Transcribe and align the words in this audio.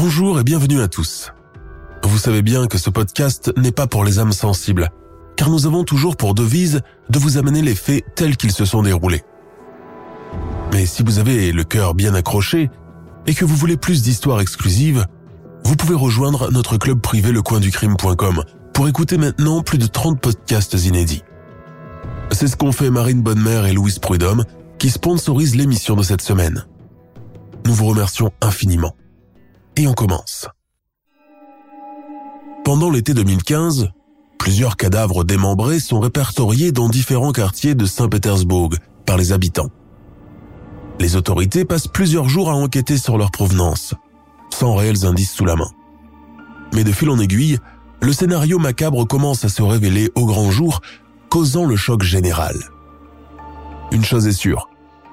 Bonjour 0.00 0.38
et 0.38 0.44
bienvenue 0.44 0.80
à 0.80 0.86
tous. 0.86 1.32
Vous 2.04 2.18
savez 2.18 2.40
bien 2.40 2.68
que 2.68 2.78
ce 2.78 2.88
podcast 2.88 3.52
n'est 3.56 3.72
pas 3.72 3.88
pour 3.88 4.04
les 4.04 4.20
âmes 4.20 4.30
sensibles, 4.30 4.90
car 5.34 5.50
nous 5.50 5.66
avons 5.66 5.82
toujours 5.82 6.16
pour 6.16 6.34
devise 6.34 6.82
de 7.10 7.18
vous 7.18 7.36
amener 7.36 7.62
les 7.62 7.74
faits 7.74 8.04
tels 8.14 8.36
qu'ils 8.36 8.52
se 8.52 8.64
sont 8.64 8.82
déroulés. 8.82 9.24
Mais 10.72 10.86
si 10.86 11.02
vous 11.02 11.18
avez 11.18 11.50
le 11.50 11.64
cœur 11.64 11.94
bien 11.94 12.14
accroché 12.14 12.70
et 13.26 13.34
que 13.34 13.44
vous 13.44 13.56
voulez 13.56 13.76
plus 13.76 14.02
d'histoires 14.02 14.40
exclusives, 14.40 15.04
vous 15.64 15.74
pouvez 15.74 15.96
rejoindre 15.96 16.52
notre 16.52 16.76
club 16.76 17.00
privé 17.00 17.32
lecoinducrime.com 17.32 18.44
pour 18.74 18.86
écouter 18.86 19.18
maintenant 19.18 19.62
plus 19.62 19.78
de 19.78 19.88
30 19.88 20.20
podcasts 20.20 20.74
inédits. 20.74 21.24
C'est 22.30 22.46
ce 22.46 22.56
qu'ont 22.56 22.70
fait 22.70 22.90
Marine 22.90 23.22
Bonnemère 23.22 23.66
et 23.66 23.72
Louise 23.72 23.98
Prudhomme 23.98 24.44
qui 24.78 24.90
sponsorisent 24.90 25.56
l'émission 25.56 25.96
de 25.96 26.04
cette 26.04 26.22
semaine. 26.22 26.66
Nous 27.66 27.74
vous 27.74 27.86
remercions 27.86 28.30
infiniment. 28.40 28.94
Et 29.78 29.86
on 29.86 29.92
commence. 29.92 30.48
Pendant 32.64 32.90
l'été 32.90 33.14
2015, 33.14 33.90
plusieurs 34.36 34.76
cadavres 34.76 35.22
démembrés 35.22 35.78
sont 35.78 36.00
répertoriés 36.00 36.72
dans 36.72 36.88
différents 36.88 37.30
quartiers 37.30 37.76
de 37.76 37.86
Saint-Pétersbourg 37.86 38.70
par 39.06 39.16
les 39.16 39.30
habitants. 39.30 39.70
Les 40.98 41.14
autorités 41.14 41.64
passent 41.64 41.86
plusieurs 41.86 42.28
jours 42.28 42.50
à 42.50 42.54
enquêter 42.54 42.98
sur 42.98 43.18
leur 43.18 43.30
provenance, 43.30 43.94
sans 44.50 44.74
réels 44.74 45.06
indices 45.06 45.32
sous 45.32 45.44
la 45.44 45.54
main. 45.54 45.70
Mais 46.74 46.82
de 46.82 46.90
fil 46.90 47.08
en 47.08 47.20
aiguille, 47.20 47.60
le 48.02 48.12
scénario 48.12 48.58
macabre 48.58 49.06
commence 49.06 49.44
à 49.44 49.48
se 49.48 49.62
révéler 49.62 50.10
au 50.16 50.26
grand 50.26 50.50
jour, 50.50 50.80
causant 51.28 51.66
le 51.66 51.76
choc 51.76 52.02
général. 52.02 52.56
Une 53.92 54.04
chose 54.04 54.26
est 54.26 54.32
sûre, 54.32 54.70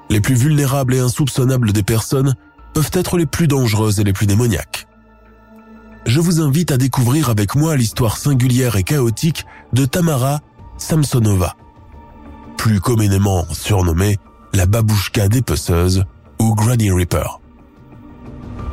les 0.09 0.22
plus 0.22 0.35
vulnérables 0.35 0.95
et 0.95 1.00
insoupçonnables 1.00 1.72
des 1.72 1.83
personnes 1.83 2.33
peuvent 2.75 2.91
être 2.91 3.17
les 3.17 3.25
plus 3.25 3.47
dangereuses 3.47 4.01
et 4.01 4.03
les 4.03 4.11
plus 4.13 4.27
démoniaques. 4.27 4.87
Je 6.05 6.19
vous 6.19 6.41
invite 6.41 6.71
à 6.71 6.77
découvrir 6.77 7.29
avec 7.29 7.55
moi 7.55 7.77
l'histoire 7.77 8.17
singulière 8.17 8.75
et 8.75 8.83
chaotique 8.83 9.45
de 9.73 9.85
Tamara 9.85 10.41
Samsonova, 10.77 11.55
plus 12.57 12.81
communément 12.81 13.45
surnommée 13.51 14.17
la 14.53 14.65
babouchka 14.65 15.29
dépeceuse 15.29 16.03
ou 16.39 16.53
Granny 16.53 16.91
Reaper. 16.91 17.39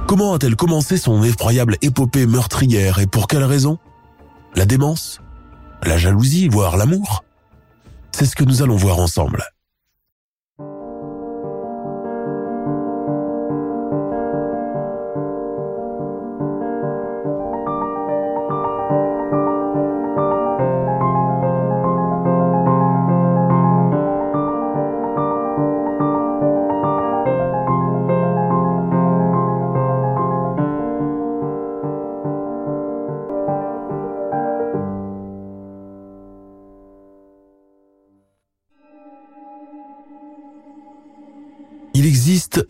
Comment 0.09 0.35
a-t-elle 0.35 0.57
commencé 0.57 0.99
son 0.99 1.23
effroyable 1.23 1.77
épopée 1.81 2.27
meurtrière 2.27 2.99
et 2.99 3.07
pour 3.07 3.29
quelle 3.29 3.45
raison? 3.45 3.79
La 4.57 4.67
démence? 4.67 5.21
La 5.85 5.97
jalousie, 5.97 6.49
voire 6.49 6.77
l'amour? 6.77 7.25
C'est 8.11 8.27
ce 8.27 8.35
que 8.35 8.45
nous 8.45 8.63
allons 8.63 8.77
voir 8.77 8.99
ensemble. 8.99 9.45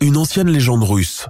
Une 0.03 0.17
ancienne 0.17 0.49
légende 0.49 0.83
russe, 0.83 1.29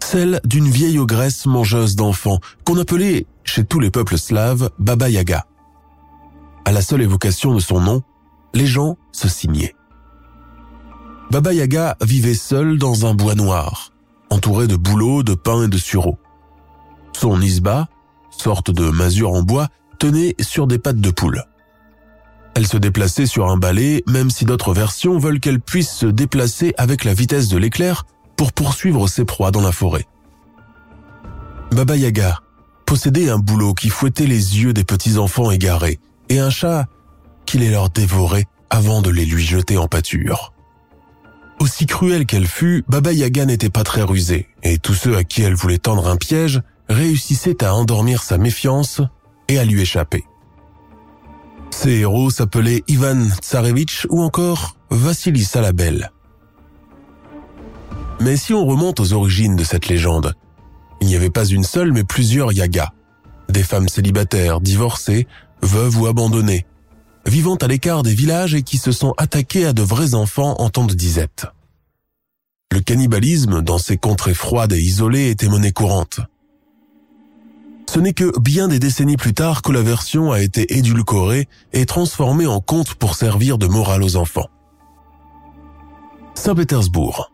celle 0.00 0.40
d'une 0.44 0.68
vieille 0.68 0.98
ogresse 0.98 1.46
mangeuse 1.46 1.94
d'enfants 1.94 2.40
qu'on 2.64 2.76
appelait, 2.78 3.24
chez 3.44 3.64
tous 3.64 3.78
les 3.78 3.90
peuples 3.90 4.18
slaves, 4.18 4.68
Baba 4.80 5.08
Yaga. 5.08 5.46
À 6.64 6.72
la 6.72 6.82
seule 6.82 7.02
évocation 7.02 7.54
de 7.54 7.60
son 7.60 7.80
nom, 7.80 8.02
les 8.52 8.66
gens 8.66 8.96
se 9.12 9.28
signaient. 9.28 9.76
Baba 11.30 11.52
Yaga 11.54 11.96
vivait 12.02 12.34
seule 12.34 12.78
dans 12.78 13.06
un 13.06 13.14
bois 13.14 13.36
noir, 13.36 13.92
entouré 14.28 14.66
de 14.66 14.76
bouleaux, 14.76 15.22
de 15.22 15.34
pins 15.34 15.62
et 15.62 15.68
de 15.68 15.78
sureaux. 15.78 16.18
Son 17.16 17.40
isba, 17.40 17.88
sorte 18.30 18.72
de 18.72 18.90
masure 18.90 19.30
en 19.30 19.42
bois, 19.42 19.68
tenait 20.00 20.34
sur 20.40 20.66
des 20.66 20.80
pattes 20.80 21.00
de 21.00 21.10
poule. 21.10 21.44
Elle 22.54 22.66
se 22.66 22.76
déplaçait 22.76 23.26
sur 23.26 23.48
un 23.50 23.56
balai, 23.56 24.04
même 24.06 24.30
si 24.30 24.44
d'autres 24.44 24.72
versions 24.72 25.18
veulent 25.18 25.40
qu'elle 25.40 25.60
puisse 25.60 25.90
se 25.90 26.06
déplacer 26.06 26.72
avec 26.78 27.04
la 27.04 27.14
vitesse 27.14 27.48
de 27.48 27.58
l'éclair 27.58 28.06
pour 28.36 28.52
poursuivre 28.52 29.08
ses 29.08 29.24
proies 29.24 29.50
dans 29.50 29.60
la 29.60 29.72
forêt. 29.72 30.06
Baba 31.72 31.96
Yaga 31.96 32.38
possédait 32.86 33.30
un 33.30 33.38
boulot 33.38 33.74
qui 33.74 33.88
fouettait 33.88 34.26
les 34.26 34.60
yeux 34.60 34.72
des 34.72 34.84
petits-enfants 34.84 35.50
égarés 35.50 35.98
et 36.28 36.38
un 36.38 36.50
chat 36.50 36.86
qui 37.46 37.58
les 37.58 37.70
leur 37.70 37.90
dévorait 37.90 38.46
avant 38.70 39.02
de 39.02 39.10
les 39.10 39.24
lui 39.24 39.44
jeter 39.44 39.76
en 39.76 39.88
pâture. 39.88 40.52
Aussi 41.60 41.86
cruelle 41.86 42.26
qu'elle 42.26 42.46
fût, 42.46 42.84
Baba 42.88 43.12
Yaga 43.12 43.46
n'était 43.46 43.70
pas 43.70 43.84
très 43.84 44.02
rusée, 44.02 44.48
et 44.62 44.78
tous 44.78 44.94
ceux 44.94 45.16
à 45.16 45.24
qui 45.24 45.42
elle 45.42 45.54
voulait 45.54 45.78
tendre 45.78 46.08
un 46.08 46.16
piège 46.16 46.60
réussissaient 46.88 47.64
à 47.64 47.74
endormir 47.74 48.22
sa 48.22 48.38
méfiance 48.38 49.00
et 49.48 49.58
à 49.58 49.64
lui 49.64 49.80
échapper. 49.80 50.24
Ces 51.70 52.00
héros 52.00 52.30
s'appelaient 52.30 52.82
Ivan 52.88 53.28
Tsarevitch 53.42 54.06
ou 54.10 54.22
encore 54.22 54.76
Vassili 54.90 55.44
Salabel. 55.44 56.10
Mais 58.20 58.36
si 58.36 58.54
on 58.54 58.64
remonte 58.64 59.00
aux 59.00 59.12
origines 59.12 59.56
de 59.56 59.64
cette 59.64 59.88
légende, 59.88 60.34
il 61.00 61.08
n'y 61.08 61.16
avait 61.16 61.30
pas 61.30 61.44
une 61.44 61.64
seule 61.64 61.92
mais 61.92 62.04
plusieurs 62.04 62.52
yagas, 62.52 62.90
des 63.48 63.62
femmes 63.62 63.88
célibataires, 63.88 64.60
divorcées, 64.60 65.26
veuves 65.62 66.00
ou 66.00 66.06
abandonnées, 66.06 66.64
vivant 67.26 67.56
à 67.56 67.66
l'écart 67.66 68.02
des 68.02 68.14
villages 68.14 68.54
et 68.54 68.62
qui 68.62 68.78
se 68.78 68.92
sont 68.92 69.14
attaquées 69.18 69.66
à 69.66 69.72
de 69.72 69.82
vrais 69.82 70.14
enfants 70.14 70.56
en 70.60 70.70
temps 70.70 70.86
de 70.86 70.94
disette. 70.94 71.46
Le 72.72 72.80
cannibalisme 72.80 73.62
dans 73.62 73.78
ces 73.78 73.96
contrées 73.96 74.34
froides 74.34 74.72
et 74.72 74.80
isolées 74.80 75.30
était 75.30 75.48
monnaie 75.48 75.72
courante. 75.72 76.20
Ce 77.88 78.00
n'est 78.00 78.12
que 78.12 78.38
bien 78.40 78.68
des 78.68 78.78
décennies 78.78 79.16
plus 79.16 79.34
tard 79.34 79.62
que 79.62 79.72
la 79.72 79.82
version 79.82 80.32
a 80.32 80.40
été 80.40 80.76
édulcorée 80.76 81.48
et 81.72 81.86
transformée 81.86 82.46
en 82.46 82.60
conte 82.60 82.94
pour 82.94 83.14
servir 83.14 83.58
de 83.58 83.66
morale 83.66 84.02
aux 84.02 84.16
enfants. 84.16 84.48
Saint-Pétersbourg. 86.34 87.30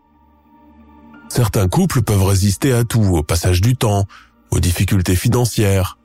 Certains 1.29 1.67
couples 1.67 2.01
peuvent 2.01 2.25
résister 2.25 2.73
à 2.73 2.83
tout, 2.83 3.01
au 3.01 3.23
passage 3.23 3.61
du 3.61 3.75
temps, 3.75 4.05
aux 4.51 4.59
difficultés 4.59 5.15
financières, 5.15 5.97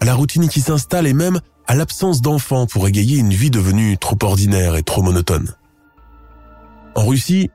à 0.00 0.04
la 0.04 0.14
routine 0.14 0.48
qui 0.48 0.60
s'installe 0.60 1.06
et 1.06 1.14
même 1.14 1.40
à 1.66 1.74
l'absence 1.74 2.20
d'enfants 2.20 2.66
pour 2.66 2.86
égayer 2.88 3.18
une 3.18 3.32
vie 3.32 3.50
devenue 3.50 3.96
trop 3.96 4.18
ordinaire 4.22 4.76
et 4.76 4.82
trop 4.82 5.02
monotone. 5.02 5.54
En 6.94 7.06
Russie, 7.06 7.50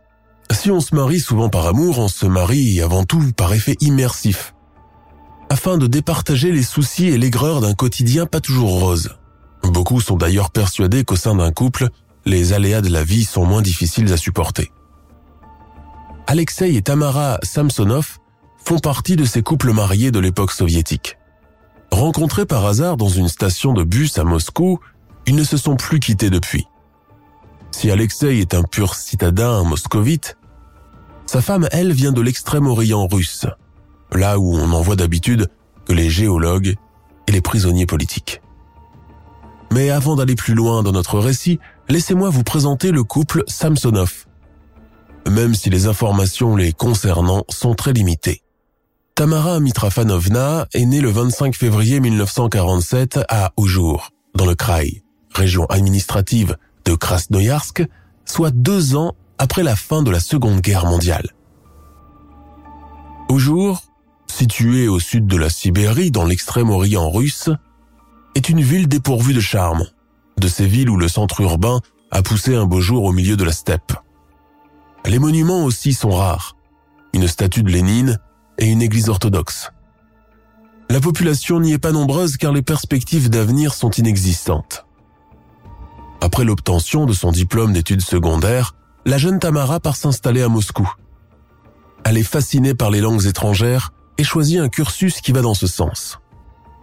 si 0.51 0.71
on 0.71 0.80
se 0.80 0.95
marie 0.95 1.19
souvent 1.19 1.50
par 1.50 1.68
amour, 1.68 2.00
on 2.00 2.07
se 2.07 2.25
marie 2.25 2.81
avant 2.81 3.04
tout 3.04 3.31
par 3.36 3.54
effet 3.54 3.75
immersif, 3.81 4.56
afin 5.49 5.77
de 5.77 5.88
départager 5.88 6.51
les 6.51 6.63
soucis 6.63 7.07
et 7.07 7.17
l'aigreur 7.17 7.61
d'un 7.61 7.73
quotidien 7.73 8.25
pas 8.25 8.41
toujours 8.41 8.79
rose. 8.79 9.15
Beaucoup 9.63 10.01
sont 10.01 10.17
d'ailleurs 10.17 10.51
persuadés 10.51 11.03
qu'au 11.03 11.15
sein 11.15 11.35
d'un 11.35 11.51
couple, 11.51 11.89
les 12.25 12.53
aléas 12.53 12.81
de 12.81 12.89
la 12.89 13.03
vie 13.03 13.25
sont 13.25 13.45
moins 13.45 13.61
difficiles 13.61 14.11
à 14.11 14.17
supporter. 14.17 14.71
Alexei 16.27 16.75
et 16.75 16.81
Tamara 16.81 17.39
Samsonov 17.44 18.17
font 18.57 18.79
partie 18.79 19.15
de 19.15 19.23
ces 19.23 19.41
couples 19.41 19.71
mariés 19.71 20.11
de 20.11 20.19
l'époque 20.19 20.51
soviétique. 20.51 21.17
Rencontrés 21.91 22.45
par 22.45 22.65
hasard 22.65 22.97
dans 22.97 23.07
une 23.07 23.29
station 23.29 23.73
de 23.73 23.83
bus 23.83 24.17
à 24.17 24.25
Moscou, 24.25 24.79
ils 25.25 25.35
ne 25.35 25.44
se 25.44 25.55
sont 25.55 25.77
plus 25.77 25.99
quittés 25.99 26.29
depuis. 26.29 26.67
Si 27.71 27.89
Alexei 27.91 28.39
est 28.39 28.53
un 28.53 28.63
pur 28.63 28.95
citadin 28.95 29.63
moscovite, 29.63 30.38
sa 31.25 31.41
femme, 31.41 31.67
elle, 31.71 31.91
vient 31.91 32.11
de 32.11 32.21
l'extrême-orient 32.21 33.07
russe, 33.07 33.45
là 34.13 34.39
où 34.39 34.56
on 34.56 34.71
en 34.71 34.81
voit 34.81 34.95
d'habitude 34.95 35.50
que 35.86 35.94
les 35.94 36.09
géologues 36.09 36.75
les 37.31 37.42
prisonniers 37.42 37.86
politiques. 37.86 38.42
Mais 39.71 39.89
avant 39.89 40.15
d'aller 40.15 40.36
plus 40.36 40.54
loin 40.54 40.83
dans 40.83 40.92
notre 40.92 41.19
récit, 41.19 41.59
laissez-moi 41.89 42.30
vous 42.30 42.44
présenter 42.44 42.92
le 42.92 43.04
couple 43.04 43.44
Samsonov. 43.48 44.25
Même 45.30 45.56
si 45.56 45.69
les 45.69 45.88
informations 45.88 46.56
les 46.56 46.71
concernant 46.71 47.44
sont 47.50 47.75
très 47.75 47.94
limitées. 47.94 48.44
Tamara 49.15 49.59
Mitrafanovna 49.59 50.68
est 50.74 50.86
née 50.86 51.01
le 51.01 51.09
25 51.09 51.56
février 51.56 52.00
1947 52.00 53.19
à 53.27 53.51
Oujour, 53.57 54.12
dans 54.36 54.45
le 54.45 54.56
Krai, 54.56 55.04
région 55.33 55.65
administrative 55.65 56.56
de 56.86 56.95
Krasnoyarsk, 56.95 57.83
soit 58.25 58.51
deux 58.51 58.95
ans 58.95 59.15
après 59.38 59.63
la 59.63 59.75
fin 59.75 60.01
de 60.04 60.12
la 60.12 60.19
Seconde 60.19 60.62
Guerre 60.62 60.86
mondiale. 60.86 61.31
Oujour, 63.30 63.81
située 64.31 64.88
au 64.88 65.00
sud 65.00 65.27
de 65.27 65.38
la 65.38 65.50
Sibérie 65.50 66.12
dans 66.12 66.25
l'extrême-orient 66.25 67.09
russe, 67.09 67.50
est 68.35 68.50
une 68.50 68.62
ville 68.62 68.88
dépourvue 68.88 69.33
de 69.33 69.39
charme, 69.39 69.85
de 70.39 70.47
ces 70.47 70.65
villes 70.65 70.89
où 70.89 70.97
le 70.97 71.07
centre 71.07 71.41
urbain 71.41 71.81
a 72.12 72.21
poussé 72.21 72.56
un 72.56 72.65
beau 72.65 72.79
jour 72.79 73.03
au 73.03 73.12
milieu 73.12 73.35
de 73.35 73.44
la 73.44 73.51
steppe. 73.51 73.94
Les 75.06 75.19
monuments 75.19 75.63
aussi 75.63 75.94
sont 75.94 76.12
rares. 76.12 76.56
Une 77.13 77.27
statue 77.27 77.63
de 77.63 77.71
Lénine 77.71 78.19
et 78.57 78.68
une 78.68 78.81
église 78.81 79.09
orthodoxe. 79.09 79.71
La 80.89 81.00
population 81.00 81.59
n'y 81.59 81.73
est 81.73 81.80
pas 81.80 81.91
nombreuse 81.91 82.38
car 82.38 82.53
les 82.53 82.62
perspectives 82.62 83.30
d'avenir 83.30 83.73
sont 83.73 83.89
inexistantes. 83.91 84.85
Après 86.21 86.45
l'obtention 86.45 87.06
de 87.06 87.13
son 87.13 87.31
diplôme 87.31 87.73
d'études 87.73 88.01
secondaires, 88.01 88.75
la 89.06 89.18
jeune 89.18 89.39
Tamara 89.39 89.80
part 89.80 89.95
s'installer 89.95 90.41
à 90.41 90.50
Moscou. 90.50 90.89
Elle 92.03 92.18
est 92.18 92.23
fascinée 92.23 92.73
par 92.73 92.89
les 92.89 93.01
langues 93.01 93.25
étrangères 93.25 93.94
et 94.18 94.24
choisit 94.24 94.60
un 94.60 94.69
cursus 94.69 95.22
qui 95.22 95.31
va 95.31 95.42
dans 95.42 95.54
ce 95.54 95.68
sens. 95.68 96.19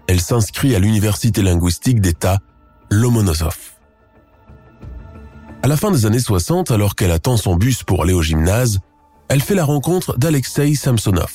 Elle 0.06 0.20
s'inscrit 0.20 0.74
à 0.74 0.78
l'université 0.78 1.42
linguistique 1.42 2.00
d'État 2.00 2.38
Lomonosov. 2.90 3.56
À 5.62 5.66
la 5.66 5.76
fin 5.76 5.90
des 5.90 6.04
années 6.04 6.18
60, 6.18 6.70
alors 6.70 6.94
qu'elle 6.94 7.10
attend 7.10 7.36
son 7.36 7.56
bus 7.56 7.82
pour 7.82 8.02
aller 8.02 8.12
au 8.12 8.22
gymnase, 8.22 8.80
elle 9.28 9.40
fait 9.40 9.54
la 9.54 9.64
rencontre 9.64 10.18
d'Alexei 10.18 10.74
Samsonov. 10.74 11.32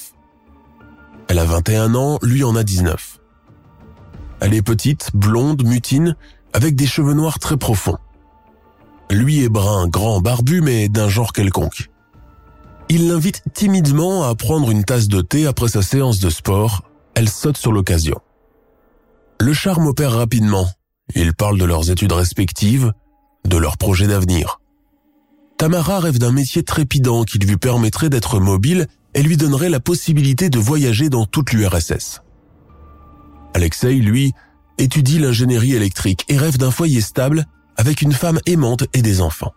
Elle 1.27 1.39
a 1.39 1.45
21 1.45 1.95
ans, 1.95 2.19
lui 2.21 2.43
en 2.43 2.55
a 2.55 2.63
19. 2.63 3.19
Elle 4.41 4.53
est 4.53 4.61
petite, 4.61 5.09
blonde, 5.13 5.65
mutine, 5.65 6.15
avec 6.53 6.75
des 6.75 6.87
cheveux 6.87 7.13
noirs 7.13 7.39
très 7.39 7.57
profonds. 7.57 7.97
Lui 9.11 9.43
est 9.43 9.49
brun, 9.49 9.87
grand, 9.87 10.21
barbu, 10.21 10.61
mais 10.61 10.89
d'un 10.89 11.09
genre 11.09 11.33
quelconque. 11.33 11.89
Il 12.91 13.07
l'invite 13.07 13.43
timidement 13.53 14.23
à 14.23 14.33
prendre 14.33 14.71
une 14.71 14.83
tasse 14.83 15.07
de 15.07 15.21
thé 15.21 15.45
après 15.45 15.67
sa 15.67 15.83
séance 15.83 16.19
de 16.19 16.31
sport. 16.31 16.81
Elle 17.13 17.29
saute 17.29 17.57
sur 17.57 17.71
l'occasion. 17.71 18.19
Le 19.39 19.53
charme 19.53 19.85
opère 19.85 20.13
rapidement. 20.13 20.67
Ils 21.13 21.35
parlent 21.35 21.59
de 21.59 21.65
leurs 21.65 21.91
études 21.91 22.11
respectives, 22.11 22.91
de 23.45 23.57
leurs 23.57 23.77
projets 23.77 24.07
d'avenir. 24.07 24.59
Tamara 25.57 25.99
rêve 25.99 26.17
d'un 26.17 26.31
métier 26.31 26.63
trépidant 26.63 27.23
qui 27.23 27.37
lui 27.37 27.57
permettrait 27.57 28.09
d'être 28.09 28.39
mobile 28.39 28.87
et 29.13 29.21
lui 29.21 29.37
donnerait 29.37 29.69
la 29.69 29.79
possibilité 29.79 30.49
de 30.49 30.57
voyager 30.57 31.09
dans 31.09 31.25
toute 31.25 31.51
l'URSS. 31.51 32.21
Alexei, 33.53 33.95
lui, 33.95 34.33
étudie 34.79 35.19
l'ingénierie 35.19 35.73
électrique 35.73 36.25
et 36.27 36.37
rêve 36.37 36.57
d'un 36.57 36.71
foyer 36.71 37.01
stable 37.01 37.45
avec 37.77 38.01
une 38.01 38.13
femme 38.13 38.39
aimante 38.47 38.85
et 38.93 39.01
des 39.01 39.21
enfants. 39.21 39.53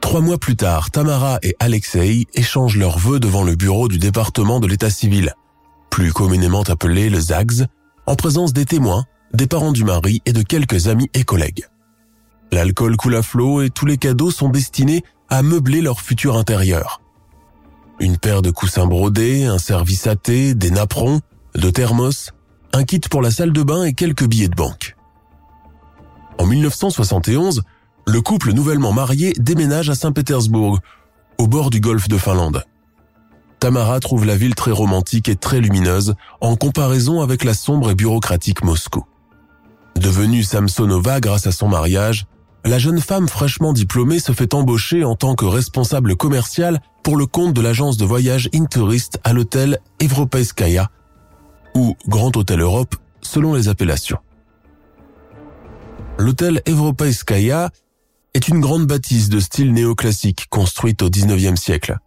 Trois 0.00 0.20
mois 0.20 0.38
plus 0.38 0.56
tard, 0.56 0.90
Tamara 0.90 1.38
et 1.42 1.54
Alexei 1.58 2.26
échangent 2.34 2.76
leurs 2.76 2.98
vœux 2.98 3.20
devant 3.20 3.42
le 3.42 3.56
bureau 3.56 3.88
du 3.88 3.98
département 3.98 4.60
de 4.60 4.66
l'état 4.66 4.90
civil, 4.90 5.34
plus 5.90 6.12
communément 6.12 6.62
appelé 6.62 7.10
le 7.10 7.20
ZAGS, 7.20 7.66
en 8.06 8.14
présence 8.14 8.52
des 8.52 8.64
témoins, 8.64 9.04
des 9.34 9.46
parents 9.46 9.72
du 9.72 9.84
mari 9.84 10.22
et 10.24 10.32
de 10.32 10.42
quelques 10.42 10.88
amis 10.88 11.10
et 11.14 11.24
collègues. 11.24 11.66
L'alcool 12.52 12.96
coule 12.96 13.16
à 13.16 13.22
flot 13.22 13.62
et 13.62 13.70
tous 13.70 13.84
les 13.84 13.98
cadeaux 13.98 14.30
sont 14.30 14.48
destinés 14.48 15.02
à 15.28 15.42
meubler 15.42 15.82
leur 15.82 16.00
futur 16.00 16.36
intérieur. 16.36 17.02
Une 18.00 18.16
paire 18.16 18.42
de 18.42 18.50
coussins 18.50 18.86
brodés, 18.86 19.44
un 19.44 19.58
service 19.58 20.06
à 20.06 20.16
thé, 20.16 20.54
des 20.54 20.70
napperons, 20.70 21.20
de 21.54 21.70
thermos, 21.70 22.30
un 22.72 22.84
kit 22.84 23.00
pour 23.00 23.20
la 23.20 23.30
salle 23.30 23.52
de 23.52 23.62
bain 23.62 23.84
et 23.84 23.92
quelques 23.92 24.26
billets 24.26 24.48
de 24.48 24.54
banque. 24.54 24.96
En 26.38 26.46
1971, 26.46 27.62
le 28.08 28.22
couple 28.22 28.52
nouvellement 28.52 28.92
marié 28.92 29.34
déménage 29.38 29.90
à 29.90 29.94
Saint-Pétersbourg, 29.94 30.78
au 31.36 31.46
bord 31.46 31.68
du 31.68 31.78
golfe 31.78 32.08
de 32.08 32.16
Finlande. 32.16 32.64
Tamara 33.60 34.00
trouve 34.00 34.24
la 34.24 34.34
ville 34.34 34.54
très 34.54 34.70
romantique 34.70 35.28
et 35.28 35.36
très 35.36 35.60
lumineuse 35.60 36.14
en 36.40 36.56
comparaison 36.56 37.20
avec 37.20 37.44
la 37.44 37.52
sombre 37.52 37.90
et 37.90 37.94
bureaucratique 37.94 38.64
Moscou. 38.64 39.04
Devenue 39.96 40.42
Samsonova 40.42 41.20
grâce 41.20 41.46
à 41.46 41.52
son 41.52 41.68
mariage, 41.68 42.24
la 42.64 42.78
jeune 42.78 43.00
femme 43.00 43.28
fraîchement 43.28 43.74
diplômée 43.74 44.20
se 44.20 44.32
fait 44.32 44.54
embaucher 44.54 45.04
en 45.04 45.14
tant 45.14 45.34
que 45.34 45.44
responsable 45.44 46.16
commercial 46.16 46.80
pour 47.02 47.16
le 47.16 47.26
compte 47.26 47.52
de 47.52 47.60
l'agence 47.60 47.98
de 47.98 48.06
voyage 48.06 48.48
Intourist 48.54 49.20
à 49.22 49.34
l'hôtel 49.34 49.80
Evropaiskaya, 50.00 50.88
ou 51.74 51.94
Grand 52.06 52.34
Hôtel 52.36 52.60
Europe 52.60 52.96
selon 53.20 53.52
les 53.54 53.68
appellations. 53.68 54.18
L'hôtel 56.18 56.62
Evropaiskaya 56.64 57.70
est 58.34 58.48
une 58.48 58.60
grande 58.60 58.86
bâtisse 58.86 59.28
de 59.28 59.40
style 59.40 59.72
néoclassique 59.72 60.46
construite 60.50 61.02
au 61.02 61.08
19e 61.08 61.56
siècle. 61.56 61.98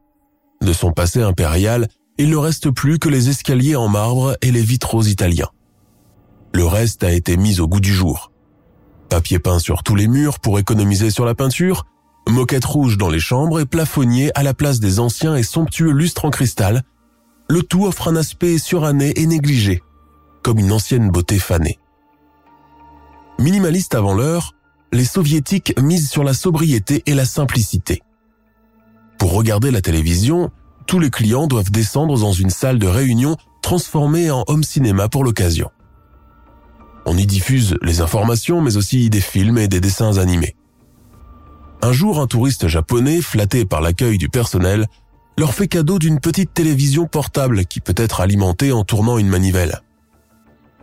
De 0.61 0.73
son 0.73 0.91
passé 0.91 1.21
impérial, 1.21 1.87
il 2.17 2.29
ne 2.29 2.37
reste 2.37 2.69
plus 2.69 2.99
que 2.99 3.09
les 3.09 3.29
escaliers 3.29 3.75
en 3.75 3.87
marbre 3.87 4.37
et 4.41 4.51
les 4.51 4.61
vitraux 4.61 5.03
italiens. 5.03 5.49
Le 6.53 6.65
reste 6.65 7.03
a 7.03 7.11
été 7.11 7.37
mis 7.37 7.59
au 7.59 7.67
goût 7.67 7.79
du 7.79 7.93
jour. 7.93 8.31
Papier 9.09 9.39
peint 9.39 9.59
sur 9.59 9.83
tous 9.83 9.95
les 9.95 10.07
murs 10.07 10.39
pour 10.39 10.59
économiser 10.59 11.09
sur 11.09 11.25
la 11.25 11.35
peinture, 11.35 11.85
moquette 12.29 12.65
rouge 12.65 12.97
dans 12.97 13.09
les 13.09 13.19
chambres 13.19 13.59
et 13.59 13.65
plafonnier 13.65 14.31
à 14.35 14.43
la 14.43 14.53
place 14.53 14.79
des 14.79 14.99
anciens 14.99 15.35
et 15.35 15.43
somptueux 15.43 15.91
lustres 15.91 16.25
en 16.25 16.29
cristal, 16.29 16.83
le 17.49 17.63
tout 17.63 17.85
offre 17.85 18.07
un 18.07 18.15
aspect 18.15 18.57
suranné 18.57 19.19
et 19.19 19.25
négligé, 19.25 19.81
comme 20.43 20.59
une 20.59 20.71
ancienne 20.71 21.09
beauté 21.09 21.39
fanée. 21.39 21.79
Minimaliste 23.39 23.95
avant 23.95 24.13
l'heure, 24.13 24.53
les 24.91 25.05
soviétiques 25.05 25.79
misent 25.79 26.09
sur 26.09 26.23
la 26.23 26.33
sobriété 26.33 27.03
et 27.05 27.13
la 27.13 27.25
simplicité. 27.25 28.01
Pour 29.17 29.33
regarder 29.33 29.71
la 29.71 29.81
télévision, 29.81 30.51
tous 30.87 30.99
les 30.99 31.09
clients 31.09 31.47
doivent 31.47 31.71
descendre 31.71 32.19
dans 32.19 32.33
une 32.33 32.49
salle 32.49 32.79
de 32.79 32.87
réunion 32.87 33.37
transformée 33.61 34.31
en 34.31 34.43
home 34.47 34.63
cinéma 34.63 35.07
pour 35.07 35.23
l'occasion. 35.23 35.69
On 37.05 37.17
y 37.17 37.25
diffuse 37.25 37.77
les 37.81 38.01
informations 38.01 38.61
mais 38.61 38.77
aussi 38.77 39.09
des 39.09 39.21
films 39.21 39.57
et 39.57 39.67
des 39.67 39.79
dessins 39.79 40.17
animés. 40.17 40.55
Un 41.81 41.93
jour, 41.93 42.19
un 42.19 42.27
touriste 42.27 42.67
japonais, 42.67 43.21
flatté 43.21 43.65
par 43.65 43.81
l'accueil 43.81 44.17
du 44.17 44.29
personnel, 44.29 44.87
leur 45.37 45.53
fait 45.53 45.67
cadeau 45.67 45.97
d'une 45.97 46.19
petite 46.19 46.53
télévision 46.53 47.07
portable 47.07 47.65
qui 47.65 47.79
peut 47.79 47.95
être 47.97 48.21
alimentée 48.21 48.71
en 48.71 48.83
tournant 48.83 49.17
une 49.17 49.29
manivelle. 49.29 49.81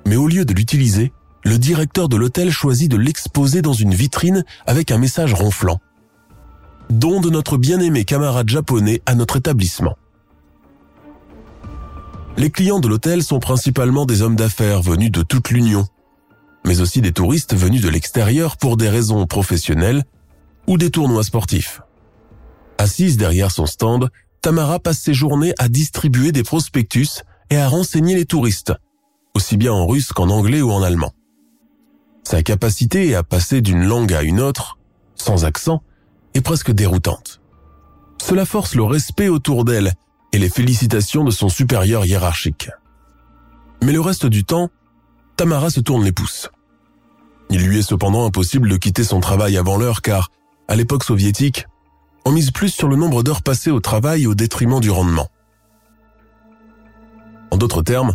Mais 0.06 0.16
au 0.16 0.26
lieu 0.26 0.44
de 0.44 0.54
l'utiliser, 0.54 1.12
le 1.44 1.58
directeur 1.58 2.08
de 2.08 2.16
l'hôtel 2.16 2.50
choisit 2.50 2.90
de 2.90 2.96
l'exposer 2.96 3.62
dans 3.62 3.72
une 3.72 3.94
vitrine 3.94 4.44
avec 4.66 4.90
un 4.90 4.98
message 4.98 5.34
ronflant. 5.34 5.80
Don 6.90 7.20
de 7.20 7.30
notre 7.30 7.56
bien-aimé 7.56 8.04
camarade 8.04 8.48
japonais 8.48 9.02
à 9.06 9.14
notre 9.14 9.36
établissement. 9.36 9.96
Les 12.36 12.50
clients 12.50 12.80
de 12.80 12.88
l'hôtel 12.88 13.22
sont 13.22 13.40
principalement 13.40 14.06
des 14.06 14.22
hommes 14.22 14.36
d'affaires 14.36 14.80
venus 14.80 15.10
de 15.10 15.22
toute 15.22 15.50
l'Union, 15.50 15.86
mais 16.64 16.80
aussi 16.80 17.00
des 17.00 17.12
touristes 17.12 17.54
venus 17.54 17.82
de 17.82 17.88
l'extérieur 17.88 18.56
pour 18.56 18.76
des 18.76 18.88
raisons 18.88 19.26
professionnelles 19.26 20.04
ou 20.66 20.78
des 20.78 20.90
tournois 20.90 21.24
sportifs. 21.24 21.80
Assise 22.78 23.16
derrière 23.16 23.50
son 23.50 23.66
stand, 23.66 24.08
Tamara 24.40 24.78
passe 24.78 25.00
ses 25.00 25.14
journées 25.14 25.52
à 25.58 25.68
distribuer 25.68 26.30
des 26.30 26.44
prospectus 26.44 27.22
et 27.50 27.56
à 27.56 27.68
renseigner 27.68 28.14
les 28.14 28.24
touristes, 28.24 28.72
aussi 29.34 29.56
bien 29.56 29.72
en 29.72 29.86
russe 29.86 30.12
qu'en 30.12 30.30
anglais 30.30 30.62
ou 30.62 30.70
en 30.70 30.82
allemand. 30.82 31.12
Sa 32.28 32.42
capacité 32.42 33.14
à 33.14 33.22
passer 33.22 33.62
d'une 33.62 33.86
langue 33.86 34.12
à 34.12 34.22
une 34.22 34.42
autre, 34.42 34.76
sans 35.14 35.46
accent, 35.46 35.82
est 36.34 36.42
presque 36.42 36.70
déroutante. 36.70 37.40
Cela 38.20 38.44
force 38.44 38.74
le 38.74 38.82
respect 38.82 39.28
autour 39.28 39.64
d'elle 39.64 39.94
et 40.34 40.38
les 40.38 40.50
félicitations 40.50 41.24
de 41.24 41.30
son 41.30 41.48
supérieur 41.48 42.04
hiérarchique. 42.04 42.68
Mais 43.82 43.92
le 43.92 44.02
reste 44.02 44.26
du 44.26 44.44
temps, 44.44 44.68
Tamara 45.38 45.70
se 45.70 45.80
tourne 45.80 46.04
les 46.04 46.12
pouces. 46.12 46.50
Il 47.48 47.66
lui 47.66 47.78
est 47.78 47.88
cependant 47.88 48.26
impossible 48.26 48.68
de 48.68 48.76
quitter 48.76 49.04
son 49.04 49.20
travail 49.20 49.56
avant 49.56 49.78
l'heure 49.78 50.02
car, 50.02 50.30
à 50.68 50.76
l'époque 50.76 51.04
soviétique, 51.04 51.64
on 52.26 52.32
mise 52.32 52.50
plus 52.50 52.68
sur 52.68 52.88
le 52.88 52.96
nombre 52.96 53.22
d'heures 53.22 53.42
passées 53.42 53.70
au 53.70 53.80
travail 53.80 54.26
au 54.26 54.34
détriment 54.34 54.80
du 54.80 54.90
rendement. 54.90 55.28
En 57.50 57.56
d'autres 57.56 57.80
termes, 57.80 58.12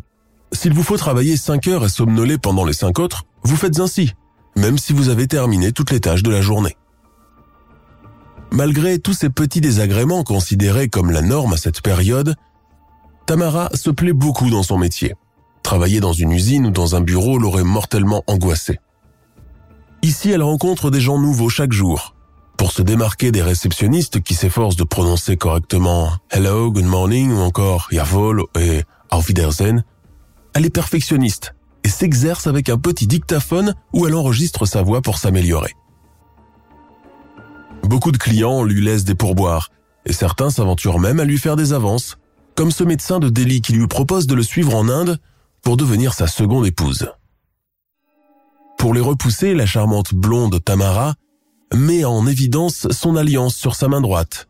s'il 0.53 0.74
vous 0.74 0.83
faut 0.83 0.98
travailler 0.98 1.38
5 1.38 1.67
heures 1.67 1.86
et 1.86 1.89
somnoler 1.89 2.38
pendant 2.38 2.65
les 2.65 2.74
5 2.74 3.00
autres, 3.00 3.25
vous 3.43 3.55
faites 3.55 3.79
ainsi, 3.79 4.13
même 4.55 4.77
si 4.77 4.93
vous 4.93 5.10
avez 5.10 5.27
terminé 5.27 5.72
toutes 5.72 5.91
les 5.91 6.00
tâches 6.00 6.24
de 6.24 6.31
la 6.31 6.41
journée. 6.41 6.77
Malgré 8.51 9.00
tous 9.00 9.13
ces 9.13 9.29
petits 9.29 9.62
désagréments 9.62 10.24
considérés 10.24 10.88
comme 10.88 11.12
la 11.12 11.22
norme 11.22 11.53
à 11.53 11.57
cette 11.57 11.81
période, 11.81 12.36
Tamara 13.25 13.69
se 13.74 13.89
plaît 13.89 14.13
beaucoup 14.13 14.50
dans 14.50 14.63
son 14.63 14.77
métier. 14.77 15.15
Travailler 15.63 16.00
dans 16.00 16.13
une 16.13 16.31
usine 16.31 16.67
ou 16.67 16.72
dans 16.72 16.95
un 16.95 17.01
bureau 17.01 17.39
l'aurait 17.39 17.63
mortellement 17.63 18.24
angoissée. 18.27 18.79
Ici, 20.03 20.29
elle 20.29 20.43
rencontre 20.43 20.91
des 20.91 21.00
gens 21.00 21.17
nouveaux 21.17 21.50
chaque 21.50 21.72
jour. 21.72 22.13
Pour 22.57 22.72
se 22.72 22.81
démarquer 22.81 23.31
des 23.31 23.41
réceptionnistes 23.41 24.22
qui 24.22 24.36
s'efforcent 24.36 24.75
de 24.75 24.83
prononcer 24.83 25.38
correctement 25.38 26.12
Hello, 26.29 26.72
Good 26.72 26.86
Morning 26.86 27.31
ou 27.31 27.39
encore 27.39 27.88
Jawohl 27.91 28.43
et 28.60 28.83
Auf 29.10 29.27
Wiedersehen, 29.27 29.83
elle 30.53 30.65
est 30.65 30.69
perfectionniste 30.69 31.55
et 31.83 31.89
s'exerce 31.89 32.48
avec 32.48 32.69
un 32.69 32.77
petit 32.77 33.07
dictaphone 33.07 33.75
où 33.93 34.07
elle 34.07 34.15
enregistre 34.15 34.65
sa 34.65 34.81
voix 34.81 35.01
pour 35.01 35.17
s'améliorer. 35.17 35.75
Beaucoup 37.83 38.12
de 38.12 38.17
clients 38.17 38.63
lui 38.63 38.81
laissent 38.81 39.03
des 39.03 39.15
pourboires 39.15 39.69
et 40.05 40.13
certains 40.13 40.50
s'aventurent 40.50 41.00
même 41.00 41.19
à 41.19 41.25
lui 41.25 41.38
faire 41.38 41.55
des 41.55 41.74
avances, 41.74 42.17
comme 42.55 42.72
ce 42.72 42.83
médecin 42.83 43.19
de 43.19 43.29
Delhi 43.29 43.62
qui 43.62 43.74
lui 43.74 43.88
propose 43.88 44.27
de 44.27 44.36
le 44.36 44.43
suivre 44.43 44.75
en 44.75 44.88
Inde 44.88 45.19
pour 45.62 45.77
devenir 45.77 46.13
sa 46.13 46.27
seconde 46.27 46.65
épouse. 46.65 47.10
Pour 48.77 48.93
les 48.93 49.01
repousser, 49.01 49.53
la 49.53 49.65
charmante 49.65 50.13
blonde 50.13 50.63
Tamara 50.63 51.15
met 51.74 52.05
en 52.05 52.27
évidence 52.27 52.88
son 52.91 53.15
alliance 53.15 53.55
sur 53.55 53.75
sa 53.75 53.88
main 53.88 54.01
droite. 54.01 54.48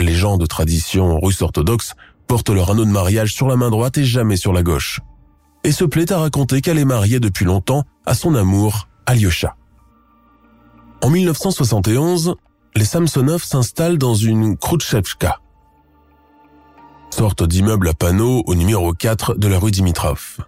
Les 0.00 0.14
gens 0.14 0.36
de 0.36 0.46
tradition 0.46 1.20
russe 1.20 1.42
orthodoxe 1.42 1.94
portent 2.26 2.50
leur 2.50 2.70
anneau 2.70 2.84
de 2.84 2.90
mariage 2.90 3.34
sur 3.34 3.48
la 3.48 3.56
main 3.56 3.70
droite 3.70 3.98
et 3.98 4.04
jamais 4.04 4.36
sur 4.36 4.52
la 4.52 4.62
gauche 4.62 5.00
et 5.64 5.72
se 5.72 5.84
plaît 5.84 6.12
à 6.12 6.18
raconter 6.18 6.60
qu'elle 6.60 6.78
est 6.78 6.84
mariée 6.84 7.20
depuis 7.20 7.44
longtemps 7.44 7.84
à 8.06 8.14
son 8.14 8.34
amour, 8.34 8.88
Alyosha. 9.06 9.56
En 11.02 11.10
1971, 11.10 12.34
les 12.74 12.84
Samsonov 12.84 13.42
s'installent 13.42 13.98
dans 13.98 14.14
une 14.14 14.56
Khrouchtchevka, 14.56 15.40
sorte 17.10 17.42
d'immeuble 17.42 17.88
à 17.88 17.94
panneaux 17.94 18.42
au 18.46 18.54
numéro 18.54 18.92
4 18.92 19.34
de 19.34 19.48
la 19.48 19.58
rue 19.58 19.70
Dimitrov. 19.70 20.38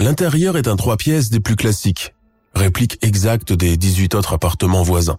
L'intérieur 0.00 0.56
est 0.56 0.68
un 0.68 0.76
trois 0.76 0.96
pièces 0.96 1.30
des 1.30 1.40
plus 1.40 1.56
classiques, 1.56 2.14
réplique 2.54 2.98
exacte 3.02 3.52
des 3.52 3.76
18 3.76 4.14
autres 4.14 4.34
appartements 4.34 4.82
voisins. 4.82 5.18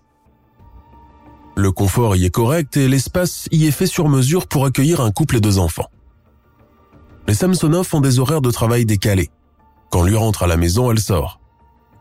Le 1.55 1.71
confort 1.71 2.15
y 2.15 2.25
est 2.25 2.31
correct 2.31 2.77
et 2.77 2.87
l'espace 2.87 3.47
y 3.51 3.67
est 3.67 3.71
fait 3.71 3.85
sur 3.85 4.09
mesure 4.09 4.47
pour 4.47 4.65
accueillir 4.65 5.01
un 5.01 5.11
couple 5.11 5.37
et 5.37 5.41
deux 5.41 5.59
enfants. 5.59 5.89
Les 7.27 7.33
Samsonov 7.33 7.89
ont 7.93 8.01
des 8.01 8.19
horaires 8.19 8.41
de 8.41 8.51
travail 8.51 8.85
décalés. 8.85 9.29
Quand 9.89 10.03
lui 10.03 10.15
rentre 10.15 10.43
à 10.43 10.47
la 10.47 10.57
maison, 10.57 10.91
elle 10.91 10.99
sort. 10.99 11.39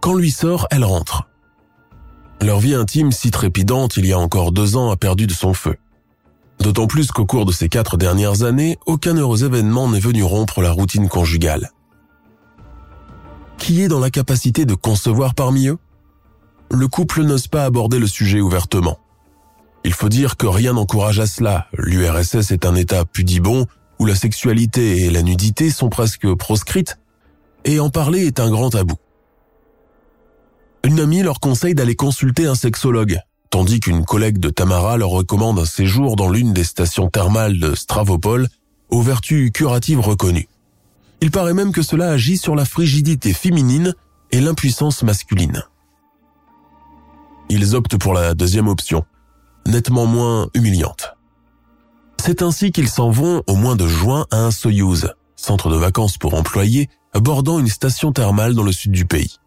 Quand 0.00 0.14
lui 0.14 0.30
sort, 0.30 0.66
elle 0.70 0.84
rentre. 0.84 1.28
Leur 2.40 2.58
vie 2.58 2.74
intime, 2.74 3.12
si 3.12 3.30
trépidante 3.30 3.96
il 3.96 4.06
y 4.06 4.12
a 4.12 4.18
encore 4.18 4.50
deux 4.50 4.76
ans, 4.76 4.90
a 4.90 4.96
perdu 4.96 5.26
de 5.26 5.32
son 5.32 5.54
feu. 5.54 5.76
D'autant 6.58 6.86
plus 6.86 7.12
qu'au 7.12 7.24
cours 7.24 7.46
de 7.46 7.52
ces 7.52 7.68
quatre 7.68 7.96
dernières 7.96 8.42
années, 8.42 8.78
aucun 8.86 9.14
heureux 9.14 9.44
événement 9.44 9.88
n'est 9.88 10.00
venu 10.00 10.22
rompre 10.24 10.60
la 10.60 10.72
routine 10.72 11.08
conjugale. 11.08 11.70
Qui 13.58 13.82
est 13.82 13.88
dans 13.88 14.00
la 14.00 14.10
capacité 14.10 14.64
de 14.64 14.74
concevoir 14.74 15.34
parmi 15.34 15.68
eux? 15.68 15.78
Le 16.70 16.88
couple 16.88 17.22
n'ose 17.22 17.46
pas 17.46 17.64
aborder 17.64 17.98
le 17.98 18.06
sujet 18.06 18.40
ouvertement. 18.40 18.98
Il 19.84 19.92
faut 19.92 20.08
dire 20.08 20.36
que 20.36 20.46
rien 20.46 20.72
n'encourage 20.72 21.20
à 21.20 21.26
cela. 21.26 21.66
L'URSS 21.76 22.50
est 22.50 22.66
un 22.66 22.74
État 22.74 23.04
pudibond 23.04 23.66
la 24.04 24.14
sexualité 24.14 25.04
et 25.04 25.10
la 25.10 25.22
nudité 25.22 25.70
sont 25.70 25.88
presque 25.88 26.32
proscrites, 26.34 26.98
et 27.64 27.80
en 27.80 27.90
parler 27.90 28.26
est 28.26 28.40
un 28.40 28.50
grand 28.50 28.70
tabou. 28.70 28.96
Une 30.84 31.00
amie 31.00 31.22
leur 31.22 31.40
conseille 31.40 31.74
d'aller 31.74 31.94
consulter 31.94 32.46
un 32.46 32.54
sexologue, 32.54 33.20
tandis 33.50 33.80
qu'une 33.80 34.04
collègue 34.04 34.38
de 34.38 34.50
Tamara 34.50 34.96
leur 34.96 35.10
recommande 35.10 35.58
un 35.58 35.64
séjour 35.64 36.16
dans 36.16 36.28
l'une 36.28 36.52
des 36.52 36.64
stations 36.64 37.08
thermales 37.08 37.58
de 37.58 37.74
Stravopol 37.74 38.48
aux 38.88 39.02
vertus 39.02 39.50
curatives 39.52 40.00
reconnues. 40.00 40.48
Il 41.20 41.30
paraît 41.30 41.54
même 41.54 41.72
que 41.72 41.82
cela 41.82 42.10
agit 42.10 42.36
sur 42.36 42.56
la 42.56 42.64
frigidité 42.64 43.32
féminine 43.32 43.94
et 44.32 44.40
l'impuissance 44.40 45.02
masculine. 45.02 45.62
Ils 47.48 47.76
optent 47.76 47.96
pour 47.96 48.14
la 48.14 48.34
deuxième 48.34 48.66
option, 48.66 49.04
nettement 49.66 50.06
moins 50.06 50.48
humiliante. 50.54 51.14
C'est 52.24 52.40
ainsi 52.40 52.70
qu'ils 52.70 52.88
s'en 52.88 53.10
vont 53.10 53.42
au 53.48 53.56
mois 53.56 53.74
de 53.74 53.88
juin 53.88 54.26
à 54.30 54.36
un 54.36 54.52
Soyouz, 54.52 55.12
centre 55.34 55.70
de 55.70 55.74
vacances 55.74 56.18
pour 56.18 56.34
employés, 56.34 56.88
bordant 57.16 57.58
une 57.58 57.66
station 57.66 58.12
thermale 58.12 58.54
dans 58.54 58.62
le 58.62 58.70
sud 58.70 58.92
du 58.92 59.06
pays. 59.06 59.38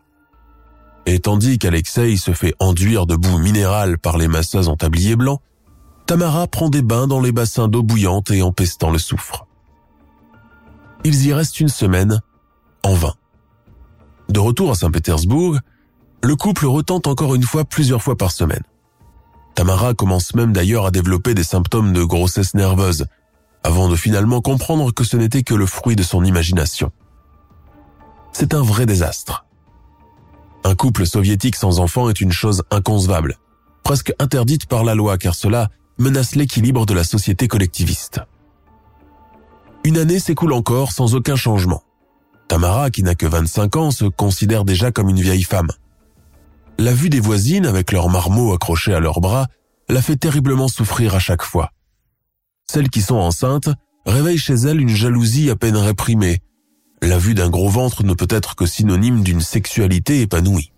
Et 1.06 1.20
tandis 1.20 1.58
qu'Alexei 1.58 2.18
se 2.18 2.34
fait 2.34 2.54
enduire 2.60 3.06
de 3.06 3.16
boue 3.16 3.38
minérale 3.38 3.98
par 3.98 4.18
les 4.18 4.28
masseuses 4.28 4.68
en 4.68 4.76
tablier 4.76 5.16
blanc, 5.16 5.40
Tamara 6.06 6.48
prend 6.48 6.68
des 6.68 6.82
bains 6.82 7.08
dans 7.08 7.22
les 7.22 7.32
bassins 7.32 7.70
d'eau 7.70 7.82
bouillante 7.82 8.30
et 8.32 8.42
en 8.42 8.52
pestant 8.52 8.92
le 8.92 9.00
soufre. 9.00 9.48
Ils 11.06 11.28
y 11.28 11.32
restent 11.32 11.62
une 11.62 11.70
semaine, 11.70 12.20
en 12.84 12.94
vain. 12.94 13.14
De 14.28 14.42
retour 14.42 14.72
à 14.72 14.76
Saint-Pétersbourg, 14.76 15.60
le 16.22 16.36
couple 16.36 16.66
retente 16.66 17.08
encore 17.08 17.36
une 17.36 17.44
fois 17.44 17.64
plusieurs 17.64 18.04
fois 18.04 18.18
par 18.18 18.34
semaine. 18.34 18.64
Tamara 19.56 19.94
commence 19.94 20.36
même 20.36 20.52
d'ailleurs 20.52 20.86
à 20.86 20.92
développer 20.92 21.34
des 21.34 21.44
symptômes 21.44 21.94
de 21.94 22.04
grossesse 22.04 22.54
nerveuse, 22.54 23.06
avant 23.64 23.88
de 23.88 23.96
finalement 23.96 24.42
comprendre 24.42 24.94
que 24.94 25.04
ce 25.04 25.18
n'était 25.18 25.44
que 25.44 25.56
le 25.56 25.66
fruit 25.66 25.96
de 25.96 26.04
son 26.04 26.24
imagination. 26.24 26.92
C'est 28.34 28.54
un 28.54 28.62
vrai 28.62 28.86
désastre. 28.86 29.46
Un 30.66 30.76
couple 30.76 31.06
soviétique 31.06 31.56
sans 31.56 31.80
enfants 31.80 32.10
est 32.10 32.20
une 32.20 32.34
chose 32.34 32.64
inconcevable, 32.70 33.38
presque 33.84 34.14
interdite 34.20 34.66
par 34.66 34.84
la 34.84 34.94
loi 34.94 35.18
car 35.18 35.34
cela 35.34 35.70
menace 35.98 36.36
l'équilibre 36.36 36.86
de 36.86 36.94
la 36.94 37.06
société 37.06 37.48
collectiviste. 37.48 38.20
Une 39.86 39.98
année 39.98 40.20
s'écoule 40.20 40.54
encore 40.54 40.92
sans 40.92 41.16
aucun 41.16 41.36
changement. 41.36 41.84
Tamara, 42.48 42.90
qui 42.90 43.04
n'a 43.04 43.16
que 43.16 43.26
25 43.26 43.76
ans, 43.78 43.92
se 43.92 44.06
considère 44.06 44.66
déjà 44.66 44.92
comme 44.92 45.10
une 45.10 45.22
vieille 45.22 45.44
femme. 45.44 45.70
La 46.78 46.94
vue 46.94 47.10
des 47.10 47.20
voisines 47.20 47.66
avec 47.66 47.92
leurs 47.92 48.10
marmots 48.10 48.54
accrochés 48.54 48.94
à 48.94 49.00
leurs 49.00 49.22
bras 49.22 49.48
la 49.88 50.02
fait 50.02 50.18
terriblement 50.18 50.68
souffrir 50.68 51.16
à 51.16 51.20
chaque 51.20 51.44
fois. 51.44 51.72
Celles 52.70 52.90
qui 52.90 53.02
sont 53.02 53.16
enceintes 53.16 53.70
réveillent 54.06 54.38
chez 54.38 54.56
elles 54.56 54.82
une 54.82 54.90
jalousie 54.90 55.50
à 55.50 55.56
peine 55.56 55.78
réprimée. 55.78 56.42
La 57.02 57.18
vue 57.18 57.34
d'un 57.34 57.50
gros 57.50 57.70
ventre 57.70 58.04
ne 58.04 58.14
peut 58.14 58.28
être 58.30 58.56
que 58.56 58.66
synonyme 58.66 59.24
d'une 59.24 59.42
sexualité 59.42 60.22
épanouie. 60.22 60.72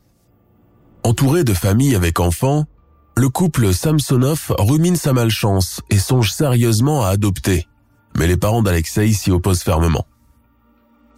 Entouré 1.04 1.44
de 1.44 1.54
familles 1.54 1.96
avec 1.96 2.20
enfants, 2.20 2.66
le 3.16 3.30
couple 3.30 3.74
Samsonov 3.74 4.54
rumine 4.60 4.96
sa 4.96 5.13
malchance 5.13 5.82
et 5.89 5.98
songe 5.98 6.32
sérieusement 6.32 7.04
à 7.04 7.10
adopter. 7.10 7.66
Mais 8.16 8.27
les 8.27 8.38
parents 8.38 8.62
d'Alexei 8.62 9.12
s'y 9.13 9.32
opposent 9.32 9.63
fermement. 9.63 10.06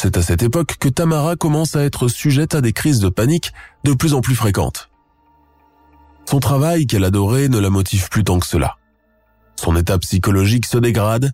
C'est 0.01 0.15
à 0.15 0.21
cette 0.21 0.43
époque 0.43 0.77
que 0.79 0.87
Tamara 0.87 1.35
commence 1.35 1.75
à 1.75 1.83
être 1.83 2.07
sujette 2.07 2.55
à 2.55 2.61
des 2.61 2.71
crises 2.71 2.99
de 2.99 3.09
panique 3.09 3.51
de 3.83 3.93
plus 3.93 4.13
en 4.13 4.21
plus 4.21 4.35
fréquentes. 4.35 4.89
Son 6.25 6.39
travail 6.39 6.87
qu'elle 6.87 7.03
adorait 7.03 7.49
ne 7.49 7.59
la 7.59 7.69
motive 7.69 8.07
plus 8.09 8.23
tant 8.23 8.39
que 8.39 8.45
cela. 8.45 8.77
Son 9.57 9.75
état 9.75 9.97
psychologique 9.99 10.65
se 10.65 10.77
dégrade, 10.77 11.33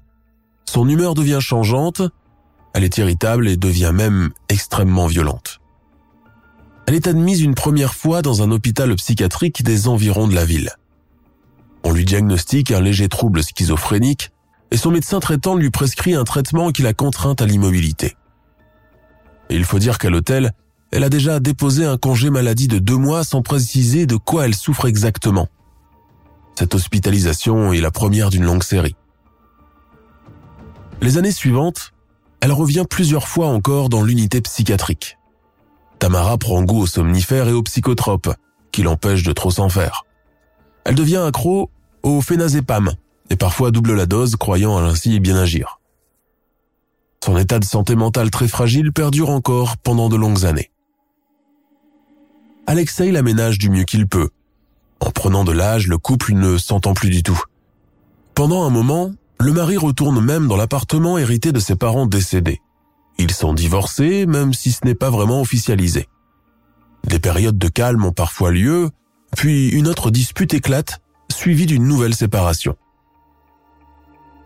son 0.66 0.90
humeur 0.90 1.14
devient 1.14 1.40
changeante, 1.42 2.02
elle 2.74 2.84
est 2.84 2.98
irritable 2.98 3.48
et 3.48 3.56
devient 3.56 3.92
même 3.94 4.32
extrêmement 4.50 5.06
violente. 5.06 5.62
Elle 6.88 6.96
est 6.96 7.08
admise 7.08 7.42
une 7.42 7.56
première 7.56 7.94
fois 7.94 8.24
dans 8.24 8.42
un 8.42 8.52
hôpital 8.52 8.94
psychiatrique 8.96 9.64
des 9.64 9.88
environs 9.88 10.28
de 10.28 10.34
la 10.34 10.46
ville. 10.46 10.72
On 11.84 11.94
lui 11.94 12.04
diagnostique 12.04 12.72
un 12.72 12.82
léger 12.82 13.10
trouble 13.10 13.44
schizophrénique 13.44 14.32
et 14.72 14.78
son 14.78 14.90
médecin 14.90 15.20
traitant 15.20 15.56
lui 15.56 15.70
prescrit 15.70 16.16
un 16.16 16.24
traitement 16.24 16.72
qui 16.72 16.82
la 16.82 16.94
contraint 16.94 17.36
à 17.40 17.46
l'immobilité. 17.46 18.16
Il 19.50 19.64
faut 19.64 19.80
dire 19.80 19.98
qu'à 19.98 20.10
l'hôtel, 20.10 20.54
elle 20.92 21.04
a 21.04 21.10
déjà 21.10 21.40
déposé 21.40 21.86
un 21.86 21.98
congé 21.98 22.30
maladie 22.30 22.68
de 22.68 22.80
deux 22.80 22.98
mois 22.98 23.24
sans 23.24 23.42
préciser 23.42 24.06
de 24.06 24.16
quoi 24.16 24.46
elle 24.46 24.56
souffre 24.56 24.88
exactement. 24.88 25.48
Cette 26.58 26.74
hospitalisation 26.74 27.74
est 27.74 27.82
la 27.82 27.92
première 27.92 28.30
d'une 28.30 28.46
longue 28.46 28.64
série. 28.64 28.96
Les 31.02 31.18
années 31.18 31.32
suivantes, 31.32 31.94
elle 32.40 32.54
revient 32.54 32.86
plusieurs 32.90 33.28
fois 33.28 33.48
encore 33.48 33.90
dans 33.90 34.04
l'unité 34.04 34.42
psychiatrique. 34.42 35.18
Tamara 36.00 36.38
prend 36.38 36.64
goût 36.64 36.82
aux 36.82 36.88
somnifères 36.88 37.48
et 37.48 37.54
aux 37.54 37.64
psychotropes, 37.64 38.34
qui 38.72 38.84
l'empêchent 38.84 39.24
de 39.24 39.34
trop 39.34 39.52
s'en 39.52 39.70
faire. 39.70 40.06
Elle 40.86 40.96
devient 40.96 41.24
accro 41.28 41.70
au 42.04 42.22
phénazépam 42.22 42.94
et 43.30 43.36
parfois 43.36 43.72
double 43.72 43.96
la 43.96 44.06
dose, 44.06 44.36
croyant 44.36 44.78
ainsi 44.78 45.20
bien 45.20 45.36
agir. 45.36 45.80
Son 47.26 47.38
état 47.38 47.58
de 47.58 47.66
santé 47.66 47.96
mentale 47.96 48.30
très 48.30 48.48
fragile 48.48 48.92
perdure 48.92 49.32
encore 49.32 49.78
pendant 49.78 50.10
de 50.10 50.16
longues 50.16 50.46
années. 50.46 50.70
Alexei 52.68 53.12
l'aménage 53.12 53.58
du 53.58 53.72
mieux 53.72 53.84
qu'il 53.84 54.08
peut. 54.08 54.30
En 55.00 55.10
prenant 55.10 55.44
de 55.44 55.52
l'âge, 55.52 55.88
le 55.88 55.98
couple 55.98 56.34
ne 56.34 56.60
s'entend 56.60 56.94
plus 56.94 57.10
du 57.10 57.24
tout. 57.24 57.42
Pendant 58.36 58.64
un 58.64 58.70
moment, 58.70 59.12
le 59.40 59.54
mari 59.54 59.76
retourne 59.76 60.24
même 60.24 60.48
dans 60.48 60.56
l'appartement 60.56 61.18
hérité 61.18 61.52
de 61.52 61.60
ses 61.60 61.76
parents 61.76 62.06
décédés. 62.06 62.62
Ils 63.18 63.34
sont 63.34 63.56
divorcés, 63.56 64.28
même 64.28 64.54
si 64.54 64.72
ce 64.72 64.86
n'est 64.86 64.94
pas 64.94 65.10
vraiment 65.10 65.42
officialisé. 65.42 66.08
Des 67.08 67.18
périodes 67.18 67.58
de 67.58 67.70
calme 67.70 68.06
ont 68.06 68.14
parfois 68.14 68.52
lieu, 68.52 68.92
puis 69.36 69.70
une 69.70 69.88
autre 69.88 70.12
dispute 70.12 70.54
éclate, 70.54 71.02
suivie 71.32 71.66
d'une 71.66 71.88
nouvelle 71.88 72.14
séparation. 72.14 72.76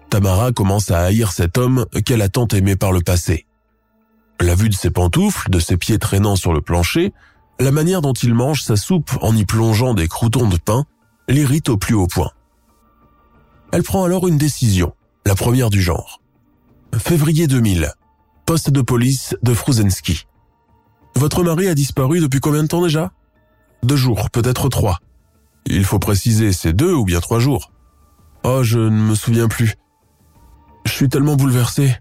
Tamara 0.10 0.52
commence 0.52 0.92
à 0.92 1.02
haïr 1.02 1.32
cet 1.32 1.58
homme 1.58 1.86
qu'elle 2.06 2.22
a 2.22 2.30
tant 2.30 2.48
aimé 2.48 2.76
par 2.76 2.92
le 2.92 3.02
passé. 3.02 3.46
La 4.42 4.56
vue 4.56 4.70
de 4.70 4.74
ses 4.74 4.90
pantoufles, 4.90 5.50
de 5.50 5.60
ses 5.60 5.78
pieds 5.78 6.00
traînant 6.00 6.36
sur 6.36 6.54
le 6.54 6.62
plancher, 6.62 7.14
la 7.60 7.72
manière 7.72 8.02
dont 8.02 8.14
il 8.14 8.34
mange 8.34 8.64
sa 8.64 8.76
soupe 8.76 9.12
en 9.22 9.36
y 9.36 9.46
plongeant 9.46 9.94
des 9.94 10.08
croutons 10.08 10.48
de 10.48 10.58
pain 10.58 10.86
l'irrite 11.28 11.70
au 11.70 11.78
plus 11.78 11.94
haut 11.94 12.08
point. 12.08 12.32
Elle 13.72 13.84
prend 13.84 14.04
alors 14.04 14.28
une 14.28 14.38
décision, 14.38 14.94
la 15.26 15.36
première 15.36 15.70
du 15.70 15.82
genre. 15.82 16.22
Février 16.98 17.48
2000, 17.48 17.92
poste 18.46 18.72
de 18.72 18.82
police 18.82 19.36
de 19.44 19.54
Fruzensky. 19.54 20.26
Votre 21.16 21.44
mari 21.44 21.68
a 21.68 21.76
disparu 21.76 22.20
depuis 22.20 22.40
combien 22.40 22.64
de 22.64 22.68
temps 22.68 22.82
déjà? 22.82 23.12
Deux 23.84 23.98
jours, 23.98 24.30
peut-être 24.32 24.70
trois. 24.70 25.00
Il 25.66 25.86
faut 25.86 26.00
préciser, 26.00 26.52
c'est 26.52 26.74
deux 26.74 26.94
ou 26.94 27.06
bien 27.06 27.20
trois 27.20 27.40
jours. 27.40 27.72
Oh, 28.44 28.64
je 28.64 28.80
ne 28.80 28.90
me 28.90 29.16
souviens 29.16 29.48
plus. 29.48 29.76
Je 30.90 30.96
suis 30.96 31.08
tellement 31.08 31.36
bouleversé. 31.36 31.96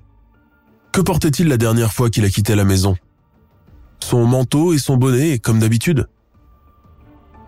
Que 0.92 1.02
portait-il 1.02 1.46
la 1.46 1.58
dernière 1.58 1.92
fois 1.92 2.08
qu'il 2.08 2.24
a 2.24 2.30
quitté 2.30 2.54
la 2.54 2.64
maison? 2.64 2.96
Son 4.00 4.26
manteau 4.26 4.72
et 4.72 4.78
son 4.78 4.96
bonnet, 4.96 5.38
comme 5.38 5.58
d'habitude? 5.58 6.08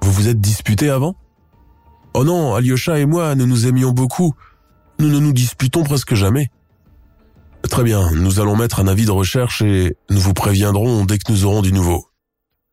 Vous 0.03 0.13
vous 0.13 0.29
êtes 0.29 0.39
disputé 0.39 0.91
avant? 0.91 1.17
Oh 2.13 2.25
non, 2.25 2.55
Alyosha 2.55 2.99
et 2.99 3.07
moi, 3.07 3.35
nous 3.35 3.47
nous 3.47 3.67
aimions 3.67 3.91
beaucoup. 3.91 4.35
Nous 4.99 5.09
ne 5.09 5.19
nous 5.19 5.33
disputons 5.33 5.83
presque 5.83 6.15
jamais. 6.15 6.51
Très 7.69 7.85
bien, 7.85 8.11
nous 8.13 8.39
allons 8.39 8.55
mettre 8.55 8.79
un 8.79 8.87
avis 8.87 9.07
de 9.07 9.11
recherche 9.11 9.63
et 9.63 9.97
nous 10.11 10.21
vous 10.21 10.35
préviendrons 10.35 11.07
dès 11.07 11.17
que 11.17 11.33
nous 11.33 11.47
aurons 11.47 11.63
du 11.63 11.73
nouveau. 11.73 12.07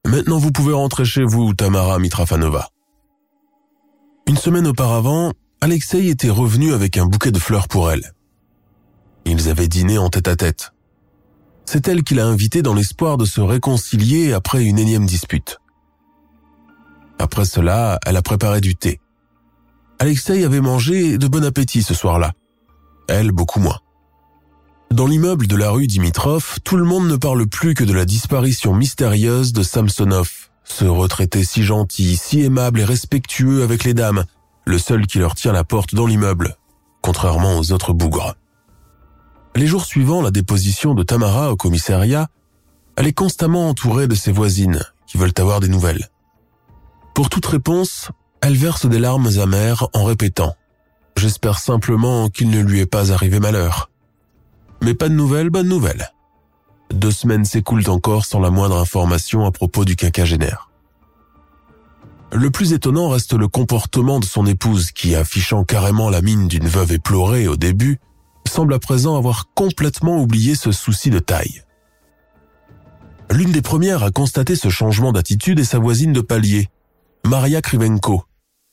Maintenant, 0.05 0.39
vous 0.39 0.51
pouvez 0.51 0.73
rentrer 0.73 1.05
chez 1.05 1.23
vous, 1.23 1.53
Tamara 1.53 1.99
Mitrafanova. 1.99 2.67
Une 4.27 4.37
semaine 4.37 4.67
auparavant, 4.67 5.31
Alexei 5.61 6.09
était 6.09 6.29
revenu 6.29 6.73
avec 6.73 6.97
un 6.97 7.05
bouquet 7.05 7.31
de 7.31 7.39
fleurs 7.39 7.69
pour 7.69 7.89
elle. 7.89 8.11
Ils 9.29 9.49
avaient 9.49 9.67
dîné 9.67 9.97
en 9.97 10.09
tête-à-tête. 10.09 10.71
C'est 11.65 11.89
elle 11.89 12.03
qui 12.03 12.15
l'a 12.15 12.25
invité 12.25 12.61
dans 12.61 12.73
l'espoir 12.73 13.17
de 13.17 13.25
se 13.25 13.41
réconcilier 13.41 14.31
après 14.31 14.63
une 14.63 14.79
énième 14.79 15.05
dispute. 15.05 15.59
Après 17.19 17.43
cela, 17.43 17.99
elle 18.05 18.15
a 18.15 18.21
préparé 18.21 18.61
du 18.61 18.77
thé. 18.77 19.01
Alexei 19.99 20.45
avait 20.45 20.61
mangé 20.61 21.17
de 21.17 21.27
bon 21.27 21.43
appétit 21.43 21.83
ce 21.83 21.93
soir-là. 21.93 22.31
Elle, 23.09 23.33
beaucoup 23.33 23.59
moins. 23.59 23.79
Dans 24.91 25.07
l'immeuble 25.07 25.47
de 25.47 25.57
la 25.57 25.71
rue 25.71 25.87
Dimitrov, 25.87 26.59
tout 26.63 26.77
le 26.77 26.85
monde 26.85 27.09
ne 27.09 27.17
parle 27.17 27.47
plus 27.47 27.73
que 27.73 27.83
de 27.83 27.91
la 27.91 28.05
disparition 28.05 28.73
mystérieuse 28.73 29.51
de 29.51 29.61
Samsonov, 29.61 30.31
ce 30.63 30.85
retraité 30.85 31.43
si 31.43 31.63
gentil, 31.63 32.15
si 32.15 32.43
aimable 32.43 32.79
et 32.79 32.85
respectueux 32.85 33.63
avec 33.63 33.83
les 33.83 33.93
dames, 33.93 34.23
le 34.65 34.77
seul 34.77 35.05
qui 35.05 35.19
leur 35.19 35.35
tient 35.35 35.51
la 35.51 35.65
porte 35.65 35.95
dans 35.95 36.05
l'immeuble, 36.05 36.55
contrairement 37.01 37.57
aux 37.57 37.73
autres 37.73 37.91
bougres. 37.91 38.37
Les 39.57 39.65
jours 39.65 39.85
suivant 39.85 40.21
la 40.21 40.29
déposition 40.29 40.93
de 40.93 41.01
Tamara 41.01 41.51
au 41.51 41.55
commissariat, 41.55 42.27
elle 42.95 43.07
est 43.07 43.13
constamment 43.13 43.67
entourée 43.69 44.07
de 44.07 44.13
ses 44.13 44.31
voisines 44.31 44.83
qui 45.07 45.17
veulent 45.17 45.33
avoir 45.39 45.61
des 45.61 45.67
nouvelles. 45.67 46.09
Pour 47.15 47.29
toute 47.29 47.47
réponse, 47.47 48.11
elle 48.39 48.55
verse 48.55 48.85
des 48.85 48.99
larmes 48.99 49.31
amères 49.41 49.87
en 49.93 50.03
répétant⁇ 50.03 50.49
J'espère 51.15 51.57
simplement 51.57 52.29
qu'il 52.29 52.51
ne 52.51 52.61
lui 52.61 52.81
est 52.81 52.85
pas 52.85 53.11
arrivé 53.11 53.39
malheur⁇ 53.39 53.89
mais 54.85 54.93
pas 54.93 55.09
de 55.09 55.15
nouvelles, 55.15 55.49
bonne 55.49 55.69
nouvelle. 55.69 56.11
Deux 56.93 57.09
semaines 57.09 57.43
s'écoulent 57.43 57.89
encore 57.89 58.25
sans 58.25 58.39
la 58.39 58.51
moindre 58.51 58.77
information 58.77 59.43
à 59.43 59.51
propos 59.51 59.85
du 59.85 59.95
quinquagénaire. 59.95 60.69
Le 62.31 62.51
plus 62.51 62.73
étonnant 62.73 63.09
reste 63.09 63.33
le 63.33 63.47
comportement 63.47 64.19
de 64.19 64.25
son 64.25 64.45
épouse 64.45 64.91
qui, 64.91 65.15
affichant 65.15 65.63
carrément 65.63 66.11
la 66.11 66.21
mine 66.21 66.47
d'une 66.47 66.67
veuve 66.67 66.91
éplorée 66.91 67.47
au 67.47 67.55
début, 67.55 67.99
semble 68.47 68.73
à 68.73 68.79
présent 68.79 69.17
avoir 69.17 69.49
complètement 69.53 70.17
oublié 70.17 70.55
ce 70.55 70.71
souci 70.71 71.09
de 71.09 71.19
taille. 71.19 71.63
L'une 73.31 73.51
des 73.51 73.61
premières 73.61 74.03
à 74.03 74.11
constater 74.11 74.55
ce 74.55 74.69
changement 74.69 75.11
d'attitude 75.11 75.59
est 75.59 75.65
sa 75.65 75.79
voisine 75.79 76.13
de 76.13 76.21
palier, 76.21 76.69
Maria 77.25 77.61
Krivenko, 77.61 78.23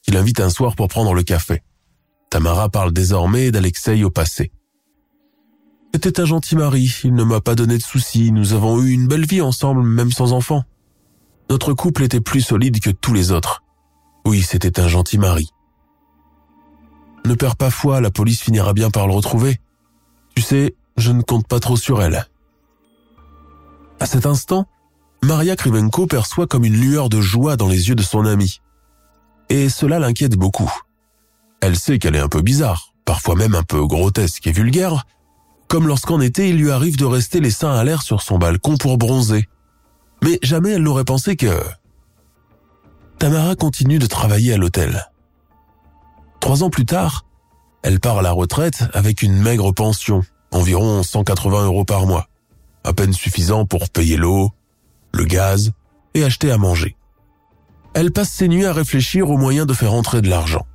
qui 0.02 0.12
l'invite 0.12 0.40
un 0.40 0.50
soir 0.50 0.76
pour 0.76 0.88
prendre 0.88 1.14
le 1.14 1.22
café. 1.22 1.62
Tamara 2.30 2.68
parle 2.68 2.92
désormais 2.92 3.50
d'Alexei 3.50 4.04
au 4.04 4.10
passé. 4.10 4.52
C'était 5.92 6.20
un 6.20 6.24
gentil 6.24 6.56
mari, 6.56 6.92
il 7.04 7.14
ne 7.14 7.22
m'a 7.22 7.40
pas 7.40 7.54
donné 7.54 7.78
de 7.78 7.82
soucis, 7.82 8.32
nous 8.32 8.52
avons 8.52 8.80
eu 8.82 8.90
une 8.90 9.06
belle 9.06 9.26
vie 9.26 9.40
ensemble, 9.40 9.82
même 9.82 10.10
sans 10.10 10.32
enfants. 10.32 10.64
Notre 11.50 11.72
couple 11.72 12.02
était 12.02 12.20
plus 12.20 12.40
solide 12.40 12.80
que 12.80 12.90
tous 12.90 13.14
les 13.14 13.30
autres. 13.30 13.62
Oui, 14.24 14.42
c'était 14.42 14.80
un 14.80 14.88
gentil 14.88 15.18
mari. 15.18 15.50
Ne 17.26 17.34
perds 17.34 17.56
pas 17.56 17.70
foi, 17.70 18.00
la 18.00 18.10
police 18.10 18.42
finira 18.42 18.72
bien 18.72 18.90
par 18.90 19.06
le 19.06 19.14
retrouver. 19.14 19.60
Tu 20.34 20.42
sais, 20.42 20.74
je 20.96 21.12
ne 21.12 21.22
compte 21.22 21.46
pas 21.46 21.60
trop 21.60 21.76
sur 21.76 22.02
elle. 22.02 22.26
À 24.00 24.06
cet 24.06 24.26
instant, 24.26 24.66
Maria 25.22 25.56
Krivenko 25.56 26.06
perçoit 26.06 26.46
comme 26.46 26.64
une 26.64 26.76
lueur 26.76 27.08
de 27.08 27.20
joie 27.20 27.56
dans 27.56 27.68
les 27.68 27.88
yeux 27.88 27.94
de 27.94 28.02
son 28.02 28.26
ami. 28.26 28.60
Et 29.48 29.68
cela 29.68 29.98
l'inquiète 29.98 30.36
beaucoup. 30.36 30.72
Elle 31.60 31.76
sait 31.76 31.98
qu'elle 31.98 32.16
est 32.16 32.20
un 32.20 32.28
peu 32.28 32.42
bizarre, 32.42 32.92
parfois 33.04 33.34
même 33.34 33.54
un 33.54 33.62
peu 33.62 33.86
grotesque 33.86 34.46
et 34.46 34.52
vulgaire, 34.52 35.06
comme 35.68 35.86
lorsqu'en 35.86 36.20
été 36.20 36.50
il 36.50 36.58
lui 36.58 36.70
arrive 36.70 36.96
de 36.96 37.04
rester 37.04 37.40
les 37.40 37.50
seins 37.50 37.72
à 37.72 37.84
l'air 37.84 38.02
sur 38.02 38.22
son 38.22 38.38
balcon 38.38 38.76
pour 38.76 38.98
bronzer. 38.98 39.48
Mais 40.22 40.38
jamais 40.42 40.72
elle 40.72 40.82
n'aurait 40.82 41.04
pensé 41.04 41.36
que... 41.36 41.58
Tamara 43.18 43.54
continue 43.54 43.98
de 43.98 44.06
travailler 44.06 44.52
à 44.52 44.58
l'hôtel. 44.58 45.10
Trois 46.40 46.62
ans 46.62 46.70
plus 46.70 46.84
tard, 46.84 47.24
elle 47.84 48.00
part 48.00 48.18
à 48.18 48.22
la 48.22 48.32
retraite 48.32 48.82
avec 48.92 49.22
une 49.22 49.36
maigre 49.36 49.70
pension, 49.70 50.22
environ 50.50 51.04
180 51.04 51.66
euros 51.66 51.84
par 51.84 52.06
mois, 52.06 52.26
à 52.82 52.92
peine 52.92 53.12
suffisant 53.12 53.64
pour 53.64 53.88
payer 53.90 54.16
l'eau, 54.16 54.50
le 55.12 55.24
gaz 55.24 55.70
et 56.14 56.24
acheter 56.24 56.50
à 56.50 56.58
manger. 56.58 56.96
Elle 57.94 58.10
passe 58.10 58.30
ses 58.30 58.48
nuits 58.48 58.66
à 58.66 58.72
réfléchir 58.72 59.30
aux 59.30 59.38
moyens 59.38 59.68
de 59.68 59.74
faire 59.74 59.94
entrer 59.94 60.20
de 60.20 60.28
l'argent. 60.28 60.66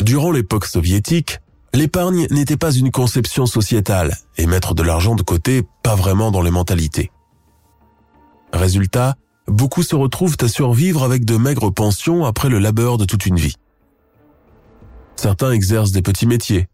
Durant 0.00 0.30
l'époque 0.30 0.64
soviétique, 0.64 1.40
L'épargne 1.74 2.28
n'était 2.30 2.56
pas 2.56 2.70
une 2.70 2.92
conception 2.92 3.46
sociétale 3.46 4.16
et 4.38 4.46
mettre 4.46 4.74
de 4.74 4.84
l'argent 4.84 5.16
de 5.16 5.24
côté 5.24 5.62
pas 5.82 5.96
vraiment 5.96 6.30
dans 6.30 6.40
les 6.40 6.52
mentalités. 6.52 7.10
Résultat, 8.52 9.16
beaucoup 9.48 9.82
se 9.82 9.96
retrouvent 9.96 10.36
à 10.40 10.46
survivre 10.46 11.02
avec 11.02 11.24
de 11.24 11.36
maigres 11.36 11.74
pensions 11.74 12.26
après 12.26 12.48
le 12.48 12.60
labeur 12.60 12.96
de 12.96 13.04
toute 13.04 13.26
une 13.26 13.38
vie. 13.38 13.56
Certains 15.16 15.52
exercent 15.52 15.92
des 15.92 16.02
petits 16.02 16.26
métiers, 16.26 16.68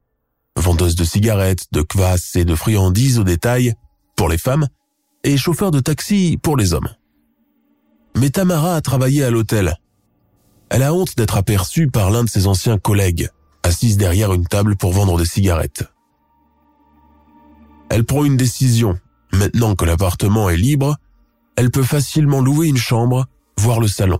vendeuses 0.56 0.96
de 0.96 1.04
cigarettes, 1.04 1.66
de 1.72 1.82
kvass 1.82 2.36
et 2.36 2.44
de 2.44 2.54
friandises 2.54 3.18
au 3.18 3.24
détail 3.24 3.74
pour 4.16 4.28
les 4.28 4.38
femmes 4.38 4.66
et 5.24 5.36
chauffeurs 5.36 5.70
de 5.70 5.80
taxi 5.80 6.38
pour 6.42 6.56
les 6.56 6.72
hommes. 6.72 6.88
Mais 8.16 8.30
Tamara 8.30 8.76
a 8.76 8.80
travaillé 8.80 9.24
à 9.24 9.30
l'hôtel. 9.30 9.76
Elle 10.68 10.82
a 10.82 10.94
honte 10.94 11.16
d'être 11.16 11.36
aperçue 11.36 11.88
par 11.88 12.10
l'un 12.10 12.24
de 12.24 12.28
ses 12.28 12.46
anciens 12.46 12.78
collègues 12.78 13.30
assise 13.62 13.96
derrière 13.96 14.32
une 14.32 14.46
table 14.46 14.76
pour 14.76 14.92
vendre 14.92 15.18
des 15.18 15.24
cigarettes. 15.24 15.84
Elle 17.88 18.04
prend 18.04 18.24
une 18.24 18.36
décision. 18.36 18.98
Maintenant 19.32 19.74
que 19.74 19.84
l'appartement 19.84 20.50
est 20.50 20.56
libre, 20.56 20.96
elle 21.56 21.70
peut 21.70 21.82
facilement 21.82 22.40
louer 22.40 22.68
une 22.68 22.76
chambre, 22.76 23.26
voir 23.56 23.80
le 23.80 23.88
salon. 23.88 24.18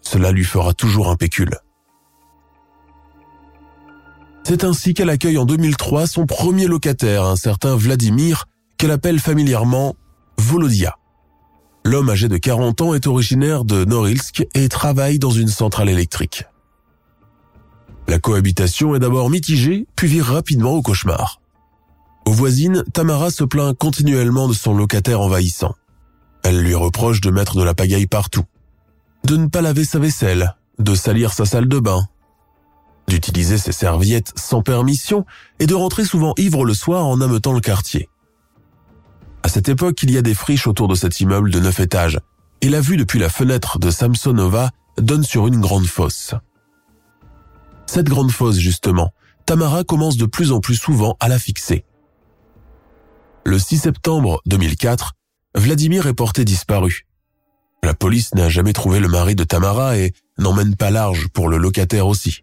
Cela 0.00 0.32
lui 0.32 0.44
fera 0.44 0.72
toujours 0.72 1.10
un 1.10 1.16
pécule. 1.16 1.58
C'est 4.48 4.62
ainsi 4.62 4.94
qu'elle 4.94 5.10
accueille 5.10 5.38
en 5.38 5.44
2003 5.44 6.06
son 6.06 6.24
premier 6.24 6.68
locataire, 6.68 7.24
un 7.24 7.34
certain 7.34 7.74
Vladimir, 7.74 8.44
qu'elle 8.78 8.92
appelle 8.92 9.18
familièrement 9.18 9.96
Volodia. 10.38 10.94
L'homme 11.84 12.10
âgé 12.10 12.28
de 12.28 12.36
40 12.36 12.80
ans 12.80 12.94
est 12.94 13.08
originaire 13.08 13.64
de 13.64 13.84
Norilsk 13.84 14.46
et 14.54 14.68
travaille 14.68 15.18
dans 15.18 15.32
une 15.32 15.48
centrale 15.48 15.88
électrique. 15.88 16.44
La 18.06 18.20
cohabitation 18.20 18.94
est 18.94 19.00
d'abord 19.00 19.30
mitigée, 19.30 19.88
puis 19.96 20.06
vire 20.06 20.26
rapidement 20.26 20.74
au 20.74 20.82
cauchemar. 20.82 21.40
Aux 22.24 22.30
voisines, 22.32 22.84
Tamara 22.92 23.32
se 23.32 23.42
plaint 23.42 23.76
continuellement 23.76 24.46
de 24.46 24.54
son 24.54 24.74
locataire 24.74 25.20
envahissant. 25.20 25.74
Elle 26.44 26.60
lui 26.60 26.76
reproche 26.76 27.20
de 27.20 27.32
mettre 27.32 27.56
de 27.56 27.64
la 27.64 27.74
pagaille 27.74 28.06
partout, 28.06 28.44
de 29.24 29.36
ne 29.38 29.48
pas 29.48 29.60
laver 29.60 29.84
sa 29.84 29.98
vaisselle, 29.98 30.54
de 30.78 30.94
salir 30.94 31.32
sa 31.32 31.46
salle 31.46 31.66
de 31.66 31.80
bain, 31.80 32.06
d'utiliser 33.08 33.58
ses 33.58 33.72
serviettes 33.72 34.32
sans 34.36 34.62
permission 34.62 35.24
et 35.58 35.66
de 35.66 35.74
rentrer 35.74 36.04
souvent 36.04 36.34
ivre 36.36 36.64
le 36.64 36.74
soir 36.74 37.06
en 37.06 37.20
ameutant 37.20 37.52
le 37.52 37.60
quartier. 37.60 38.08
À 39.42 39.48
cette 39.48 39.68
époque, 39.68 40.02
il 40.02 40.10
y 40.10 40.18
a 40.18 40.22
des 40.22 40.34
friches 40.34 40.66
autour 40.66 40.88
de 40.88 40.94
cet 40.94 41.20
immeuble 41.20 41.50
de 41.50 41.60
neuf 41.60 41.78
étages, 41.78 42.18
et 42.62 42.68
la 42.68 42.80
vue 42.80 42.96
depuis 42.96 43.18
la 43.18 43.28
fenêtre 43.28 43.78
de 43.78 43.90
Samsonova 43.90 44.70
donne 44.98 45.22
sur 45.22 45.46
une 45.46 45.60
grande 45.60 45.86
fosse. 45.86 46.34
Cette 47.86 48.08
grande 48.08 48.32
fosse, 48.32 48.56
justement, 48.56 49.12
Tamara 49.44 49.84
commence 49.84 50.16
de 50.16 50.26
plus 50.26 50.50
en 50.50 50.60
plus 50.60 50.74
souvent 50.74 51.16
à 51.20 51.28
la 51.28 51.38
fixer. 51.38 51.84
Le 53.44 53.60
6 53.60 53.78
septembre 53.78 54.40
2004, 54.46 55.12
Vladimir 55.54 56.08
est 56.08 56.14
porté 56.14 56.44
disparu. 56.44 57.06
La 57.84 57.94
police 57.94 58.34
n'a 58.34 58.48
jamais 58.48 58.72
trouvé 58.72 58.98
le 58.98 59.06
mari 59.06 59.36
de 59.36 59.44
Tamara 59.44 59.96
et 59.96 60.12
n'emmène 60.38 60.74
pas 60.74 60.90
large 60.90 61.28
pour 61.28 61.48
le 61.48 61.56
locataire 61.56 62.08
aussi. 62.08 62.42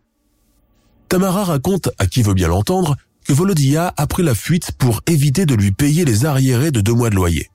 Tamara 1.14 1.44
raconte, 1.44 1.92
à 2.00 2.08
qui 2.08 2.24
veut 2.24 2.34
bien 2.34 2.48
l'entendre, 2.48 2.96
que 3.24 3.34
Volodia 3.34 3.94
a 3.98 4.08
pris 4.08 4.24
la 4.24 4.34
fuite 4.34 4.72
pour 4.72 5.02
éviter 5.06 5.46
de 5.46 5.54
lui 5.54 5.72
payer 5.72 6.06
les 6.06 6.26
arriérés 6.26 6.72
de 6.72 6.82
deux 6.82 6.96
mois 6.96 7.12
de 7.12 7.16
loyer. 7.16 7.52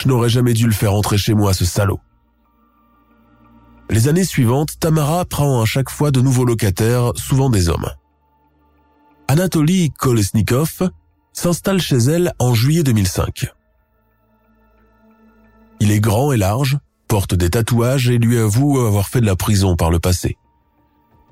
Je 0.00 0.06
n'aurais 0.06 0.28
jamais 0.28 0.52
dû 0.52 0.66
le 0.66 0.72
faire 0.72 0.94
entrer 0.94 1.18
chez 1.18 1.34
moi, 1.34 1.52
ce 1.52 1.64
salaud. 1.64 1.98
Les 3.88 4.06
années 4.06 4.22
suivantes, 4.22 4.78
Tamara 4.78 5.24
prend 5.24 5.62
à 5.62 5.64
chaque 5.64 5.90
fois 5.90 6.12
de 6.12 6.20
nouveaux 6.20 6.44
locataires, 6.44 7.10
souvent 7.16 7.50
des 7.50 7.68
hommes. 7.68 7.90
Anatoly 9.26 9.90
Kolesnikov 9.90 10.90
s'installe 11.32 11.80
chez 11.80 11.98
elle 11.98 12.32
en 12.38 12.54
juillet 12.54 12.84
2005. 12.84 13.52
Il 15.80 15.90
est 15.90 15.98
grand 15.98 16.30
et 16.30 16.36
large, 16.36 16.78
porte 17.08 17.34
des 17.34 17.50
tatouages 17.50 18.08
et 18.10 18.18
lui 18.18 18.38
avoue 18.38 18.78
avoir 18.78 19.08
fait 19.08 19.20
de 19.20 19.26
la 19.26 19.34
prison 19.34 19.74
par 19.74 19.90
le 19.90 19.98
passé. 19.98 20.36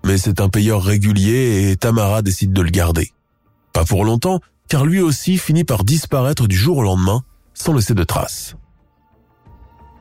Mais 0.05 0.19
c'est 0.19 0.41
un 0.41 0.49
payeur 0.49 0.83
régulier 0.83 1.71
et 1.71 1.77
Tamara 1.77 2.23
décide 2.23 2.53
de 2.53 2.63
le 2.63 2.71
garder. 2.71 3.13
Pas 3.73 3.85
pour 3.85 4.05
longtemps, 4.05 4.41
car 4.69 4.85
lui 4.85 5.01
aussi 5.01 5.39
finit 5.39 5.65
par 5.65 5.85
disparaître 5.85 6.47
du 6.47 6.57
jour 6.57 6.79
au 6.79 6.83
lendemain 6.83 7.23
sans 7.55 7.75
laisser 7.75 7.95
de 7.95 8.05
traces. 8.05 8.55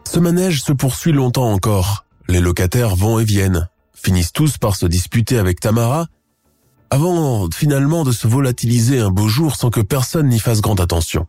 Ce 0.05 0.19
manège 0.19 0.63
se 0.63 0.71
poursuit 0.71 1.11
longtemps 1.11 1.51
encore. 1.51 2.05
Les 2.27 2.39
locataires 2.39 2.95
vont 2.95 3.19
et 3.19 3.25
viennent, 3.25 3.69
finissent 3.93 4.31
tous 4.31 4.57
par 4.57 4.75
se 4.75 4.85
disputer 4.85 5.37
avec 5.37 5.59
Tamara, 5.59 6.07
avant 6.89 7.49
finalement 7.51 8.03
de 8.03 8.11
se 8.11 8.27
volatiliser 8.27 8.99
un 8.99 9.09
beau 9.09 9.27
jour 9.27 9.55
sans 9.55 9.69
que 9.69 9.81
personne 9.81 10.29
n'y 10.29 10.39
fasse 10.39 10.61
grande 10.61 10.79
attention. 10.79 11.27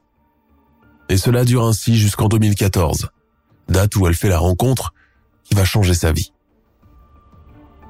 Et 1.09 1.17
cela 1.17 1.45
dure 1.45 1.65
ainsi 1.65 1.97
jusqu'en 1.97 2.29
2014, 2.29 3.09
date 3.69 3.97
où 3.97 4.07
elle 4.07 4.15
fait 4.15 4.29
la 4.29 4.39
rencontre 4.39 4.93
qui 5.45 5.55
va 5.55 5.65
changer 5.65 5.95
sa 5.95 6.13
vie. 6.13 6.33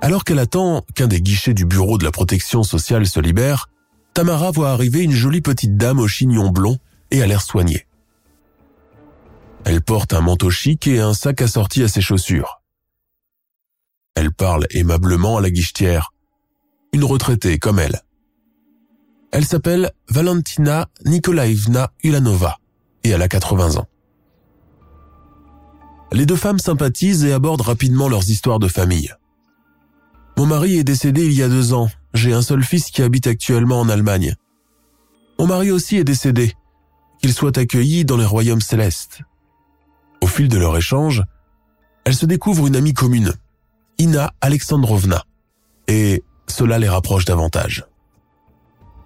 Alors 0.00 0.24
qu'elle 0.24 0.38
attend 0.38 0.84
qu'un 0.94 1.08
des 1.08 1.20
guichets 1.20 1.54
du 1.54 1.64
bureau 1.64 1.98
de 1.98 2.04
la 2.04 2.12
protection 2.12 2.62
sociale 2.62 3.06
se 3.06 3.20
libère, 3.20 3.68
Tamara 4.14 4.50
voit 4.50 4.70
arriver 4.70 5.02
une 5.02 5.12
jolie 5.12 5.40
petite 5.40 5.76
dame 5.76 5.98
au 5.98 6.08
chignon 6.08 6.50
blond 6.50 6.78
et 7.10 7.22
à 7.22 7.26
l'air 7.26 7.42
soigné. 7.42 7.86
Elle 9.64 9.82
porte 9.82 10.12
un 10.12 10.20
manteau 10.20 10.50
chic 10.50 10.86
et 10.86 11.00
un 11.00 11.14
sac 11.14 11.42
assorti 11.42 11.82
à 11.82 11.88
ses 11.88 12.00
chaussures. 12.00 12.62
Elle 14.14 14.32
parle 14.32 14.66
aimablement 14.70 15.36
à 15.36 15.40
la 15.40 15.50
guichetière, 15.50 16.12
une 16.92 17.04
retraitée 17.04 17.58
comme 17.58 17.78
elle. 17.78 18.02
Elle 19.30 19.44
s'appelle 19.44 19.92
Valentina 20.08 20.88
Nikolaevna 21.04 21.92
Ulanova 22.02 22.58
et 23.04 23.10
elle 23.10 23.22
a 23.22 23.28
80 23.28 23.76
ans. 23.76 23.86
Les 26.12 26.24
deux 26.24 26.36
femmes 26.36 26.58
sympathisent 26.58 27.24
et 27.24 27.32
abordent 27.32 27.60
rapidement 27.60 28.08
leurs 28.08 28.30
histoires 28.30 28.58
de 28.58 28.68
famille. 28.68 29.14
Mon 30.38 30.46
mari 30.46 30.76
est 30.76 30.84
décédé 30.84 31.26
il 31.26 31.32
y 31.32 31.42
a 31.42 31.48
deux 31.48 31.72
ans. 31.72 31.90
J'ai 32.14 32.32
un 32.32 32.42
seul 32.42 32.62
fils 32.62 32.92
qui 32.92 33.02
habite 33.02 33.26
actuellement 33.26 33.80
en 33.80 33.88
Allemagne. 33.88 34.36
Mon 35.40 35.48
mari 35.48 35.72
aussi 35.72 35.96
est 35.96 36.04
décédé. 36.04 36.54
Qu'il 37.20 37.32
soit 37.32 37.58
accueilli 37.58 38.04
dans 38.04 38.16
les 38.16 38.24
royaumes 38.24 38.60
célestes. 38.60 39.22
Au 40.20 40.28
fil 40.28 40.46
de 40.46 40.56
leur 40.56 40.76
échange, 40.76 41.24
elles 42.04 42.14
se 42.14 42.24
découvrent 42.24 42.68
une 42.68 42.76
amie 42.76 42.94
commune, 42.94 43.32
Ina 43.98 44.32
Alexandrovna, 44.40 45.24
et 45.88 46.22
cela 46.46 46.78
les 46.78 46.88
rapproche 46.88 47.24
davantage. 47.24 47.84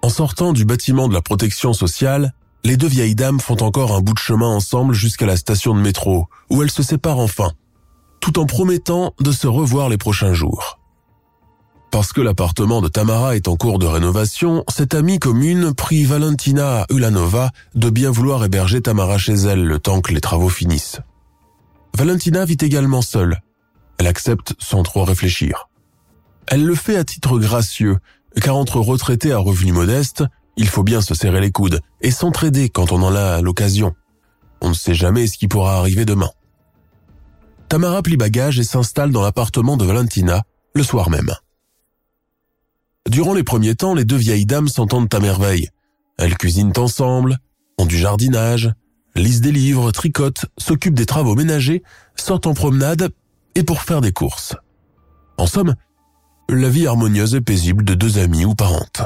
En 0.02 0.10
sortant 0.10 0.52
du 0.52 0.66
bâtiment 0.66 1.08
de 1.08 1.14
la 1.14 1.22
protection 1.22 1.72
sociale, 1.72 2.34
les 2.62 2.76
deux 2.76 2.88
vieilles 2.88 3.14
dames 3.14 3.40
font 3.40 3.62
encore 3.62 3.96
un 3.96 4.02
bout 4.02 4.12
de 4.12 4.18
chemin 4.18 4.48
ensemble 4.48 4.92
jusqu'à 4.92 5.24
la 5.24 5.38
station 5.38 5.74
de 5.74 5.80
métro, 5.80 6.26
où 6.50 6.62
elles 6.62 6.70
se 6.70 6.82
séparent 6.82 7.20
enfin, 7.20 7.52
tout 8.20 8.38
en 8.38 8.44
promettant 8.44 9.14
de 9.18 9.32
se 9.32 9.46
revoir 9.46 9.88
les 9.88 9.96
prochains 9.96 10.34
jours. 10.34 10.78
Parce 11.92 12.14
que 12.14 12.22
l'appartement 12.22 12.80
de 12.80 12.88
Tamara 12.88 13.36
est 13.36 13.48
en 13.48 13.56
cours 13.56 13.78
de 13.78 13.84
rénovation, 13.84 14.64
cette 14.68 14.94
amie 14.94 15.18
commune 15.18 15.74
prie 15.74 16.04
Valentina 16.04 16.86
Ulanova 16.90 17.50
de 17.74 17.90
bien 17.90 18.10
vouloir 18.10 18.42
héberger 18.42 18.80
Tamara 18.80 19.18
chez 19.18 19.34
elle 19.34 19.62
le 19.62 19.78
temps 19.78 20.00
que 20.00 20.10
les 20.14 20.22
travaux 20.22 20.48
finissent. 20.48 21.00
Valentina 21.94 22.46
vit 22.46 22.56
également 22.58 23.02
seule. 23.02 23.42
Elle 23.98 24.06
accepte 24.06 24.54
sans 24.58 24.82
trop 24.82 25.04
réfléchir. 25.04 25.68
Elle 26.46 26.64
le 26.64 26.74
fait 26.74 26.96
à 26.96 27.04
titre 27.04 27.38
gracieux, 27.38 27.98
car 28.40 28.56
entre 28.56 28.78
retraités 28.80 29.32
à 29.32 29.38
revenus 29.38 29.74
modestes, 29.74 30.24
il 30.56 30.68
faut 30.68 30.84
bien 30.84 31.02
se 31.02 31.14
serrer 31.14 31.42
les 31.42 31.52
coudes 31.52 31.80
et 32.00 32.10
s'entraider 32.10 32.70
quand 32.70 32.90
on 32.92 33.02
en 33.02 33.14
a 33.14 33.42
l'occasion. 33.42 33.94
On 34.62 34.70
ne 34.70 34.74
sait 34.74 34.94
jamais 34.94 35.26
ce 35.26 35.36
qui 35.36 35.46
pourra 35.46 35.76
arriver 35.76 36.06
demain. 36.06 36.30
Tamara 37.68 38.00
plie 38.00 38.16
bagage 38.16 38.58
et 38.58 38.64
s'installe 38.64 39.10
dans 39.10 39.22
l'appartement 39.22 39.76
de 39.76 39.84
Valentina 39.84 40.42
le 40.74 40.84
soir 40.84 41.10
même. 41.10 41.34
Durant 43.08 43.34
les 43.34 43.42
premiers 43.42 43.74
temps, 43.74 43.94
les 43.94 44.04
deux 44.04 44.16
vieilles 44.16 44.46
dames 44.46 44.68
s'entendent 44.68 45.12
à 45.12 45.20
merveille. 45.20 45.68
Elles 46.18 46.36
cuisinent 46.36 46.72
ensemble, 46.76 47.38
ont 47.78 47.86
du 47.86 47.98
jardinage, 47.98 48.72
lisent 49.14 49.40
des 49.40 49.52
livres, 49.52 49.90
tricotent, 49.90 50.46
s'occupent 50.58 50.94
des 50.94 51.06
travaux 51.06 51.34
ménagers, 51.34 51.82
sortent 52.16 52.46
en 52.46 52.54
promenade 52.54 53.10
et 53.54 53.64
pour 53.64 53.82
faire 53.82 54.00
des 54.00 54.12
courses. 54.12 54.54
En 55.36 55.46
somme, 55.46 55.74
la 56.48 56.68
vie 56.68 56.86
harmonieuse 56.86 57.34
et 57.34 57.40
paisible 57.40 57.84
de 57.84 57.94
deux 57.94 58.18
amies 58.18 58.44
ou 58.44 58.54
parentes. 58.54 59.02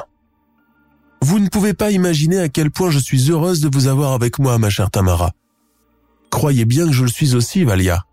Vous 1.23 1.39
ne 1.39 1.49
pouvez 1.49 1.75
pas 1.75 1.91
imaginer 1.91 2.39
à 2.39 2.49
quel 2.49 2.71
point 2.71 2.91
je 2.91 2.99
suis 2.99 3.31
heureuse 3.31 3.61
de 3.61 3.71
vous 3.73 3.87
avoir 3.87 4.13
avec 4.13 4.39
moi, 4.39 4.59
ma 4.59 4.71
chère 4.71 4.91
Tamara. 4.91 5.33
Croyez 6.31 6.65
bien 6.65 6.87
que 6.87 6.93
je 6.93 7.03
le 7.03 7.11
suis 7.11 7.35
aussi, 7.35 7.65
Valia. 7.65 8.05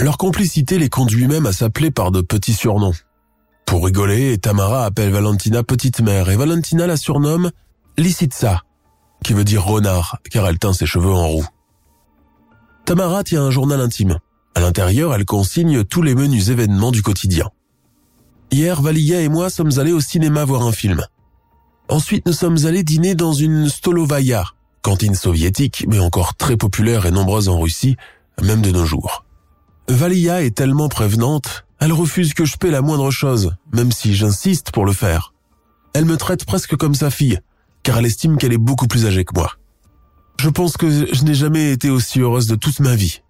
Leur 0.00 0.18
complicité 0.18 0.78
les 0.78 0.88
conduit 0.88 1.26
même 1.26 1.46
à 1.46 1.52
s'appeler 1.52 1.90
par 1.90 2.10
de 2.10 2.20
petits 2.20 2.54
surnoms. 2.54 2.94
Pour 3.66 3.84
rigoler, 3.84 4.38
Tamara 4.38 4.86
appelle 4.86 5.10
Valentina 5.10 5.62
petite 5.62 6.00
mère 6.00 6.30
et 6.30 6.36
Valentina 6.36 6.86
la 6.86 6.96
surnomme 6.96 7.50
Lissitsa, 7.98 8.62
qui 9.24 9.34
veut 9.34 9.44
dire 9.44 9.64
renard, 9.64 10.18
car 10.30 10.46
elle 10.46 10.58
teint 10.58 10.72
ses 10.72 10.86
cheveux 10.86 11.12
en 11.12 11.26
roux. 11.26 11.46
Tamara 12.84 13.24
tient 13.24 13.42
un 13.42 13.50
journal 13.50 13.80
intime. 13.80 14.18
À 14.54 14.60
l'intérieur, 14.60 15.14
elle 15.14 15.24
consigne 15.24 15.84
tous 15.84 16.00
les 16.00 16.14
menus 16.14 16.48
événements 16.48 16.92
du 16.92 17.02
quotidien. 17.02 17.50
Hier, 18.52 18.80
Valia 18.80 19.20
et 19.20 19.28
moi 19.28 19.50
sommes 19.50 19.78
allés 19.78 19.92
au 19.92 20.00
cinéma 20.00 20.44
voir 20.44 20.62
un 20.62 20.72
film. 20.72 21.04
Ensuite, 21.88 22.24
nous 22.26 22.32
sommes 22.32 22.64
allés 22.64 22.84
dîner 22.84 23.14
dans 23.16 23.32
une 23.32 23.68
Stolovaya, 23.68 24.44
cantine 24.82 25.16
soviétique, 25.16 25.84
mais 25.88 25.98
encore 25.98 26.36
très 26.36 26.56
populaire 26.56 27.04
et 27.04 27.10
nombreuse 27.10 27.48
en 27.48 27.60
Russie, 27.60 27.96
même 28.40 28.62
de 28.62 28.70
nos 28.70 28.84
jours. 28.84 29.25
Valia 29.88 30.42
est 30.42 30.56
tellement 30.56 30.88
prévenante, 30.88 31.64
elle 31.78 31.92
refuse 31.92 32.34
que 32.34 32.44
je 32.44 32.56
paie 32.56 32.70
la 32.70 32.82
moindre 32.82 33.10
chose, 33.10 33.54
même 33.72 33.92
si 33.92 34.14
j'insiste 34.14 34.72
pour 34.72 34.84
le 34.84 34.92
faire. 34.92 35.32
Elle 35.94 36.06
me 36.06 36.16
traite 36.16 36.44
presque 36.44 36.76
comme 36.76 36.94
sa 36.94 37.10
fille, 37.10 37.40
car 37.82 37.98
elle 37.98 38.06
estime 38.06 38.36
qu'elle 38.36 38.52
est 38.52 38.58
beaucoup 38.58 38.88
plus 38.88 39.06
âgée 39.06 39.24
que 39.24 39.34
moi. 39.34 39.52
Je 40.40 40.48
pense 40.48 40.76
que 40.76 40.90
je 40.90 41.24
n'ai 41.24 41.34
jamais 41.34 41.72
été 41.72 41.88
aussi 41.88 42.20
heureuse 42.20 42.48
de 42.48 42.56
toute 42.56 42.80
ma 42.80 42.94
vie. 42.96 43.22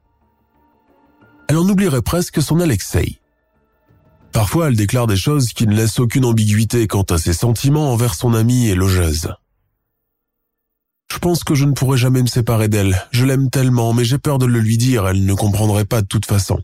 Elle 1.48 1.58
en 1.58 1.68
oublierait 1.68 2.02
presque 2.02 2.42
son 2.42 2.58
Alexei. 2.58 3.20
Parfois, 4.32 4.68
elle 4.68 4.76
déclare 4.76 5.06
des 5.06 5.16
choses 5.16 5.52
qui 5.52 5.66
ne 5.66 5.74
laissent 5.74 6.00
aucune 6.00 6.24
ambiguïté 6.24 6.86
quant 6.86 7.02
à 7.02 7.18
ses 7.18 7.32
sentiments 7.32 7.92
envers 7.92 8.14
son 8.14 8.34
amie 8.34 8.68
et 8.68 8.74
logeuse. 8.74 9.34
Je 11.10 11.18
pense 11.18 11.44
que 11.44 11.54
je 11.54 11.64
ne 11.64 11.72
pourrai 11.72 11.98
jamais 11.98 12.22
me 12.22 12.26
séparer 12.26 12.68
d'elle. 12.68 13.00
Je 13.10 13.24
l'aime 13.24 13.50
tellement, 13.50 13.92
mais 13.92 14.04
j'ai 14.04 14.18
peur 14.18 14.38
de 14.38 14.46
le 14.46 14.60
lui 14.60 14.76
dire, 14.76 15.06
elle 15.06 15.24
ne 15.24 15.34
comprendrait 15.34 15.84
pas 15.84 16.02
de 16.02 16.06
toute 16.06 16.26
façon. 16.26 16.62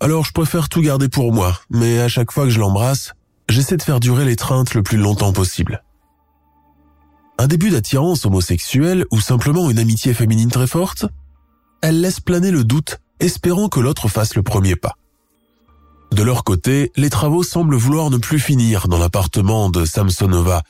Alors 0.00 0.24
je 0.24 0.32
préfère 0.32 0.68
tout 0.68 0.82
garder 0.82 1.08
pour 1.08 1.32
moi, 1.32 1.58
mais 1.70 2.00
à 2.00 2.08
chaque 2.08 2.30
fois 2.30 2.44
que 2.44 2.50
je 2.50 2.60
l'embrasse, 2.60 3.14
j'essaie 3.48 3.76
de 3.76 3.82
faire 3.82 4.00
durer 4.00 4.24
l'étreinte 4.24 4.74
le 4.74 4.82
plus 4.82 4.98
longtemps 4.98 5.32
possible. 5.32 5.82
Un 7.38 7.46
début 7.46 7.70
d'attirance 7.70 8.26
homosexuelle 8.26 9.06
ou 9.10 9.20
simplement 9.20 9.70
une 9.70 9.78
amitié 9.78 10.14
féminine 10.14 10.50
très 10.50 10.66
forte 10.66 11.06
Elle 11.82 12.00
laisse 12.00 12.20
planer 12.20 12.50
le 12.50 12.64
doute, 12.64 13.00
espérant 13.18 13.68
que 13.68 13.80
l'autre 13.80 14.08
fasse 14.08 14.36
le 14.36 14.42
premier 14.42 14.76
pas. 14.76 14.94
De 16.12 16.22
leur 16.22 16.44
côté, 16.44 16.92
les 16.96 17.10
travaux 17.10 17.42
semblent 17.42 17.74
vouloir 17.74 18.10
ne 18.10 18.18
plus 18.18 18.38
finir 18.38 18.86
dans 18.86 18.98
l'appartement 18.98 19.68
de 19.68 19.84
Samsonova, 19.84 20.62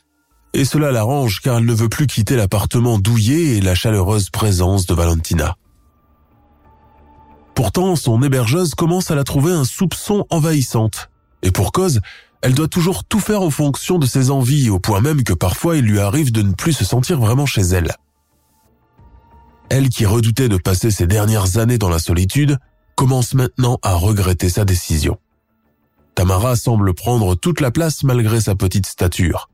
et 0.55 0.65
cela 0.65 0.93
l'arrange 0.93 1.41
car 1.41 1.59
elle 1.59 1.67
ne 1.67 1.75
veut 1.75 1.89
plus 1.89 2.07
quitter 2.07 2.37
l'appartement 2.37 2.99
douillet 2.99 3.57
et 3.57 3.61
la 3.61 3.75
chaleureuse 3.75 4.31
présence 4.31 4.87
de 4.87 4.95
Valentina. 4.95 5.57
Pourtant, 7.55 7.97
son 7.97 8.23
hébergeuse 8.23 8.75
commence 8.75 9.11
à 9.11 9.15
la 9.15 9.25
trouver 9.25 9.53
un 9.53 9.65
soupçon 9.65 10.27
envahissante. 10.31 11.11
Et 11.43 11.51
pour 11.51 11.73
cause, 11.73 12.01
elle 12.41 12.55
doit 12.55 12.69
toujours 12.69 13.05
tout 13.05 13.21
faire 13.21 13.43
en 13.43 13.51
fonction 13.51 13.99
de 13.99 14.07
ses 14.07 14.31
envies, 14.31 14.71
au 14.71 14.79
point 14.79 15.01
même 15.01 15.23
que 15.25 15.33
parfois 15.33 15.77
il 15.77 15.85
lui 15.85 15.99
arrive 15.99 16.33
de 16.33 16.43
ne 16.43 16.53
plus 16.53 16.73
se 16.73 16.85
sentir 16.85 17.19
vraiment 17.19 17.47
chez 17.47 17.63
elle. 17.63 17.95
Elle 19.71 19.89
qui 19.89 20.07
redoutait 20.07 20.49
de 20.49 20.57
passer 20.57 20.91
ses 20.91 21.07
dernières 21.07 21.59
années 21.59 21.79
dans 21.79 21.89
la 21.89 21.99
solitude, 21.99 22.59
commence 22.97 23.35
maintenant 23.35 23.79
à 23.83 23.95
regretter 23.95 24.49
sa 24.49 24.65
décision. 24.65 25.19
Tamara 26.15 26.55
semble 26.55 26.95
prendre 26.95 27.35
toute 27.35 27.61
la 27.61 27.73
place 27.73 28.05
malgré 28.05 28.41
sa 28.41 28.55
petite 28.55 28.87
stature. 28.87 29.49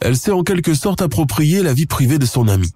Elle 0.00 0.16
s'est 0.16 0.30
en 0.30 0.42
quelque 0.42 0.74
sorte 0.74 1.02
approprié 1.02 1.62
la 1.62 1.74
vie 1.74 1.86
privée 1.86 2.18
de 2.18 2.26
son 2.26 2.48
amie. 2.48 2.72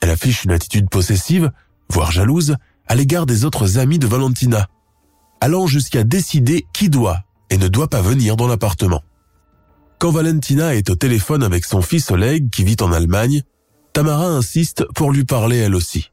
Elle 0.00 0.10
affiche 0.10 0.44
une 0.44 0.50
attitude 0.50 0.88
possessive, 0.90 1.52
voire 1.88 2.12
jalouse, 2.12 2.56
à 2.86 2.94
l'égard 2.94 3.26
des 3.26 3.44
autres 3.44 3.78
amis 3.78 3.98
de 3.98 4.06
Valentina, 4.06 4.68
allant 5.40 5.66
jusqu'à 5.66 6.04
décider 6.04 6.66
qui 6.72 6.88
doit 6.88 7.20
et 7.50 7.58
ne 7.58 7.68
doit 7.68 7.88
pas 7.88 8.02
venir 8.02 8.36
dans 8.36 8.46
l'appartement. 8.46 9.02
Quand 9.98 10.10
Valentina 10.10 10.74
est 10.74 10.90
au 10.90 10.94
téléphone 10.94 11.42
avec 11.42 11.64
son 11.64 11.82
fils 11.82 12.10
Oleg 12.10 12.50
qui 12.50 12.64
vit 12.64 12.76
en 12.80 12.92
Allemagne, 12.92 13.42
Tamara 13.92 14.26
insiste 14.26 14.84
pour 14.94 15.12
lui 15.12 15.24
parler 15.24 15.56
elle 15.56 15.74
aussi. 15.74 16.10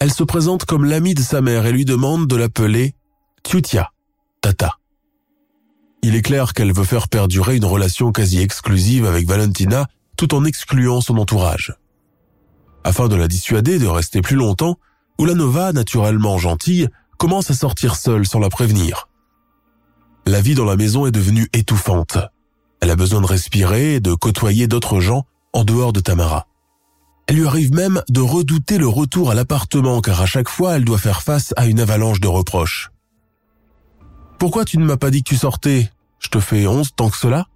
elle 0.00 0.12
se 0.12 0.24
présente 0.24 0.64
comme 0.64 0.84
l'amie 0.84 1.14
de 1.14 1.22
sa 1.22 1.40
mère 1.40 1.66
et 1.66 1.72
lui 1.72 1.84
demande 1.84 2.26
de 2.26 2.36
l'appeler 2.36 2.94
Tutia, 3.42 3.90
Tata. 4.40 4.78
Il 6.02 6.14
est 6.14 6.22
clair 6.22 6.52
qu'elle 6.54 6.72
veut 6.72 6.84
faire 6.84 7.08
perdurer 7.08 7.56
une 7.56 7.64
relation 7.64 8.12
quasi 8.12 8.40
exclusive 8.40 9.04
avec 9.04 9.26
Valentina 9.26 9.86
tout 10.16 10.34
en 10.34 10.44
excluant 10.44 11.00
son 11.00 11.18
entourage. 11.18 11.74
Afin 12.84 13.08
de 13.08 13.16
la 13.16 13.28
dissuader 13.28 13.78
de 13.78 13.86
rester 13.86 14.22
plus 14.22 14.36
longtemps, 14.36 14.78
Ulanova, 15.18 15.72
naturellement 15.72 16.38
gentille, 16.38 16.88
commence 17.18 17.50
à 17.50 17.54
sortir 17.54 17.96
seule 17.96 18.26
sans 18.26 18.38
la 18.38 18.48
prévenir. 18.48 19.08
La 20.26 20.40
vie 20.40 20.54
dans 20.54 20.64
la 20.64 20.76
maison 20.76 21.06
est 21.06 21.10
devenue 21.10 21.48
étouffante. 21.52 22.18
Elle 22.80 22.90
a 22.90 22.96
besoin 22.96 23.20
de 23.20 23.26
respirer 23.26 23.94
et 23.94 24.00
de 24.00 24.14
côtoyer 24.14 24.68
d'autres 24.68 25.00
gens 25.00 25.24
en 25.52 25.64
dehors 25.64 25.92
de 25.92 26.00
Tamara. 26.00 26.46
Elle 27.26 27.36
lui 27.36 27.46
arrive 27.46 27.72
même 27.72 28.02
de 28.08 28.20
redouter 28.20 28.78
le 28.78 28.88
retour 28.88 29.30
à 29.30 29.34
l'appartement 29.34 30.00
car 30.00 30.20
à 30.20 30.26
chaque 30.26 30.48
fois 30.48 30.76
elle 30.76 30.84
doit 30.84 30.98
faire 30.98 31.22
face 31.22 31.52
à 31.56 31.66
une 31.66 31.80
avalanche 31.80 32.20
de 32.20 32.28
reproches. 32.28 32.90
Pourquoi 34.38 34.64
tu 34.64 34.78
ne 34.78 34.84
m'as 34.84 34.96
pas 34.96 35.10
dit 35.10 35.24
que 35.24 35.28
tu 35.28 35.36
sortais? 35.36 35.90
Je 36.20 36.28
te 36.28 36.38
fais 36.38 36.66
honte 36.66 36.94
tant 36.94 37.10
que 37.10 37.16
cela? 37.16 37.46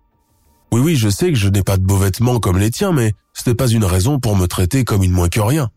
Oui 0.73 0.81
oui, 0.81 0.97
je 0.97 1.09
sais 1.09 1.31
que 1.31 1.39
je 1.39 1.49
n'ai 1.49 1.63
pas 1.63 1.77
de 1.77 1.85
beaux 1.85 1.97
vêtements 1.97 2.41
comme 2.41 2.59
les 2.59 2.71
tiens, 2.71 2.93
mais 2.93 3.13
ce 3.35 3.49
n'est 3.49 3.55
pas 3.55 3.69
une 3.69 3.85
raison 3.85 4.19
pour 4.19 4.37
me 4.37 4.47
traiter 4.47 4.85
comme 4.85 5.05
une 5.05 5.13
moins 5.13 5.29
que 5.29 5.41
rien. 5.41 5.71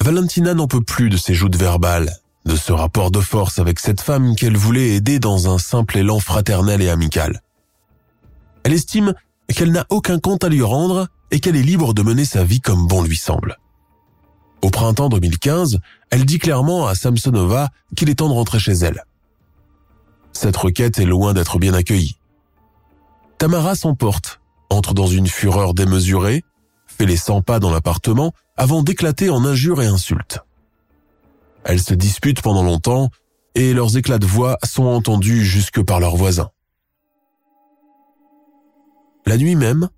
Valentina 0.00 0.54
n'en 0.54 0.66
peut 0.66 0.82
plus 0.82 1.10
de 1.10 1.16
ces 1.16 1.34
joutes 1.34 1.54
verbales, 1.54 2.10
de 2.44 2.56
ce 2.56 2.72
rapport 2.72 3.12
de 3.12 3.20
force 3.20 3.60
avec 3.60 3.78
cette 3.78 4.00
femme 4.00 4.34
qu'elle 4.34 4.56
voulait 4.56 4.96
aider 4.96 5.20
dans 5.20 5.52
un 5.52 5.58
simple 5.58 5.98
élan 5.98 6.18
fraternel 6.18 6.82
et 6.82 6.88
amical. 6.88 7.40
Elle 8.64 8.72
estime 8.72 9.14
qu'elle 9.48 9.70
n'a 9.70 9.86
aucun 9.90 10.18
compte 10.18 10.42
à 10.42 10.48
lui 10.48 10.62
rendre 10.62 11.06
et 11.30 11.38
qu'elle 11.38 11.56
est 11.56 11.62
libre 11.62 11.94
de 11.94 12.02
mener 12.02 12.24
sa 12.24 12.42
vie 12.42 12.60
comme 12.60 12.88
bon 12.88 13.02
lui 13.02 13.16
semble. 13.16 13.58
Au 14.62 14.70
printemps 14.70 15.08
2015, 15.08 15.78
elle 16.10 16.24
dit 16.24 16.38
clairement 16.38 16.86
à 16.86 16.94
Samsonova 16.94 17.68
qu'il 17.94 18.08
est 18.08 18.16
temps 18.16 18.28
de 18.28 18.34
rentrer 18.34 18.58
chez 18.58 18.72
elle. 18.72 19.04
Cette 20.34 20.56
requête 20.56 20.98
est 20.98 21.06
loin 21.06 21.32
d'être 21.32 21.58
bien 21.58 21.72
accueillie. 21.72 22.18
Tamara 23.38 23.74
s'emporte, 23.74 24.40
entre 24.68 24.92
dans 24.92 25.06
une 25.06 25.26
fureur 25.26 25.72
démesurée, 25.72 26.42
fait 26.86 27.06
les 27.06 27.16
100 27.16 27.42
pas 27.42 27.58
dans 27.58 27.70
l'appartement 27.70 28.32
avant 28.56 28.82
d'éclater 28.82 29.30
en 29.30 29.44
injures 29.44 29.80
et 29.80 29.86
insultes. 29.86 30.40
Elles 31.64 31.80
se 31.80 31.94
disputent 31.94 32.42
pendant 32.42 32.62
longtemps 32.62 33.08
et 33.54 33.72
leurs 33.72 33.96
éclats 33.96 34.18
de 34.18 34.26
voix 34.26 34.58
sont 34.64 34.84
entendus 34.84 35.44
jusque 35.44 35.82
par 35.82 36.00
leurs 36.00 36.16
voisins. 36.16 36.50
La 39.26 39.38
nuit 39.38 39.56
même, 39.56 39.88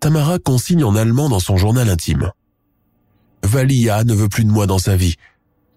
Tamara 0.00 0.38
consigne 0.38 0.84
en 0.84 0.96
allemand 0.96 1.28
dans 1.28 1.40
son 1.40 1.56
journal 1.56 1.88
intime. 1.88 2.30
Valia 3.42 4.04
ne 4.04 4.14
veut 4.14 4.28
plus 4.28 4.44
de 4.44 4.50
moi 4.50 4.66
dans 4.66 4.78
sa 4.78 4.96
vie. 4.96 5.16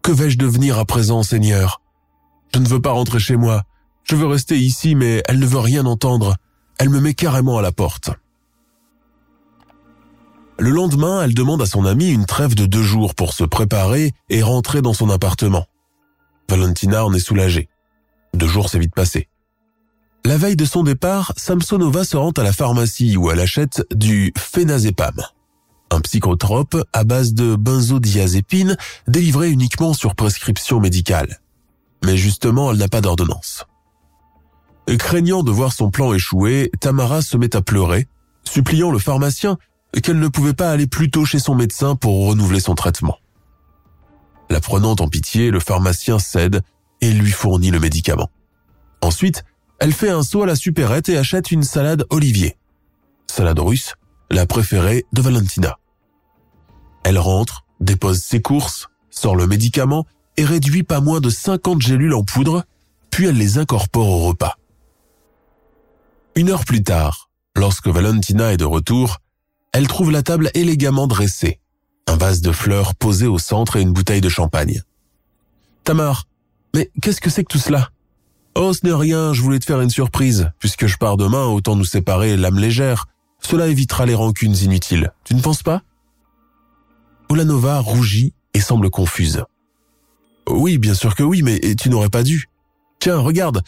Que 0.02 0.12
vais-je 0.12 0.38
devenir 0.38 0.80
à 0.80 0.86
présent, 0.86 1.24
Seigneur? 1.24 1.82
Je 2.58 2.62
ne 2.64 2.68
veux 2.70 2.82
pas 2.82 2.92
rentrer 2.92 3.20
chez 3.20 3.36
moi. 3.36 3.62
Je 4.04 4.16
veux 4.16 4.26
rester 4.26 4.58
ici, 4.58 4.96
mais 4.96 5.22
elle 5.28 5.38
ne 5.38 5.46
veut 5.46 5.60
rien 5.60 5.86
entendre. 5.86 6.38
Elle 6.80 6.90
me 6.90 7.00
met 7.00 7.14
carrément 7.14 7.60
à 7.60 7.62
la 7.62 7.72
porte. 7.72 8.10
Le 10.58 10.72
lendemain, 10.72 11.22
elle 11.22 11.36
demande 11.36 11.62
à 11.62 11.68
son 11.68 11.86
ami 11.86 12.10
une 12.10 12.26
trêve 12.26 12.56
de 12.56 12.66
deux 12.66 12.82
jours 12.82 13.14
pour 13.14 13.34
se 13.34 13.44
préparer 13.44 14.12
et 14.32 14.42
rentrer 14.42 14.82
dans 14.82 14.96
son 14.96 15.12
appartement. 15.12 15.68
Valentina 16.50 17.06
en 17.06 17.14
est 17.14 17.20
soulagée. 17.20 17.70
Deux 18.34 18.48
jours 18.48 18.70
s'est 18.70 18.80
vite 18.80 18.96
passé. 18.96 19.30
La 20.26 20.38
veille 20.38 20.56
de 20.56 20.66
son 20.66 20.82
départ, 20.82 21.34
Samsonova 21.38 22.06
se 22.06 22.18
rend 22.18 22.32
à 22.32 22.44
la 22.44 22.54
pharmacie 22.54 23.18
où 23.18 23.30
elle 23.30 23.40
achète 23.40 23.84
du 23.94 24.34
phénazépam, 24.36 25.22
un 25.92 26.02
psychotrope 26.02 26.84
à 26.92 27.04
base 27.04 27.36
de 27.36 27.56
benzodiazépine 27.56 28.78
délivré 29.08 29.52
uniquement 29.52 29.94
sur 29.94 30.16
prescription 30.16 30.80
médicale 30.80 31.40
mais 32.08 32.16
justement 32.16 32.72
elle 32.72 32.78
n'a 32.78 32.88
pas 32.88 33.02
d'ordonnance. 33.02 33.66
Craignant 34.98 35.44
de 35.44 35.52
voir 35.52 35.74
son 35.74 35.92
plan 35.92 36.14
échouer, 36.14 36.72
Tamara 36.80 37.22
se 37.22 37.36
met 37.36 37.54
à 37.54 37.62
pleurer, 37.62 38.08
suppliant 38.46 38.92
le 38.92 38.98
pharmacien 38.98 39.58
qu'elle 40.02 40.20
ne 40.20 40.30
pouvait 40.30 40.54
pas 40.54 40.72
aller 40.72 40.88
plus 40.88 41.12
tôt 41.12 41.26
chez 41.26 41.40
son 41.40 41.54
médecin 41.54 41.98
pour 41.98 42.28
renouveler 42.28 42.62
son 42.62 42.76
traitement. 42.76 43.18
La 44.50 44.62
prenant 44.62 44.96
en 44.98 45.10
pitié, 45.10 45.52
le 45.52 45.60
pharmacien 45.60 46.18
cède 46.18 46.62
et 47.02 47.12
lui 47.12 47.32
fournit 47.32 47.72
le 47.72 47.82
médicament. 47.82 48.30
Ensuite, 49.02 49.44
elle 49.80 49.92
fait 49.92 50.10
un 50.10 50.24
saut 50.24 50.44
à 50.44 50.46
la 50.46 50.56
supérette 50.56 51.10
et 51.10 51.18
achète 51.18 51.52
une 51.52 51.64
salade 51.64 52.06
olivier. 52.10 52.56
Salade 53.30 53.60
russe, 53.60 53.96
la 54.32 54.46
préférée 54.46 55.06
de 55.12 55.22
Valentina. 55.22 55.78
Elle 57.04 57.20
rentre, 57.20 57.66
dépose 57.82 58.20
ses 58.20 58.42
courses, 58.42 58.88
sort 59.10 59.36
le 59.36 59.46
médicament 59.46 60.06
et 60.38 60.46
réduit 60.46 60.84
pas 60.84 61.02
moins 61.02 61.20
de 61.20 61.30
50 61.30 61.82
gélules 61.82 62.14
en 62.14 62.24
poudre, 62.24 62.64
puis 63.10 63.26
elle 63.26 63.38
les 63.38 63.58
incorpore 63.58 64.08
au 64.08 64.28
repas. 64.28 64.58
Une 66.36 66.50
heure 66.50 66.66
plus 66.66 66.84
tard, 66.84 67.30
lorsque 67.56 67.88
Valentina 67.88 68.54
est 68.54 68.58
de 68.58 68.66
retour, 68.66 69.18
elle 69.74 69.88
trouve 69.88 70.12
la 70.12 70.24
table 70.24 70.52
élégamment 70.54 71.08
dressée, 71.08 71.60
un 72.08 72.16
vase 72.16 72.42
de 72.42 72.52
fleurs 72.52 72.96
posé 72.96 73.28
au 73.28 73.40
centre 73.40 73.76
et 73.76 73.82
une 73.82 73.94
bouteille 73.94 74.22
de 74.22 74.30
champagne. 74.30 74.82
Tamar, 75.84 76.26
mais 76.76 76.92
qu'est-ce 77.02 77.22
que 77.22 77.30
c'est 77.30 77.44
que 77.44 77.52
tout 77.52 77.60
cela? 77.60 77.90
Oh, 78.56 78.74
ce 78.74 78.86
n'est 78.86 78.94
rien, 78.94 79.34
je 79.34 79.42
voulais 79.42 79.60
te 79.60 79.66
faire 79.66 79.82
une 79.82 79.90
surprise. 79.90 80.52
Puisque 80.60 80.88
je 80.88 80.98
pars 80.98 81.16
demain, 81.16 81.46
autant 81.46 81.76
nous 81.76 81.86
séparer 81.86 82.36
l'âme 82.38 82.58
légère. 82.60 83.06
Cela 83.40 83.68
évitera 83.68 84.06
les 84.08 84.16
rancunes 84.16 84.56
inutiles. 84.56 85.12
Tu 85.24 85.36
ne 85.36 85.42
penses 85.42 85.62
pas? 85.62 85.84
Olanova 87.30 87.80
rougit 87.80 88.34
et 88.54 88.60
semble 88.60 88.90
confuse. 88.90 89.44
Oui, 90.50 90.78
bien 90.78 90.94
sûr 90.94 91.16
que 91.16 91.24
oui, 91.24 91.42
mais 91.42 91.60
tu 91.76 91.90
n'aurais 91.90 92.10
pas 92.10 92.24
dû. 92.24 92.50
Tiens, 93.00 93.18
regarde, 93.18 93.64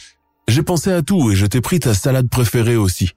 j'ai 0.47 0.63
pensé 0.63 0.91
à 0.91 1.01
tout 1.01 1.31
et 1.31 1.35
je 1.35 1.45
t'ai 1.45 1.61
pris 1.61 1.79
ta 1.79 1.93
salade 1.93 2.29
préférée 2.29 2.77
aussi. 2.77 3.11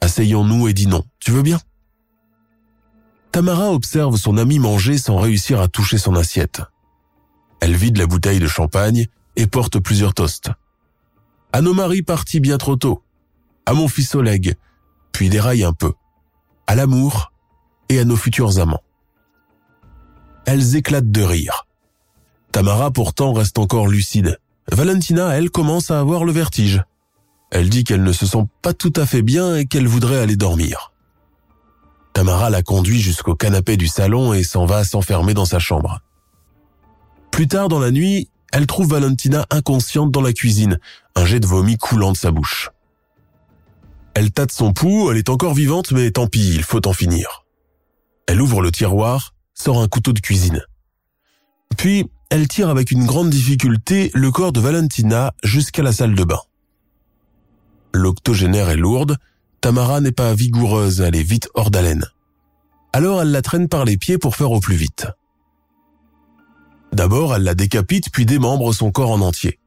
Asseyons-nous 0.00 0.68
et 0.68 0.74
dis 0.74 0.86
non, 0.86 1.04
tu 1.20 1.30
veux 1.30 1.42
bien? 1.42 1.60
Tamara 3.32 3.70
observe 3.72 4.16
son 4.16 4.36
ami 4.38 4.58
manger 4.58 4.98
sans 4.98 5.16
réussir 5.18 5.60
à 5.60 5.68
toucher 5.68 5.98
son 5.98 6.14
assiette. 6.14 6.62
Elle 7.60 7.74
vide 7.74 7.98
la 7.98 8.06
bouteille 8.06 8.38
de 8.38 8.46
champagne 8.46 9.06
et 9.36 9.46
porte 9.46 9.78
plusieurs 9.78 10.14
toasts. 10.14 10.50
À 11.52 11.60
nos 11.60 11.74
maris 11.74 12.02
partis 12.02 12.40
bien 12.40 12.58
trop 12.58 12.76
tôt. 12.76 13.02
À 13.66 13.72
mon 13.72 13.88
fils 13.88 14.14
Oleg, 14.14 14.54
puis 15.12 15.28
déraille 15.28 15.64
un 15.64 15.72
peu. 15.72 15.92
À 16.66 16.74
l'amour 16.74 17.32
et 17.88 17.98
à 17.98 18.04
nos 18.04 18.16
futurs 18.16 18.58
amants. 18.58 18.82
Elles 20.44 20.76
éclatent 20.76 21.10
de 21.10 21.22
rire. 21.22 21.65
Tamara 22.56 22.90
pourtant 22.90 23.34
reste 23.34 23.58
encore 23.58 23.86
lucide. 23.86 24.38
Valentina, 24.72 25.36
elle, 25.36 25.50
commence 25.50 25.90
à 25.90 26.00
avoir 26.00 26.24
le 26.24 26.32
vertige. 26.32 26.82
Elle 27.50 27.68
dit 27.68 27.84
qu'elle 27.84 28.02
ne 28.02 28.14
se 28.14 28.24
sent 28.24 28.44
pas 28.62 28.72
tout 28.72 28.94
à 28.96 29.04
fait 29.04 29.20
bien 29.20 29.56
et 29.56 29.66
qu'elle 29.66 29.86
voudrait 29.86 30.20
aller 30.20 30.36
dormir. 30.36 30.94
Tamara 32.14 32.48
la 32.48 32.62
conduit 32.62 33.02
jusqu'au 33.02 33.34
canapé 33.34 33.76
du 33.76 33.88
salon 33.88 34.32
et 34.32 34.42
s'en 34.42 34.64
va 34.64 34.84
s'enfermer 34.84 35.34
dans 35.34 35.44
sa 35.44 35.58
chambre. 35.58 36.00
Plus 37.30 37.46
tard 37.46 37.68
dans 37.68 37.78
la 37.78 37.90
nuit, 37.90 38.30
elle 38.54 38.66
trouve 38.66 38.88
Valentina 38.88 39.44
inconsciente 39.50 40.10
dans 40.10 40.22
la 40.22 40.32
cuisine, 40.32 40.78
un 41.14 41.26
jet 41.26 41.40
de 41.40 41.46
vomi 41.46 41.76
coulant 41.76 42.12
de 42.12 42.16
sa 42.16 42.30
bouche. 42.30 42.70
Elle 44.14 44.30
tâte 44.30 44.50
son 44.50 44.72
pouls, 44.72 45.10
elle 45.10 45.18
est 45.18 45.28
encore 45.28 45.52
vivante, 45.52 45.92
mais 45.92 46.10
tant 46.10 46.26
pis, 46.26 46.54
il 46.54 46.62
faut 46.62 46.88
en 46.88 46.94
finir. 46.94 47.44
Elle 48.26 48.40
ouvre 48.40 48.62
le 48.62 48.72
tiroir, 48.72 49.34
sort 49.52 49.82
un 49.82 49.88
couteau 49.88 50.14
de 50.14 50.20
cuisine. 50.20 50.64
Puis, 51.76 52.06
elle 52.30 52.48
tire 52.48 52.68
avec 52.68 52.90
une 52.90 53.06
grande 53.06 53.30
difficulté 53.30 54.10
le 54.14 54.30
corps 54.30 54.52
de 54.52 54.60
Valentina 54.60 55.32
jusqu'à 55.42 55.82
la 55.82 55.92
salle 55.92 56.14
de 56.14 56.24
bain. 56.24 56.40
L'octogénaire 57.94 58.70
est 58.70 58.76
lourde, 58.76 59.16
Tamara 59.60 60.00
n'est 60.00 60.12
pas 60.12 60.34
vigoureuse, 60.34 61.00
elle 61.00 61.16
est 61.16 61.22
vite 61.22 61.48
hors 61.54 61.70
d'haleine. 61.70 62.04
Alors 62.92 63.22
elle 63.22 63.30
la 63.30 63.42
traîne 63.42 63.68
par 63.68 63.84
les 63.84 63.96
pieds 63.96 64.18
pour 64.18 64.36
faire 64.36 64.50
au 64.50 64.60
plus 64.60 64.76
vite. 64.76 65.06
D'abord, 66.92 67.34
elle 67.34 67.42
la 67.42 67.54
décapite 67.54 68.10
puis 68.10 68.26
démembre 68.26 68.72
son 68.72 68.90
corps 68.90 69.10
en 69.10 69.20
entier. 69.20 69.58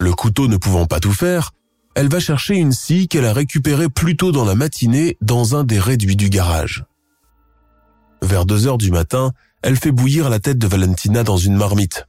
Le 0.00 0.12
couteau 0.12 0.48
ne 0.48 0.56
pouvant 0.56 0.86
pas 0.86 1.00
tout 1.00 1.12
faire, 1.12 1.52
elle 1.94 2.08
va 2.08 2.20
chercher 2.20 2.54
une 2.54 2.72
scie 2.72 3.08
qu'elle 3.08 3.24
a 3.24 3.32
récupérée 3.32 3.88
plus 3.88 4.16
tôt 4.16 4.30
dans 4.30 4.44
la 4.44 4.54
matinée 4.54 5.16
dans 5.20 5.56
un 5.56 5.64
des 5.64 5.80
réduits 5.80 6.16
du 6.16 6.30
garage. 6.30 6.84
Vers 8.22 8.46
deux 8.46 8.66
heures 8.66 8.78
du 8.78 8.90
matin, 8.90 9.32
elle 9.62 9.76
fait 9.76 9.92
bouillir 9.92 10.30
la 10.30 10.38
tête 10.38 10.58
de 10.58 10.66
Valentina 10.66 11.24
dans 11.24 11.36
une 11.36 11.56
marmite. 11.56 12.06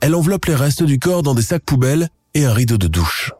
Elle 0.00 0.14
enveloppe 0.14 0.46
les 0.46 0.54
restes 0.54 0.82
du 0.82 0.98
corps 0.98 1.22
dans 1.22 1.34
des 1.34 1.42
sacs 1.42 1.64
poubelles 1.64 2.08
et 2.34 2.44
un 2.46 2.52
rideau 2.52 2.78
de 2.78 2.86
douche. 2.86 3.32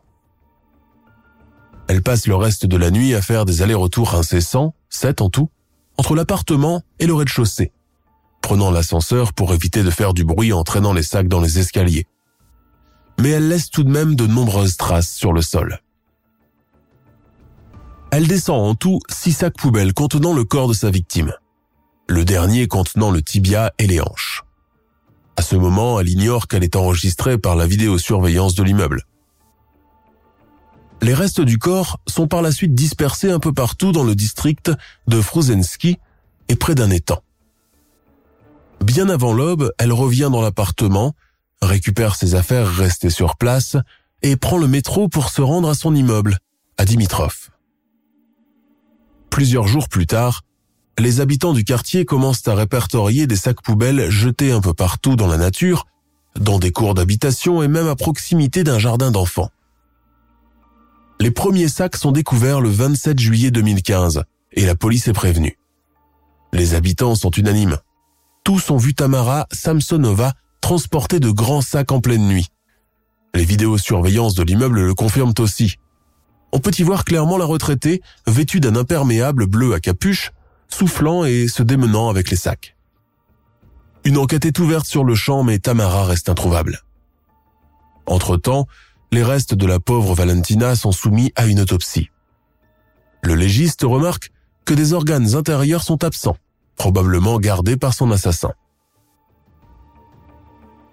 Elle 1.87 2.03
passe 2.03 2.27
le 2.27 2.35
reste 2.35 2.65
de 2.65 2.77
la 2.77 2.91
nuit 2.91 3.15
à 3.15 3.21
faire 3.21 3.45
des 3.45 3.61
allers-retours 3.61 4.15
incessants, 4.15 4.75
sept 4.89 5.21
en 5.21 5.29
tout, 5.29 5.49
entre 5.97 6.15
l'appartement 6.15 6.81
et 6.99 7.07
le 7.07 7.13
rez-de-chaussée, 7.13 7.71
prenant 8.41 8.71
l'ascenseur 8.71 9.33
pour 9.33 9.53
éviter 9.53 9.83
de 9.83 9.89
faire 9.89 10.13
du 10.13 10.23
bruit 10.23 10.53
en 10.53 10.63
traînant 10.63 10.93
les 10.93 11.03
sacs 11.03 11.27
dans 11.27 11.41
les 11.41 11.59
escaliers. 11.59 12.05
Mais 13.19 13.29
elle 13.29 13.49
laisse 13.49 13.69
tout 13.69 13.83
de 13.83 13.91
même 13.91 14.15
de 14.15 14.27
nombreuses 14.27 14.77
traces 14.77 15.11
sur 15.11 15.33
le 15.33 15.41
sol. 15.41 15.79
Elle 18.11 18.27
descend 18.27 18.69
en 18.69 18.75
tout 18.75 18.99
six 19.09 19.31
sacs 19.31 19.57
poubelles 19.57 19.93
contenant 19.93 20.33
le 20.33 20.43
corps 20.43 20.67
de 20.67 20.73
sa 20.73 20.91
victime 20.91 21.33
le 22.11 22.25
dernier 22.25 22.67
contenant 22.67 23.09
le 23.09 23.21
tibia 23.21 23.71
et 23.79 23.87
les 23.87 24.01
hanches. 24.01 24.43
À 25.37 25.41
ce 25.41 25.55
moment, 25.55 25.99
elle 25.99 26.09
ignore 26.09 26.47
qu'elle 26.47 26.63
est 26.63 26.75
enregistrée 26.75 27.37
par 27.37 27.55
la 27.55 27.65
vidéosurveillance 27.65 28.53
de 28.53 28.63
l'immeuble. 28.63 29.05
Les 31.01 31.13
restes 31.13 31.41
du 31.41 31.57
corps 31.57 31.99
sont 32.07 32.27
par 32.27 32.41
la 32.41 32.51
suite 32.51 32.75
dispersés 32.75 33.31
un 33.31 33.39
peu 33.39 33.53
partout 33.53 33.93
dans 33.93 34.03
le 34.03 34.13
district 34.13 34.71
de 35.07 35.21
Frozensky 35.21 35.97
et 36.49 36.55
près 36.55 36.75
d'un 36.75 36.91
étang. 36.91 37.23
Bien 38.83 39.07
avant 39.07 39.33
l'aube, 39.33 39.71
elle 39.77 39.93
revient 39.93 40.29
dans 40.31 40.41
l'appartement, 40.41 41.13
récupère 41.61 42.15
ses 42.15 42.35
affaires 42.35 42.67
restées 42.67 43.09
sur 43.09 43.37
place 43.37 43.77
et 44.21 44.35
prend 44.35 44.57
le 44.57 44.67
métro 44.67 45.07
pour 45.07 45.29
se 45.29 45.41
rendre 45.41 45.69
à 45.69 45.75
son 45.75 45.95
immeuble, 45.95 46.37
à 46.77 46.83
Dimitrov. 46.83 47.49
Plusieurs 49.29 49.67
jours 49.67 49.87
plus 49.87 50.07
tard, 50.07 50.41
les 50.99 51.19
habitants 51.19 51.53
du 51.53 51.63
quartier 51.63 52.05
commencent 52.05 52.47
à 52.47 52.55
répertorier 52.55 53.27
des 53.27 53.35
sacs 53.35 53.61
poubelles 53.61 54.09
jetés 54.09 54.51
un 54.51 54.61
peu 54.61 54.73
partout 54.73 55.15
dans 55.15 55.27
la 55.27 55.37
nature, 55.37 55.85
dans 56.39 56.59
des 56.59 56.71
cours 56.71 56.93
d'habitation 56.93 57.63
et 57.63 57.67
même 57.67 57.87
à 57.87 57.95
proximité 57.95 58.63
d'un 58.63 58.79
jardin 58.79 59.11
d'enfants. 59.11 59.49
Les 61.19 61.31
premiers 61.31 61.67
sacs 61.67 61.97
sont 61.97 62.11
découverts 62.11 62.61
le 62.61 62.69
27 62.69 63.19
juillet 63.19 63.51
2015 63.51 64.23
et 64.53 64.65
la 64.65 64.75
police 64.75 65.07
est 65.07 65.13
prévenue. 65.13 65.57
Les 66.53 66.73
habitants 66.73 67.15
sont 67.15 67.31
unanimes. 67.31 67.77
Tous 68.43 68.71
ont 68.71 68.77
vu 68.77 68.93
Tamara 68.93 69.47
Samsonova 69.51 70.33
transporter 70.61 71.19
de 71.19 71.29
grands 71.29 71.61
sacs 71.61 71.91
en 71.91 72.01
pleine 72.01 72.27
nuit. 72.27 72.47
Les 73.33 73.45
vidéosurveillances 73.45 74.35
de 74.35 74.43
l'immeuble 74.43 74.81
le 74.81 74.93
confirment 74.93 75.33
aussi. 75.39 75.75
On 76.51 76.59
peut 76.59 76.71
y 76.77 76.83
voir 76.83 77.05
clairement 77.05 77.37
la 77.37 77.45
retraitée, 77.45 78.01
vêtue 78.27 78.59
d'un 78.59 78.75
imperméable 78.75 79.45
bleu 79.45 79.73
à 79.73 79.79
capuche, 79.79 80.31
soufflant 80.73 81.23
et 81.25 81.47
se 81.47 81.63
démenant 81.63 82.09
avec 82.09 82.29
les 82.29 82.37
sacs. 82.37 82.75
Une 84.03 84.17
enquête 84.17 84.45
est 84.45 84.59
ouverte 84.59 84.85
sur 84.85 85.03
le 85.03 85.15
champ, 85.15 85.43
mais 85.43 85.59
Tamara 85.59 86.05
reste 86.05 86.29
introuvable. 86.29 86.81
Entre-temps, 88.07 88.67
les 89.11 89.23
restes 89.23 89.53
de 89.53 89.65
la 89.65 89.79
pauvre 89.79 90.15
Valentina 90.15 90.75
sont 90.75 90.91
soumis 90.91 91.31
à 91.35 91.45
une 91.45 91.59
autopsie. 91.59 92.09
Le 93.21 93.35
légiste 93.35 93.83
remarque 93.83 94.31
que 94.65 94.73
des 94.73 94.93
organes 94.93 95.35
intérieurs 95.35 95.83
sont 95.83 96.03
absents, 96.03 96.37
probablement 96.75 97.39
gardés 97.39 97.77
par 97.77 97.93
son 97.93 98.11
assassin. 98.11 98.53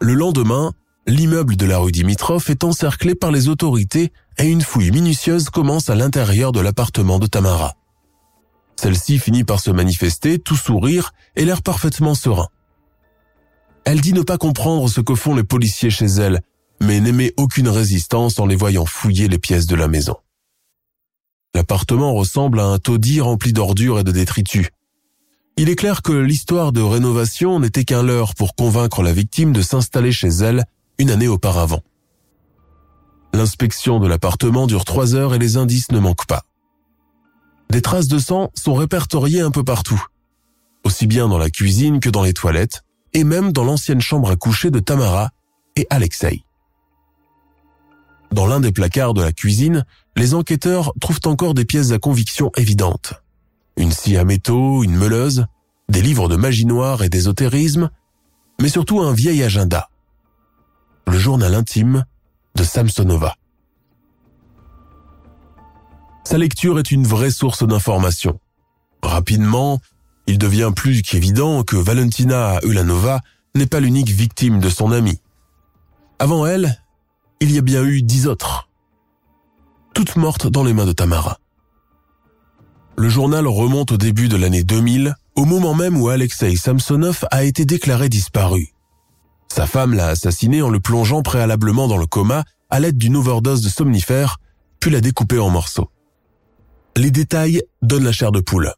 Le 0.00 0.14
lendemain, 0.14 0.72
l'immeuble 1.06 1.56
de 1.56 1.66
la 1.66 1.78
rue 1.78 1.92
Dimitrov 1.92 2.44
est 2.48 2.64
encerclé 2.64 3.14
par 3.14 3.30
les 3.30 3.48
autorités 3.48 4.12
et 4.36 4.46
une 4.46 4.60
fouille 4.60 4.90
minutieuse 4.90 5.48
commence 5.50 5.88
à 5.90 5.94
l'intérieur 5.94 6.52
de 6.52 6.60
l'appartement 6.60 7.18
de 7.18 7.26
Tamara. 7.26 7.74
Celle-ci 8.80 9.18
finit 9.18 9.42
par 9.42 9.58
se 9.58 9.72
manifester, 9.72 10.38
tout 10.38 10.54
sourire 10.54 11.12
et 11.34 11.44
l'air 11.44 11.62
parfaitement 11.62 12.14
serein. 12.14 12.46
Elle 13.84 14.00
dit 14.00 14.12
ne 14.12 14.22
pas 14.22 14.38
comprendre 14.38 14.88
ce 14.88 15.00
que 15.00 15.16
font 15.16 15.34
les 15.34 15.42
policiers 15.42 15.90
chez 15.90 16.06
elle, 16.06 16.42
mais 16.80 17.00
n'émet 17.00 17.34
aucune 17.36 17.68
résistance 17.68 18.38
en 18.38 18.46
les 18.46 18.54
voyant 18.54 18.86
fouiller 18.86 19.26
les 19.26 19.40
pièces 19.40 19.66
de 19.66 19.74
la 19.74 19.88
maison. 19.88 20.14
L'appartement 21.56 22.14
ressemble 22.14 22.60
à 22.60 22.66
un 22.66 22.78
taudis 22.78 23.20
rempli 23.20 23.52
d'ordures 23.52 23.98
et 23.98 24.04
de 24.04 24.12
détritus. 24.12 24.68
Il 25.56 25.68
est 25.68 25.76
clair 25.76 26.02
que 26.02 26.12
l'histoire 26.12 26.70
de 26.70 26.80
rénovation 26.80 27.58
n'était 27.58 27.84
qu'un 27.84 28.04
leurre 28.04 28.36
pour 28.36 28.54
convaincre 28.54 29.02
la 29.02 29.12
victime 29.12 29.52
de 29.52 29.62
s'installer 29.62 30.12
chez 30.12 30.28
elle 30.28 30.66
une 30.98 31.10
année 31.10 31.26
auparavant. 31.26 31.82
L'inspection 33.34 33.98
de 33.98 34.06
l'appartement 34.06 34.68
dure 34.68 34.84
trois 34.84 35.16
heures 35.16 35.34
et 35.34 35.38
les 35.40 35.56
indices 35.56 35.90
ne 35.90 35.98
manquent 35.98 36.26
pas. 36.26 36.44
Des 37.70 37.82
traces 37.82 38.08
de 38.08 38.18
sang 38.18 38.50
sont 38.54 38.74
répertoriées 38.74 39.40
un 39.40 39.50
peu 39.50 39.64
partout, 39.64 40.02
aussi 40.84 41.06
bien 41.06 41.28
dans 41.28 41.38
la 41.38 41.50
cuisine 41.50 42.00
que 42.00 42.10
dans 42.10 42.22
les 42.22 42.32
toilettes, 42.32 42.82
et 43.12 43.24
même 43.24 43.52
dans 43.52 43.64
l'ancienne 43.64 44.00
chambre 44.00 44.30
à 44.30 44.36
coucher 44.36 44.70
de 44.70 44.78
Tamara 44.78 45.30
et 45.76 45.86
Alexei. 45.90 46.42
Dans 48.32 48.46
l'un 48.46 48.60
des 48.60 48.72
placards 48.72 49.14
de 49.14 49.22
la 49.22 49.32
cuisine, 49.32 49.84
les 50.16 50.34
enquêteurs 50.34 50.92
trouvent 51.00 51.20
encore 51.24 51.54
des 51.54 51.64
pièces 51.64 51.92
à 51.92 51.98
conviction 51.98 52.50
évidentes 52.56 53.14
une 53.78 53.92
scie 53.92 54.16
à 54.16 54.24
métaux, 54.24 54.82
une 54.82 54.96
meuleuse, 54.96 55.46
des 55.88 56.02
livres 56.02 56.28
de 56.28 56.36
magie 56.36 56.66
noire 56.66 57.02
et 57.02 57.08
d'ésotérisme, 57.08 57.90
mais 58.60 58.68
surtout 58.68 59.00
un 59.00 59.12
vieil 59.12 59.42
agenda. 59.42 59.88
Le 61.06 61.16
journal 61.16 61.54
intime 61.54 62.04
de 62.56 62.64
Samsonova. 62.64 63.36
Sa 66.28 66.36
lecture 66.36 66.78
est 66.78 66.90
une 66.90 67.06
vraie 67.06 67.30
source 67.30 67.66
d'information. 67.66 68.38
Rapidement, 69.02 69.80
il 70.26 70.36
devient 70.36 70.72
plus 70.76 71.00
qu'évident 71.00 71.62
que 71.62 71.74
Valentina 71.74 72.58
Ulanova 72.64 73.22
n'est 73.54 73.64
pas 73.64 73.80
l'unique 73.80 74.10
victime 74.10 74.60
de 74.60 74.68
son 74.68 74.92
ami. 74.92 75.22
Avant 76.18 76.44
elle, 76.44 76.82
il 77.40 77.50
y 77.50 77.56
a 77.56 77.62
bien 77.62 77.82
eu 77.82 78.02
dix 78.02 78.26
autres. 78.26 78.68
Toutes 79.94 80.16
mortes 80.16 80.46
dans 80.46 80.64
les 80.64 80.74
mains 80.74 80.84
de 80.84 80.92
Tamara 80.92 81.38
le 82.98 83.08
journal 83.08 83.46
remonte 83.46 83.92
au 83.92 83.96
début 83.96 84.28
de 84.28 84.36
l'année 84.36 84.64
2000, 84.64 85.14
au 85.34 85.46
moment 85.46 85.72
même 85.72 85.96
où 85.96 86.08
Alexei 86.08 86.56
Samsonov 86.56 87.24
a 87.30 87.44
été 87.44 87.64
déclaré 87.64 88.10
disparu. 88.10 88.74
Sa 89.48 89.66
femme 89.66 89.94
l'a 89.94 90.08
assassiné 90.08 90.60
en 90.60 90.68
le 90.68 90.80
plongeant 90.80 91.22
préalablement 91.22 91.88
dans 91.88 91.96
le 91.96 92.06
coma 92.06 92.44
à 92.68 92.80
l'aide 92.80 92.98
d'une 92.98 93.16
overdose 93.16 93.62
de 93.62 93.70
somnifères, 93.70 94.38
puis 94.78 94.90
l'a 94.90 95.00
découpé 95.00 95.38
en 95.38 95.48
morceaux. 95.48 95.90
Les 96.98 97.12
détails 97.12 97.62
donnent 97.80 98.02
la 98.02 98.10
chair 98.10 98.32
de 98.32 98.40
poule. 98.40 98.74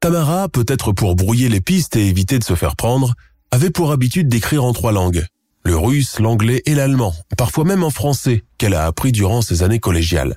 Tamara, 0.00 0.48
peut-être 0.48 0.90
pour 0.90 1.14
brouiller 1.14 1.48
les 1.48 1.60
pistes 1.60 1.94
et 1.94 2.08
éviter 2.08 2.36
de 2.40 2.42
se 2.42 2.56
faire 2.56 2.74
prendre, 2.74 3.14
avait 3.52 3.70
pour 3.70 3.92
habitude 3.92 4.26
d'écrire 4.26 4.64
en 4.64 4.72
trois 4.72 4.90
langues, 4.90 5.24
le 5.62 5.76
russe, 5.76 6.18
l'anglais 6.18 6.62
et 6.66 6.74
l'allemand, 6.74 7.14
parfois 7.38 7.62
même 7.62 7.84
en 7.84 7.90
français, 7.90 8.42
qu'elle 8.58 8.74
a 8.74 8.86
appris 8.86 9.12
durant 9.12 9.40
ses 9.40 9.62
années 9.62 9.78
collégiales. 9.78 10.36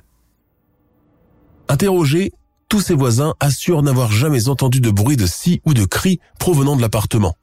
Interrogée, 1.68 2.30
tous 2.68 2.82
ses 2.82 2.94
voisins 2.94 3.34
assurent 3.40 3.82
n'avoir 3.82 4.12
jamais 4.12 4.48
entendu 4.48 4.80
de 4.80 4.90
bruit 4.90 5.16
de 5.16 5.26
scie 5.26 5.60
ou 5.64 5.74
de 5.74 5.86
cris 5.86 6.20
provenant 6.38 6.76
de 6.76 6.82
l'appartement. 6.82 7.34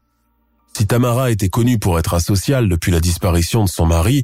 Si 0.78 0.88
Tamara 0.88 1.32
était 1.32 1.50
connue 1.50 1.80
pour 1.80 2.00
être 2.00 2.14
asociale 2.14 2.70
depuis 2.70 2.94
la 2.94 3.02
disparition 3.02 3.66
de 3.66 3.70
son 3.70 3.88
mari, 3.88 4.24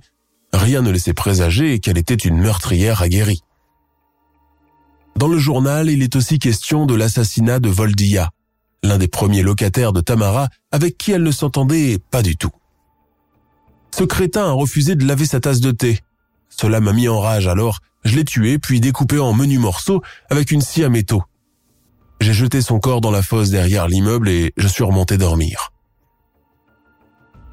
rien 0.53 0.81
ne 0.81 0.91
laissait 0.91 1.13
présager 1.13 1.79
qu'elle 1.79 1.97
était 1.97 2.15
une 2.15 2.37
meurtrière 2.37 3.01
aguerrie. 3.01 3.41
Dans 5.19 5.27
le 5.27 5.37
journal, 5.37 5.89
il 5.89 6.01
est 6.01 6.15
aussi 6.15 6.39
question 6.39 6.85
de 6.85 6.95
l'assassinat 6.95 7.59
de 7.59 7.67
Voldia, 7.67 8.29
l'un 8.83 8.97
des 8.97 9.09
premiers 9.09 9.41
locataires 9.41 9.91
de 9.91 9.99
Tamara 9.99 10.47
avec 10.71 10.97
qui 10.97 11.11
elle 11.11 11.23
ne 11.23 11.31
s'entendait 11.31 11.99
pas 12.09 12.21
du 12.21 12.37
tout. 12.37 12.53
Ce 13.93 14.05
crétin 14.05 14.45
a 14.45 14.51
refusé 14.53 14.95
de 14.95 15.05
laver 15.05 15.25
sa 15.25 15.41
tasse 15.41 15.59
de 15.59 15.71
thé. 15.71 15.99
Cela 16.47 16.79
m'a 16.79 16.93
mis 16.93 17.09
en 17.09 17.19
rage 17.19 17.47
alors 17.47 17.79
je 18.05 18.15
l'ai 18.15 18.23
tué 18.23 18.59
puis 18.59 18.79
découpé 18.79 19.19
en 19.19 19.33
menus 19.33 19.59
morceaux 19.59 20.01
avec 20.29 20.51
une 20.51 20.61
scie 20.61 20.85
à 20.85 20.89
métaux. 20.89 21.23
J'ai 22.21 22.31
jeté 22.31 22.61
son 22.61 22.79
corps 22.79 23.01
dans 23.01 23.11
la 23.11 23.21
fosse 23.21 23.49
derrière 23.49 23.89
l'immeuble 23.89 24.29
et 24.29 24.53
je 24.55 24.67
suis 24.69 24.85
remonté 24.85 25.17
dormir. 25.17 25.73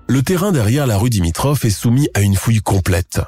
Le 0.06 0.22
terrain 0.22 0.52
derrière 0.52 0.86
la 0.86 0.98
rue 0.98 1.10
Dimitrov 1.10 1.58
est 1.64 1.70
soumis 1.70 2.06
à 2.14 2.20
une 2.20 2.36
fouille 2.36 2.62
complète. 2.62 3.22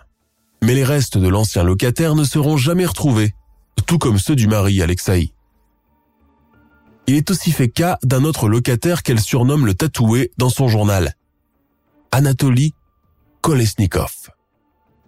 Mais 0.62 0.76
les 0.76 0.84
restes 0.84 1.18
de 1.18 1.26
l'ancien 1.26 1.64
locataire 1.64 2.14
ne 2.14 2.22
seront 2.22 2.56
jamais 2.56 2.86
retrouvés, 2.86 3.34
tout 3.82 3.98
comme 3.98 4.18
ceux 4.18 4.36
du 4.36 4.46
mari 4.46 4.82
Alexei. 4.82 5.32
Il 7.06 7.14
est 7.14 7.30
aussi 7.30 7.52
fait 7.52 7.68
cas 7.68 7.98
d'un 8.02 8.24
autre 8.24 8.48
locataire 8.48 9.02
qu'elle 9.02 9.20
surnomme 9.20 9.64
le 9.64 9.74
tatoué 9.74 10.30
dans 10.36 10.50
son 10.50 10.68
journal, 10.68 11.14
Anatoly 12.12 12.74
Kolesnikov. 13.40 14.30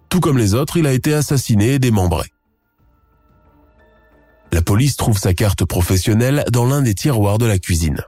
Tout 0.08 0.20
comme 0.20 0.38
les 0.38 0.54
autres, 0.54 0.76
il 0.76 0.86
a 0.86 0.92
été 0.92 1.14
assassiné 1.14 1.74
et 1.74 1.78
démembré. 1.78 2.26
La 4.52 4.62
police 4.62 4.96
trouve 4.96 5.18
sa 5.18 5.34
carte 5.34 5.64
professionnelle 5.64 6.44
dans 6.50 6.66
l'un 6.66 6.82
des 6.82 6.94
tiroirs 6.94 7.38
de 7.38 7.46
la 7.46 7.58
cuisine. 7.58 8.02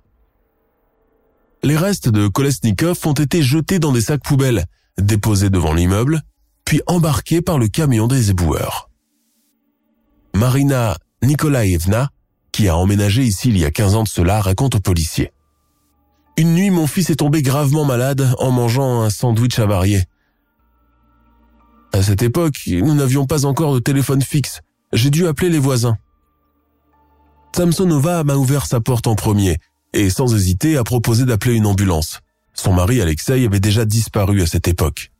Les 1.62 1.76
restes 1.76 2.08
de 2.08 2.26
Kolesnikov 2.26 2.98
ont 3.04 3.12
été 3.12 3.42
jetés 3.42 3.78
dans 3.78 3.92
des 3.92 4.00
sacs 4.00 4.24
poubelles, 4.24 4.64
déposés 4.98 5.50
devant 5.50 5.72
l'immeuble, 5.72 6.22
puis 6.64 6.80
embarqués 6.86 7.42
par 7.42 7.58
le 7.58 7.68
camion 7.68 8.08
des 8.08 8.30
éboueurs. 8.30 8.90
Marina 10.34 10.96
Nikolaevna, 11.22 12.10
qui 12.52 12.68
a 12.68 12.76
emménagé 12.76 13.22
ici 13.22 13.48
il 13.48 13.58
y 13.58 13.64
a 13.64 13.70
15 13.70 13.94
ans 13.94 14.02
de 14.02 14.08
cela, 14.08 14.40
raconte 14.40 14.74
aux 14.74 14.80
policiers. 14.80 15.32
Une 16.36 16.54
nuit, 16.54 16.70
mon 16.70 16.86
fils 16.86 17.10
est 17.10 17.16
tombé 17.16 17.42
gravement 17.42 17.84
malade 17.84 18.34
en 18.38 18.50
mangeant 18.50 19.02
un 19.02 19.10
sandwich 19.10 19.58
avarié. 19.58 20.04
À 21.92 22.02
cette 22.02 22.22
époque, 22.22 22.62
nous 22.66 22.94
n'avions 22.94 23.26
pas 23.26 23.44
encore 23.44 23.74
de 23.74 23.80
téléphone 23.80 24.22
fixe. 24.22 24.60
J'ai 24.92 25.10
dû 25.10 25.26
appeler 25.26 25.50
les 25.50 25.58
voisins. 25.58 25.98
Samsonova 27.54 28.24
m'a 28.24 28.36
ouvert 28.36 28.64
sa 28.64 28.80
porte 28.80 29.06
en 29.06 29.14
premier 29.14 29.58
et 29.92 30.08
sans 30.08 30.34
hésiter 30.34 30.78
a 30.78 30.84
proposé 30.84 31.26
d'appeler 31.26 31.54
une 31.54 31.66
ambulance. 31.66 32.20
Son 32.54 32.72
mari 32.72 33.02
Alexei 33.02 33.44
avait 33.44 33.60
déjà 33.60 33.84
disparu 33.84 34.40
à 34.40 34.46
cette 34.46 34.68
époque. 34.68 35.12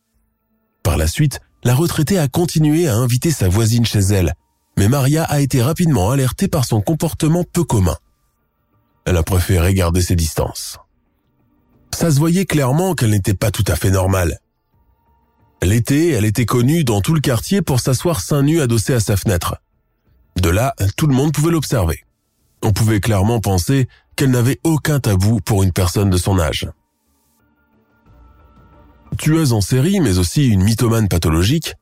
Par 0.82 0.96
la 0.96 1.06
suite, 1.06 1.40
la 1.62 1.74
retraitée 1.74 2.18
a 2.18 2.28
continué 2.28 2.88
à 2.88 2.96
inviter 2.96 3.30
sa 3.30 3.48
voisine 3.48 3.84
chez 3.84 4.00
elle, 4.00 4.34
mais 4.76 4.88
Maria 4.88 5.24
a 5.24 5.40
été 5.40 5.62
rapidement 5.62 6.10
alertée 6.10 6.48
par 6.48 6.64
son 6.64 6.80
comportement 6.80 7.44
peu 7.44 7.64
commun. 7.64 7.96
Elle 9.04 9.16
a 9.16 9.22
préféré 9.22 9.74
garder 9.74 10.02
ses 10.02 10.16
distances. 10.16 10.78
Ça 11.92 12.10
se 12.10 12.18
voyait 12.18 12.46
clairement 12.46 12.94
qu'elle 12.94 13.10
n'était 13.10 13.34
pas 13.34 13.50
tout 13.50 13.64
à 13.66 13.76
fait 13.76 13.90
normale. 13.90 14.38
L'été, 15.62 16.10
elle 16.10 16.24
était 16.24 16.46
connue 16.46 16.84
dans 16.84 17.00
tout 17.00 17.14
le 17.14 17.20
quartier 17.20 17.62
pour 17.62 17.80
s'asseoir 17.80 18.20
seins 18.20 18.42
nus 18.42 18.60
adossé 18.60 18.94
à 18.94 19.00
sa 19.00 19.16
fenêtre. 19.16 19.56
De 20.36 20.48
là, 20.48 20.74
tout 20.96 21.06
le 21.06 21.14
monde 21.14 21.32
pouvait 21.32 21.52
l'observer. 21.52 22.04
On 22.62 22.72
pouvait 22.72 23.00
clairement 23.00 23.40
penser 23.40 23.88
qu'elle 24.16 24.30
n'avait 24.30 24.58
aucun 24.64 24.98
tabou 24.98 25.40
pour 25.40 25.62
une 25.62 25.72
personne 25.72 26.10
de 26.10 26.16
son 26.16 26.38
âge. 26.38 26.68
Tueuse 29.18 29.52
en 29.52 29.60
série, 29.60 30.00
mais 30.00 30.18
aussi 30.18 30.48
une 30.48 30.62
mythomane 30.62 31.08
pathologique, 31.08 31.74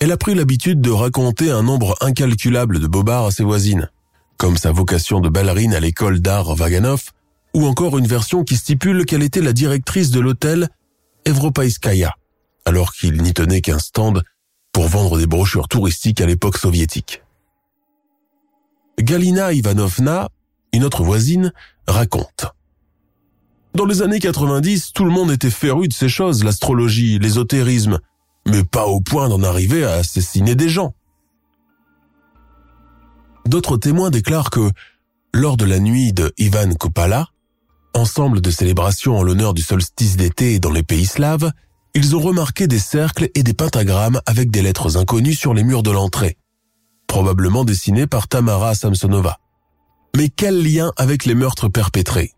elle 0.00 0.12
a 0.12 0.16
pris 0.16 0.34
l'habitude 0.34 0.80
de 0.80 0.90
raconter 0.90 1.50
un 1.50 1.62
nombre 1.62 1.96
incalculable 2.00 2.80
de 2.80 2.86
bobards 2.86 3.26
à 3.26 3.30
ses 3.30 3.44
voisines, 3.44 3.90
comme 4.36 4.56
sa 4.56 4.72
vocation 4.72 5.20
de 5.20 5.28
ballerine 5.28 5.74
à 5.74 5.80
l'école 5.80 6.20
d'art 6.20 6.54
Vaganov, 6.54 7.12
ou 7.54 7.66
encore 7.66 7.96
une 7.96 8.06
version 8.06 8.44
qui 8.44 8.56
stipule 8.56 9.06
qu'elle 9.06 9.22
était 9.22 9.40
la 9.40 9.54
directrice 9.54 10.10
de 10.10 10.20
l'hôtel 10.20 10.68
Evropaiskaya, 11.24 12.14
alors 12.66 12.92
qu'il 12.92 13.22
n'y 13.22 13.32
tenait 13.32 13.62
qu'un 13.62 13.78
stand 13.78 14.22
pour 14.72 14.88
vendre 14.88 15.18
des 15.18 15.26
brochures 15.26 15.68
touristiques 15.68 16.20
à 16.20 16.26
l'époque 16.26 16.58
soviétique. 16.58 17.22
Galina 18.98 19.52
Ivanovna, 19.52 20.28
une 20.72 20.84
autre 20.84 21.02
voisine, 21.02 21.52
raconte. 21.86 22.46
Dans 23.74 23.86
les 23.86 24.02
années 24.02 24.20
90, 24.20 24.92
tout 24.92 25.04
le 25.04 25.10
monde 25.10 25.30
était 25.30 25.50
féru 25.50 25.88
de 25.88 25.92
ces 25.92 26.08
choses, 26.08 26.44
l'astrologie, 26.44 27.18
l'ésotérisme, 27.18 28.00
mais 28.46 28.64
pas 28.64 28.86
au 28.86 29.00
point 29.00 29.28
d'en 29.28 29.42
arriver 29.42 29.84
à 29.84 29.94
assassiner 29.94 30.54
des 30.54 30.68
gens. 30.68 30.94
D'autres 33.44 33.76
témoins 33.76 34.10
déclarent 34.10 34.50
que, 34.50 34.70
lors 35.32 35.56
de 35.56 35.64
la 35.64 35.78
nuit 35.78 36.12
de 36.12 36.32
Ivan 36.38 36.74
Kopala, 36.74 37.28
ensemble 37.94 38.40
de 38.40 38.50
célébrations 38.50 39.16
en 39.18 39.22
l'honneur 39.22 39.54
du 39.54 39.62
solstice 39.62 40.16
d'été 40.16 40.58
dans 40.58 40.72
les 40.72 40.82
pays 40.82 41.06
slaves, 41.06 41.52
ils 41.94 42.14
ont 42.14 42.20
remarqué 42.20 42.66
des 42.66 42.78
cercles 42.78 43.30
et 43.34 43.42
des 43.42 43.54
pentagrammes 43.54 44.20
avec 44.26 44.50
des 44.50 44.62
lettres 44.62 44.98
inconnues 44.98 45.34
sur 45.34 45.54
les 45.54 45.64
murs 45.64 45.82
de 45.82 45.90
l'entrée, 45.90 46.36
probablement 47.06 47.64
dessinées 47.64 48.06
par 48.06 48.28
Tamara 48.28 48.74
Samsonova. 48.74 49.38
Mais 50.14 50.28
quel 50.28 50.62
lien 50.62 50.92
avec 50.96 51.24
les 51.24 51.34
meurtres 51.34 51.68
perpétrés? 51.68 52.32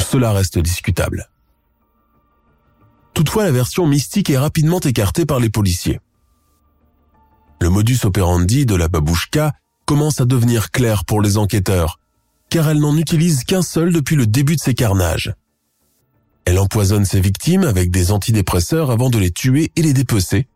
Cela 0.00 0.32
reste 0.32 0.58
discutable. 0.58 1.30
Toutefois, 3.18 3.46
la 3.46 3.50
version 3.50 3.88
mystique 3.88 4.30
est 4.30 4.38
rapidement 4.38 4.78
écartée 4.78 5.26
par 5.26 5.40
les 5.40 5.50
policiers. 5.50 5.98
Le 7.60 7.68
modus 7.68 7.98
operandi 8.04 8.64
de 8.64 8.76
la 8.76 8.86
babouchka 8.86 9.54
commence 9.86 10.20
à 10.20 10.24
devenir 10.24 10.70
clair 10.70 11.04
pour 11.04 11.20
les 11.20 11.36
enquêteurs, 11.36 11.98
car 12.48 12.68
elle 12.68 12.78
n'en 12.78 12.96
utilise 12.96 13.42
qu'un 13.42 13.62
seul 13.62 13.92
depuis 13.92 14.14
le 14.14 14.28
début 14.28 14.54
de 14.54 14.60
ses 14.60 14.74
carnages. 14.74 15.34
Elle 16.44 16.60
empoisonne 16.60 17.04
ses 17.04 17.20
victimes 17.20 17.64
avec 17.64 17.90
des 17.90 18.12
antidépresseurs 18.12 18.92
avant 18.92 19.10
de 19.10 19.18
les 19.18 19.32
tuer 19.32 19.72
et 19.74 19.82
les 19.82 19.94
dépecer. 19.94 20.46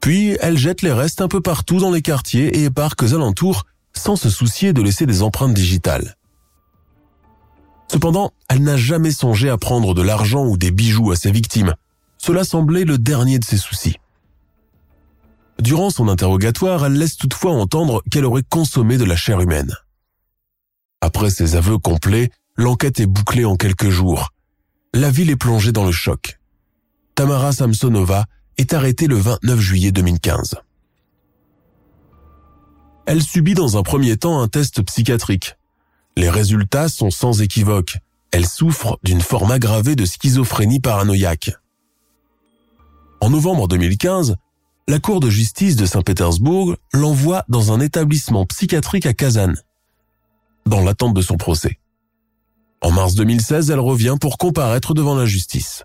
Puis, 0.00 0.36
elle 0.40 0.58
jette 0.58 0.82
les 0.82 0.90
restes 0.90 1.20
un 1.20 1.28
peu 1.28 1.40
partout 1.40 1.78
dans 1.78 1.92
les 1.92 2.02
quartiers 2.02 2.64
et 2.64 2.70
parcs 2.70 3.04
alentours 3.04 3.66
sans 3.92 4.16
se 4.16 4.30
soucier 4.30 4.72
de 4.72 4.82
laisser 4.82 5.06
des 5.06 5.22
empreintes 5.22 5.54
digitales. 5.54 6.16
Cependant, 7.86 8.32
elle 8.48 8.64
n'a 8.64 8.76
jamais 8.76 9.12
songé 9.12 9.48
à 9.48 9.58
prendre 9.58 9.94
de 9.94 10.02
l'argent 10.02 10.44
ou 10.44 10.56
des 10.56 10.72
bijoux 10.72 11.12
à 11.12 11.16
ses 11.16 11.30
victimes. 11.30 11.76
Cela 12.24 12.42
semblait 12.42 12.86
le 12.86 12.96
dernier 12.96 13.38
de 13.38 13.44
ses 13.44 13.58
soucis. 13.58 13.96
Durant 15.58 15.90
son 15.90 16.08
interrogatoire, 16.08 16.86
elle 16.86 16.94
laisse 16.94 17.18
toutefois 17.18 17.52
entendre 17.52 18.02
qu'elle 18.10 18.24
aurait 18.24 18.42
consommé 18.48 18.96
de 18.96 19.04
la 19.04 19.14
chair 19.14 19.42
humaine. 19.42 19.76
Après 21.02 21.28
ses 21.28 21.54
aveux 21.54 21.76
complets, 21.76 22.30
l'enquête 22.56 22.98
est 22.98 23.06
bouclée 23.06 23.44
en 23.44 23.56
quelques 23.56 23.90
jours. 23.90 24.30
La 24.94 25.10
ville 25.10 25.28
est 25.28 25.36
plongée 25.36 25.70
dans 25.70 25.84
le 25.84 25.92
choc. 25.92 26.40
Tamara 27.14 27.52
Samsonova 27.52 28.24
est 28.56 28.72
arrêtée 28.72 29.06
le 29.06 29.16
29 29.16 29.60
juillet 29.60 29.92
2015. 29.92 30.56
Elle 33.04 33.22
subit 33.22 33.52
dans 33.52 33.76
un 33.76 33.82
premier 33.82 34.16
temps 34.16 34.40
un 34.40 34.48
test 34.48 34.80
psychiatrique, 34.80 35.56
les 36.16 36.30
résultats 36.30 36.88
sont 36.88 37.10
sans 37.10 37.42
équivoque. 37.42 37.98
Elle 38.30 38.46
souffre 38.46 38.98
d'une 39.02 39.20
forme 39.20 39.50
aggravée 39.50 39.94
de 39.94 40.06
schizophrénie 40.06 40.80
paranoïaque. 40.80 41.52
En 43.24 43.30
novembre 43.30 43.68
2015, 43.68 44.36
la 44.86 44.98
Cour 44.98 45.18
de 45.18 45.30
justice 45.30 45.76
de 45.76 45.86
Saint-Pétersbourg 45.86 46.76
l'envoie 46.92 47.46
dans 47.48 47.72
un 47.72 47.80
établissement 47.80 48.44
psychiatrique 48.44 49.06
à 49.06 49.14
Kazan, 49.14 49.54
dans 50.66 50.82
l'attente 50.82 51.14
de 51.14 51.22
son 51.22 51.38
procès. 51.38 51.78
En 52.82 52.90
mars 52.90 53.14
2016, 53.14 53.70
elle 53.70 53.80
revient 53.80 54.16
pour 54.20 54.36
comparaître 54.36 54.92
devant 54.92 55.14
la 55.14 55.24
justice. 55.24 55.84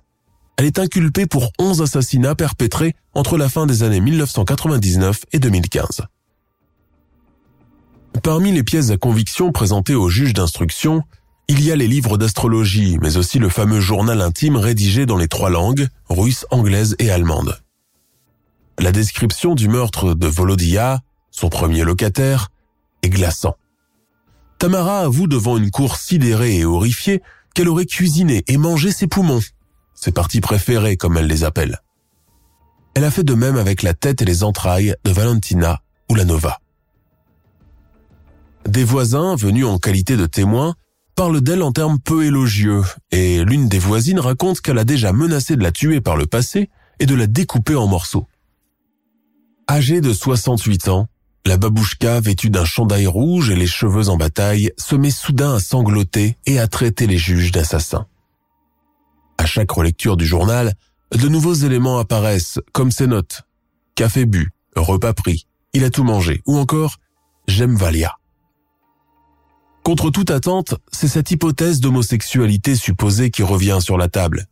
Elle 0.57 0.65
est 0.65 0.79
inculpée 0.79 1.27
pour 1.27 1.53
11 1.59 1.81
assassinats 1.81 2.35
perpétrés 2.35 2.93
entre 3.13 3.37
la 3.37 3.47
fin 3.47 3.65
des 3.65 3.83
années 3.83 4.01
1999 4.01 5.23
et 5.31 5.39
2015. 5.39 6.01
Parmi 8.21 8.51
les 8.51 8.63
pièces 8.63 8.89
à 8.89 8.97
conviction 8.97 9.53
présentées 9.53 9.95
au 9.95 10.09
juge 10.09 10.33
d'instruction, 10.33 11.03
il 11.49 11.63
y 11.65 11.71
a 11.71 11.75
les 11.75 11.87
livres 11.87 12.19
d'astrologie, 12.19 12.99
mais 13.01 13.17
aussi 13.17 13.39
le 13.39 13.49
fameux 13.49 13.79
journal 13.79 14.21
intime 14.21 14.55
rédigé 14.55 15.07
dans 15.07 15.17
les 15.17 15.27
trois 15.27 15.49
langues, 15.49 15.87
russe, 16.07 16.45
anglaise 16.51 16.95
et 16.99 17.09
allemande. 17.09 17.59
La 18.77 18.91
description 18.91 19.55
du 19.55 19.67
meurtre 19.67 20.13
de 20.13 20.27
Volodia, 20.27 21.01
son 21.31 21.49
premier 21.49 21.83
locataire, 21.83 22.49
est 23.01 23.09
glaçant. 23.09 23.55
Tamara 24.59 24.99
avoue 24.99 25.25
devant 25.25 25.57
une 25.57 25.71
cour 25.71 25.95
sidérée 25.95 26.57
et 26.57 26.65
horrifiée 26.65 27.23
qu'elle 27.55 27.67
aurait 27.67 27.87
cuisiné 27.87 28.43
et 28.45 28.57
mangé 28.57 28.91
ses 28.91 29.07
poumons, 29.07 29.41
ses 29.95 30.11
parties 30.11 30.41
préférées 30.41 30.97
comme 30.97 31.17
elle 31.17 31.27
les 31.27 31.43
appelle. 31.43 31.79
Elle 32.93 33.05
a 33.05 33.11
fait 33.11 33.23
de 33.23 33.33
même 33.33 33.57
avec 33.57 33.81
la 33.81 33.95
tête 33.95 34.21
et 34.21 34.25
les 34.25 34.43
entrailles 34.43 34.93
de 35.03 35.11
Valentina 35.11 35.81
Ulanova. 36.11 36.59
Des 38.67 38.83
voisins, 38.83 39.35
venus 39.35 39.65
en 39.65 39.79
qualité 39.79 40.15
de 40.15 40.27
témoins, 40.27 40.75
parlent 41.19 41.41
d'elle 41.41 41.63
en 41.63 41.73
termes 41.73 41.99
peu 41.99 42.23
élogieux, 42.23 42.81
et 43.11 43.43
l'une 43.43 43.67
des 43.67 43.77
voisines 43.77 44.21
raconte 44.21 44.61
qu'elle 44.61 44.77
a 44.77 44.85
déjà 44.85 45.11
menacé 45.11 45.57
de 45.57 45.61
la 45.61 45.73
tuer 45.73 45.99
par 45.99 46.15
le 46.15 46.25
passé 46.25 46.69
et 47.01 47.05
de 47.05 47.13
la 47.13 47.27
découper 47.27 47.75
en 47.75 47.87
morceaux. 47.87 48.25
Âgée 49.69 49.99
de 49.99 50.13
68 50.13 50.87
ans, 50.87 51.09
la 51.45 51.57
babouchka, 51.57 52.21
vêtue 52.21 52.49
d'un 52.49 52.63
chandail 52.63 53.05
rouge 53.05 53.49
et 53.49 53.57
les 53.57 53.67
cheveux 53.67 54.07
en 54.07 54.15
bataille, 54.15 54.71
se 54.77 54.95
met 54.95 55.11
soudain 55.11 55.55
à 55.55 55.59
sangloter 55.59 56.37
et 56.45 56.57
à 56.57 56.69
traiter 56.69 57.05
les 57.05 57.17
juges 57.17 57.51
d'assassins. 57.51 58.07
À 59.37 59.45
chaque 59.45 59.71
relecture 59.71 60.15
du 60.15 60.25
journal, 60.25 60.73
de 61.13 61.27
nouveaux 61.27 61.53
éléments 61.53 61.99
apparaissent, 61.99 62.61
comme 62.71 62.91
ces 62.91 63.07
notes. 63.07 63.41
Café 63.95 64.25
bu, 64.25 64.53
repas 64.73 65.11
pris, 65.11 65.47
il 65.73 65.83
a 65.83 65.89
tout 65.89 66.05
mangé, 66.05 66.41
ou 66.45 66.57
encore 66.57 66.95
J'aime 67.49 67.75
Valia. 67.75 68.18
Contre 69.89 70.11
toute 70.11 70.29
attente, 70.29 70.75
c'est 70.91 71.07
cette 71.07 71.31
hypothèse 71.31 71.79
d'homosexualité 71.79 72.75
supposée 72.75 73.31
qui 73.31 73.41
revient 73.41 73.79
sur 73.81 73.97
la 73.97 74.07
table. 74.07 74.45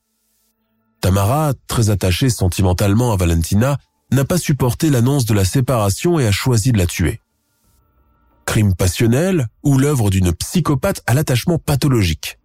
Tamara, 0.99 1.53
très 1.67 1.91
attachée 1.91 2.31
sentimentalement 2.31 3.11
à 3.13 3.17
Valentina, 3.17 3.77
n'a 4.11 4.25
pas 4.25 4.39
supporté 4.39 4.89
l'annonce 4.89 5.25
de 5.25 5.35
la 5.35 5.45
séparation 5.45 6.17
et 6.17 6.25
a 6.25 6.31
choisi 6.31 6.71
de 6.71 6.79
la 6.79 6.87
tuer. 6.87 7.21
Crime 8.47 8.73
passionnel 8.73 9.45
ou 9.61 9.77
l'œuvre 9.77 10.09
d'une 10.09 10.33
psychopathe 10.33 11.03
à 11.05 11.13
l'attachement 11.13 11.59
pathologique. 11.59 12.39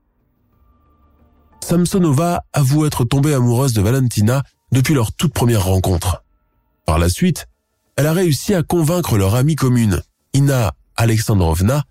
Samsonova 1.64 2.44
avoue 2.52 2.84
être 2.84 3.04
tombée 3.06 3.32
amoureuse 3.32 3.72
de 3.72 3.80
Valentina 3.80 4.42
depuis 4.70 4.92
leur 4.92 5.12
toute 5.12 5.32
première 5.32 5.64
rencontre. 5.64 6.24
Par 6.84 6.98
la 6.98 7.08
suite, 7.08 7.48
elle 7.96 8.06
a 8.06 8.12
réussi 8.12 8.52
à 8.52 8.62
convaincre 8.62 9.16
leur 9.16 9.34
amie 9.34 9.56
commune, 9.56 10.02
Ina 10.34 10.74
Alexandrovna, 10.96 11.84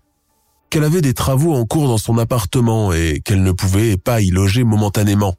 qu'elle 0.72 0.84
avait 0.84 1.02
des 1.02 1.12
travaux 1.12 1.52
en 1.52 1.66
cours 1.66 1.86
dans 1.86 1.98
son 1.98 2.16
appartement 2.16 2.94
et 2.94 3.20
qu'elle 3.22 3.42
ne 3.42 3.52
pouvait 3.52 3.98
pas 3.98 4.22
y 4.22 4.30
loger 4.30 4.64
momentanément. 4.64 5.34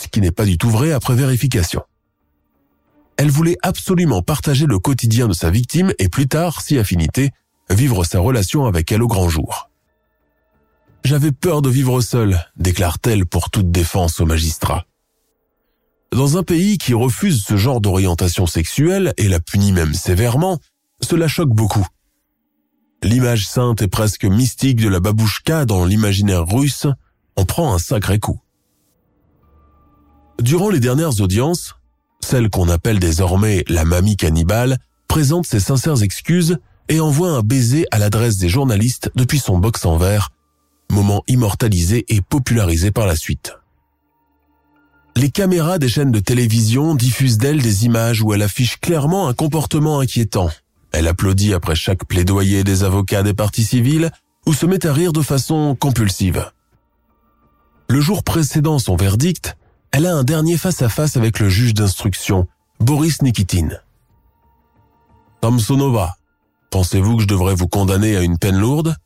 Ce 0.00 0.06
qui 0.06 0.20
n'est 0.20 0.30
pas 0.30 0.44
du 0.44 0.56
tout 0.56 0.70
vrai 0.70 0.92
après 0.92 1.16
vérification. 1.16 1.82
Elle 3.16 3.32
voulait 3.32 3.56
absolument 3.62 4.22
partager 4.22 4.66
le 4.66 4.78
quotidien 4.78 5.26
de 5.26 5.32
sa 5.32 5.50
victime 5.50 5.92
et 5.98 6.08
plus 6.08 6.28
tard, 6.28 6.62
si 6.62 6.78
affinité, 6.78 7.32
vivre 7.70 8.04
sa 8.04 8.20
relation 8.20 8.66
avec 8.66 8.92
elle 8.92 9.02
au 9.02 9.08
grand 9.08 9.28
jour. 9.28 9.68
J'avais 11.02 11.32
peur 11.32 11.60
de 11.60 11.68
vivre 11.68 12.00
seule, 12.00 12.38
déclare-t-elle 12.54 13.26
pour 13.26 13.50
toute 13.50 13.72
défense 13.72 14.20
au 14.20 14.26
magistrat. 14.26 14.86
Dans 16.12 16.36
un 16.36 16.44
pays 16.44 16.78
qui 16.78 16.94
refuse 16.94 17.42
ce 17.44 17.56
genre 17.56 17.80
d'orientation 17.80 18.46
sexuelle 18.46 19.12
et 19.16 19.26
la 19.26 19.40
punit 19.40 19.72
même 19.72 19.92
sévèrement, 19.92 20.60
cela 21.02 21.26
choque 21.26 21.50
beaucoup. 21.52 21.88
L'image 23.02 23.46
sainte 23.46 23.80
et 23.82 23.88
presque 23.88 24.24
mystique 24.24 24.80
de 24.80 24.88
la 24.88 25.00
babouchka 25.00 25.64
dans 25.64 25.84
l'imaginaire 25.84 26.46
russe 26.46 26.86
en 27.36 27.44
prend 27.44 27.72
un 27.72 27.78
sacré 27.78 28.18
coup. 28.18 28.40
Durant 30.40 30.68
les 30.68 30.80
dernières 30.80 31.20
audiences, 31.20 31.76
celle 32.20 32.50
qu'on 32.50 32.68
appelle 32.68 32.98
désormais 32.98 33.64
la 33.68 33.84
mamie 33.84 34.16
cannibale 34.16 34.78
présente 35.08 35.46
ses 35.46 35.60
sincères 35.60 36.02
excuses 36.02 36.58
et 36.88 37.00
envoie 37.00 37.30
un 37.30 37.42
baiser 37.42 37.86
à 37.90 37.98
l'adresse 37.98 38.36
des 38.36 38.48
journalistes 38.48 39.10
depuis 39.14 39.38
son 39.38 39.58
box 39.58 39.84
en 39.86 39.96
verre, 39.96 40.30
moment 40.90 41.22
immortalisé 41.26 42.04
et 42.08 42.20
popularisé 42.20 42.90
par 42.90 43.06
la 43.06 43.16
suite. 43.16 43.56
les 45.16 45.30
caméras 45.30 45.78
des 45.78 45.88
chaînes 45.88 46.12
de 46.12 46.20
télévision 46.20 46.94
diffusent 46.94 47.38
d'elle 47.38 47.60
des 47.60 47.84
images 47.84 48.22
où 48.22 48.32
elle 48.32 48.42
affiche 48.42 48.78
clairement 48.80 49.28
un 49.28 49.34
comportement 49.34 50.00
inquiétant. 50.00 50.50
Elle 50.92 51.08
applaudit 51.08 51.54
après 51.54 51.74
chaque 51.74 52.04
plaidoyer 52.04 52.64
des 52.64 52.82
avocats 52.82 53.22
des 53.22 53.34
parties 53.34 53.64
civiles 53.64 54.10
ou 54.46 54.54
se 54.54 54.66
met 54.66 54.86
à 54.86 54.92
rire 54.92 55.12
de 55.12 55.22
façon 55.22 55.76
compulsive. 55.78 56.50
Le 57.88 58.00
jour 58.00 58.22
précédant 58.22 58.78
son 58.78 58.96
verdict, 58.96 59.56
elle 59.92 60.06
a 60.06 60.14
un 60.14 60.24
dernier 60.24 60.56
face-à-face 60.56 61.16
avec 61.16 61.38
le 61.40 61.48
juge 61.48 61.74
d'instruction, 61.74 62.46
Boris 62.78 63.22
Nikitin. 63.22 63.68
Samsonova, 65.42 66.16
pensez-vous 66.70 67.16
que 67.16 67.22
je 67.22 67.28
devrais 67.28 67.54
vous 67.54 67.68
condamner 67.68 68.16
à 68.16 68.22
une 68.22 68.38
peine 68.38 68.58
lourde? 68.58 68.96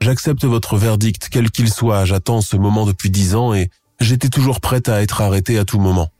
J'accepte 0.00 0.44
votre 0.44 0.76
verdict, 0.76 1.28
quel 1.30 1.50
qu'il 1.50 1.72
soit, 1.72 2.04
j'attends 2.04 2.40
ce 2.40 2.56
moment 2.56 2.86
depuis 2.86 3.10
dix 3.10 3.34
ans 3.34 3.54
et 3.54 3.70
j'étais 3.98 4.28
toujours 4.28 4.60
prête 4.60 4.88
à 4.88 5.02
être 5.02 5.20
arrêtée 5.20 5.58
à 5.58 5.64
tout 5.64 5.78
moment. 5.78 6.10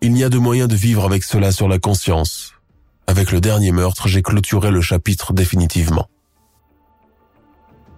Il 0.00 0.12
n'y 0.12 0.24
a 0.24 0.30
de 0.30 0.38
moyen 0.38 0.66
de 0.66 0.74
vivre 0.74 1.04
avec 1.04 1.22
cela 1.22 1.52
sur 1.52 1.68
la 1.68 1.78
conscience. 1.78 2.54
Avec 3.10 3.32
le 3.32 3.40
dernier 3.40 3.72
meurtre, 3.72 4.06
j'ai 4.06 4.22
clôturé 4.22 4.70
le 4.70 4.80
chapitre 4.80 5.32
définitivement. 5.32 6.08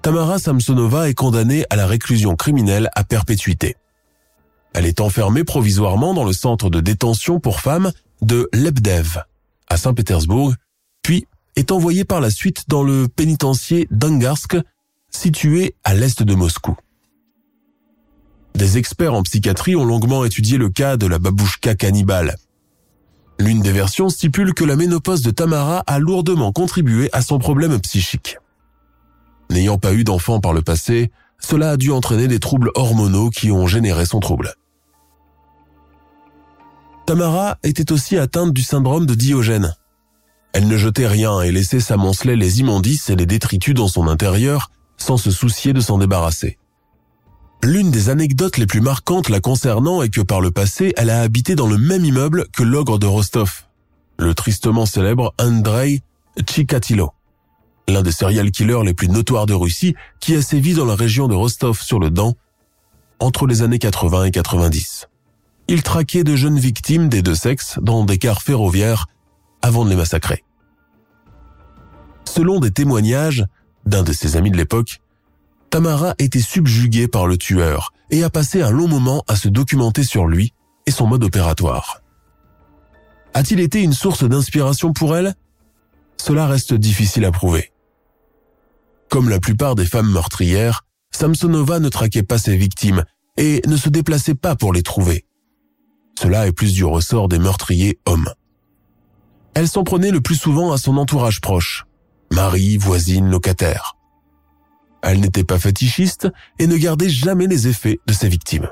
Tamara 0.01 0.39
Samsonova 0.39 1.11
est 1.11 1.15
condamnée 1.15 1.67
à 1.69 1.77
la 1.77 1.87
réclusion 1.87 2.35
criminelle 2.35 2.89
à 2.95 3.05
perpétuité. 3.05 3.77
Elle 4.73 4.87
est 4.87 5.03
enfermée 5.03 5.45
provisoirement 5.45 6.15
dans 6.15 6.25
le 6.25 6.33
centre 6.33 6.71
de 6.71 6.81
détention 6.81 7.41
pour 7.41 7.61
femmes 7.61 7.93
de 8.23 8.49
Lebdev, 8.55 9.19
à 9.69 9.77
Saint-Pétersbourg, 9.77 10.55
puis 11.03 11.27
est 11.57 11.73
envoyée 11.73 12.07
par 12.07 12.23
la 12.23 12.31
suite 12.31 12.65
dans 12.69 12.83
le 12.83 13.07
pénitencier 13.07 13.89
d'Angarsk, 13.91 14.57
situé 15.11 15.75
à 15.85 15.93
l'est 15.93 16.23
de 16.23 16.35
Moscou. 16.35 16.75
Des 18.55 18.79
experts 18.79 19.13
en 19.13 19.23
psychiatrie 19.25 19.77
ont 19.77 19.85
longuement 19.85 20.25
étudié 20.25 20.57
le 20.57 20.71
cas 20.71 20.97
de 20.97 21.07
la 21.07 21.19
babouchka 21.19 21.75
cannibale. 21.75 22.37
L'une 23.43 23.61
des 23.61 23.73
versions 23.73 24.09
stipule 24.09 24.55
que 24.55 24.63
la 24.63 24.77
ménopause 24.77 25.21
de 25.23 25.33
Tamara 25.33 25.83
a 25.89 25.99
lourdement 25.99 26.53
contribué 26.53 27.11
à 27.13 27.23
son 27.23 27.41
problème 27.41 27.77
psychique. 27.81 28.37
N'ayant 29.51 29.79
pas 29.79 29.95
eu 29.95 30.05
d'enfant 30.05 30.39
par 30.39 30.53
le 30.53 30.63
passé, 30.63 31.11
cela 31.41 31.73
a 31.73 31.77
dû 31.77 31.91
entraîner 31.91 32.29
des 32.29 32.39
troubles 32.39 32.71
hormonaux 32.77 33.31
qui 33.31 33.51
ont 33.51 33.67
généré 33.67 34.07
son 34.07 34.21
trouble. 34.21 34.55
Tamara 37.05 37.59
était 37.65 37.91
aussi 37.91 38.17
atteinte 38.17 38.53
du 38.53 38.63
syndrome 38.63 39.07
de 39.07 39.15
Diogène. 39.17 39.75
Elle 40.53 40.69
ne 40.69 40.77
jetait 40.77 41.09
rien 41.09 41.41
et 41.41 41.51
laissait 41.51 41.81
s'amonceler 41.81 42.37
les 42.37 42.61
immondices 42.61 43.11
et 43.11 43.17
les 43.17 43.27
détritus 43.27 43.75
dans 43.75 43.89
son 43.89 44.07
intérieur 44.07 44.71
sans 44.99 45.17
se 45.17 45.33
soucier 45.33 45.73
de 45.73 45.81
s'en 45.81 45.99
débarrasser. 45.99 46.59
L'une 47.65 47.93
des 47.93 48.09
anecdotes 48.09 48.59
les 48.59 48.67
plus 48.67 48.81
marquantes 48.81 49.29
la 49.29 49.39
concernant 49.39 50.03
est 50.03 50.09
que 50.09 50.21
par 50.21 50.41
le 50.41 50.51
passé, 50.51 50.93
elle 50.97 51.11
a 51.11 51.21
habité 51.21 51.55
dans 51.55 51.69
le 51.69 51.79
même 51.79 52.05
immeuble 52.05 52.47
que 52.53 52.65
l'ogre 52.65 52.99
de 52.99 53.07
Rostov, 53.07 53.67
le 54.19 54.35
tristement 54.35 54.85
célèbre 54.85 55.33
Andrei 55.39 56.03
Chikatilo, 56.45 57.13
l'un 57.87 58.03
des 58.03 58.11
serial 58.11 58.51
killers 58.51 58.83
les 58.85 58.95
plus 58.95 59.09
notoires 59.09 59.47
de 59.47 59.55
Russie 59.55 59.95
qui 60.19 60.35
a 60.35 60.43
sévi 60.43 60.75
dans 60.75 60.85
la 60.85 60.97
région 60.97 61.29
de 61.29 61.37
Rostov 61.37 61.81
sur 61.81 62.01
le 62.01 62.11
Don 62.11 62.35
entre 63.21 63.47
les 63.47 63.63
années 63.63 63.79
80 63.79 64.25
et 64.25 64.31
90. 64.33 65.09
Il 65.69 65.85
traquait 65.85 66.25
de 66.25 66.35
jeunes 66.35 66.59
victimes 66.59 67.09
des 67.09 67.23
deux 67.23 67.37
sexes 67.37 67.79
dans 67.81 68.05
des 68.05 68.19
cars 68.19 68.43
ferroviaires 68.43 69.07
avant 69.63 69.85
de 69.85 69.91
les 69.91 69.97
massacrer. 69.97 70.43
Selon 72.25 72.59
des 72.59 72.73
témoignages 72.73 73.47
d'un 73.87 74.03
de 74.03 74.13
ses 74.13 74.37
amis 74.37 74.51
de 74.51 74.57
l'époque, 74.57 75.01
Tamara 75.73 76.15
était 76.19 76.39
subjuguée 76.39 77.09
par 77.09 77.27
le 77.27 77.39
tueur 77.39 77.95
et 78.11 78.23
a 78.25 78.29
passé 78.29 78.61
un 78.61 78.71
long 78.71 78.89
moment 78.89 79.25
à 79.27 79.37
se 79.37 79.49
documenter 79.49 80.05
sur 80.05 80.27
lui 80.27 80.53
et 80.85 80.91
son 80.91 81.07
mode 81.07 81.25
opératoire. 81.25 82.03
A-t-il 83.33 83.59
été 83.59 83.83
une 83.83 83.95
source 83.95 84.23
d'inspiration 84.23 84.93
pour 84.93 85.17
elle? 85.17 85.35
Cela 86.19 86.47
reste 86.47 86.75
difficile 86.75 87.25
à 87.25 87.33
prouver. 87.33 87.73
Comme 89.09 89.31
la 89.31 89.41
plupart 89.41 89.75
des 89.75 89.87
femmes 89.87 90.13
meurtrières, 90.13 90.85
Samsonova 91.11 91.79
ne 91.81 91.89
traquait 91.89 92.23
pas 92.23 92.37
ses 92.37 92.55
victimes 92.59 93.05
et 93.39 93.63
ne 93.67 93.79
se 93.79 93.89
déplaçait 93.89 94.35
pas 94.35 94.57
pour 94.57 94.75
les 94.75 94.83
trouver. 94.83 95.25
Cela 96.21 96.47
est 96.47 96.53
plus 96.53 96.75
du 96.75 96.85
ressort 96.85 97.29
des 97.29 97.39
meurtriers 97.39 97.99
hommes. 98.05 98.29
Elle 99.55 99.69
s'en 99.69 99.85
prenait 99.85 100.11
le 100.11 100.21
plus 100.21 100.37
souvent 100.37 100.71
à 100.71 100.77
son 100.77 100.99
entourage 100.99 101.41
proche, 101.41 101.87
mari, 102.31 102.77
voisine, 102.77 103.31
locataire. 103.31 103.97
Elle 105.03 105.21
n'était 105.21 105.45
pas 105.45 105.59
fétichiste 105.59 106.29
et 106.59 106.67
ne 106.67 106.77
gardait 106.77 107.09
jamais 107.09 107.47
les 107.47 107.69
effets 107.69 108.01
de 108.07 108.13
ses 108.13 108.29
victimes. 108.29 108.71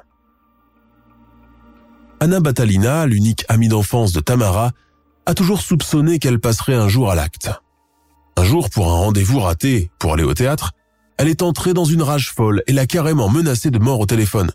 Anna 2.21 2.41
Batalina, 2.41 3.07
l'unique 3.07 3.45
amie 3.49 3.69
d'enfance 3.69 4.13
de 4.13 4.21
Tamara, 4.21 4.73
a 5.27 5.35
toujours 5.35 5.61
soupçonné 5.61 6.19
qu'elle 6.19 6.39
passerait 6.39 6.75
un 6.75 6.89
jour 6.89 7.11
à 7.11 7.15
l'acte. 7.15 7.51
Un 8.37 8.45
jour, 8.45 8.71
pour 8.71 8.89
un 8.89 8.95
rendez-vous 8.95 9.41
raté 9.41 9.91
pour 9.99 10.13
aller 10.13 10.23
au 10.23 10.35
théâtre, 10.35 10.73
elle 11.19 11.29
est 11.29 11.43
entrée 11.43 11.75
dans 11.75 11.85
une 11.85 12.03
rage 12.03 12.31
folle 12.31 12.63
et 12.67 12.73
l'a 12.73 12.87
carrément 12.87 13.29
menacée 13.29 13.71
de 13.71 13.79
mort 13.79 14.01
au 14.01 14.07
téléphone. 14.07 14.51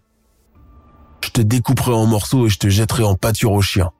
Je 1.23 1.29
te 1.29 1.41
découperai 1.41 1.91
en 1.91 2.05
morceaux 2.05 2.47
et 2.47 2.49
je 2.49 2.57
te 2.57 2.69
jetterai 2.69 3.03
en 3.03 3.15
pâture 3.15 3.51
aux 3.51 3.61
chiens. 3.61 3.91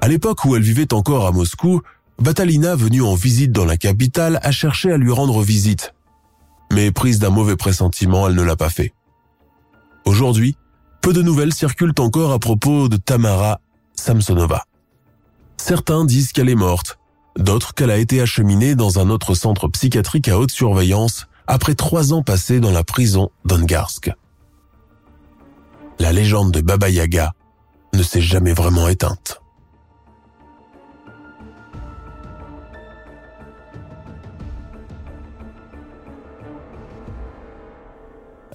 À 0.00 0.08
l'époque 0.08 0.44
où 0.44 0.56
elle 0.56 0.62
vivait 0.62 0.92
encore 0.94 1.26
à 1.26 1.32
Moscou, 1.32 1.82
Batalina, 2.20 2.76
venue 2.76 3.00
en 3.00 3.14
visite 3.14 3.50
dans 3.50 3.64
la 3.64 3.78
capitale, 3.78 4.40
a 4.42 4.50
cherché 4.50 4.92
à 4.92 4.98
lui 4.98 5.10
rendre 5.10 5.42
visite. 5.42 5.94
Mais 6.70 6.92
prise 6.92 7.18
d'un 7.18 7.30
mauvais 7.30 7.56
pressentiment, 7.56 8.28
elle 8.28 8.34
ne 8.34 8.42
l'a 8.42 8.56
pas 8.56 8.68
fait. 8.68 8.92
Aujourd'hui, 10.04 10.54
peu 11.00 11.14
de 11.14 11.22
nouvelles 11.22 11.54
circulent 11.54 11.94
encore 11.98 12.32
à 12.32 12.38
propos 12.38 12.90
de 12.90 12.98
Tamara 12.98 13.60
Samsonova. 13.94 14.64
Certains 15.56 16.04
disent 16.04 16.32
qu'elle 16.32 16.50
est 16.50 16.54
morte, 16.54 16.98
d'autres 17.38 17.72
qu'elle 17.72 17.90
a 17.90 17.96
été 17.96 18.20
acheminée 18.20 18.74
dans 18.74 18.98
un 18.98 19.08
autre 19.08 19.34
centre 19.34 19.68
psychiatrique 19.68 20.28
à 20.28 20.38
haute 20.38 20.50
surveillance 20.50 21.26
après 21.46 21.74
trois 21.74 22.12
ans 22.12 22.22
passés 22.22 22.60
dans 22.60 22.70
la 22.70 22.84
prison 22.84 23.30
d'Angarsk. 23.46 24.10
La 25.98 26.12
légende 26.12 26.52
de 26.52 26.60
Baba 26.60 26.90
Yaga 26.90 27.32
ne 27.94 28.02
s'est 28.02 28.20
jamais 28.20 28.52
vraiment 28.52 28.88
éteinte. 28.88 29.39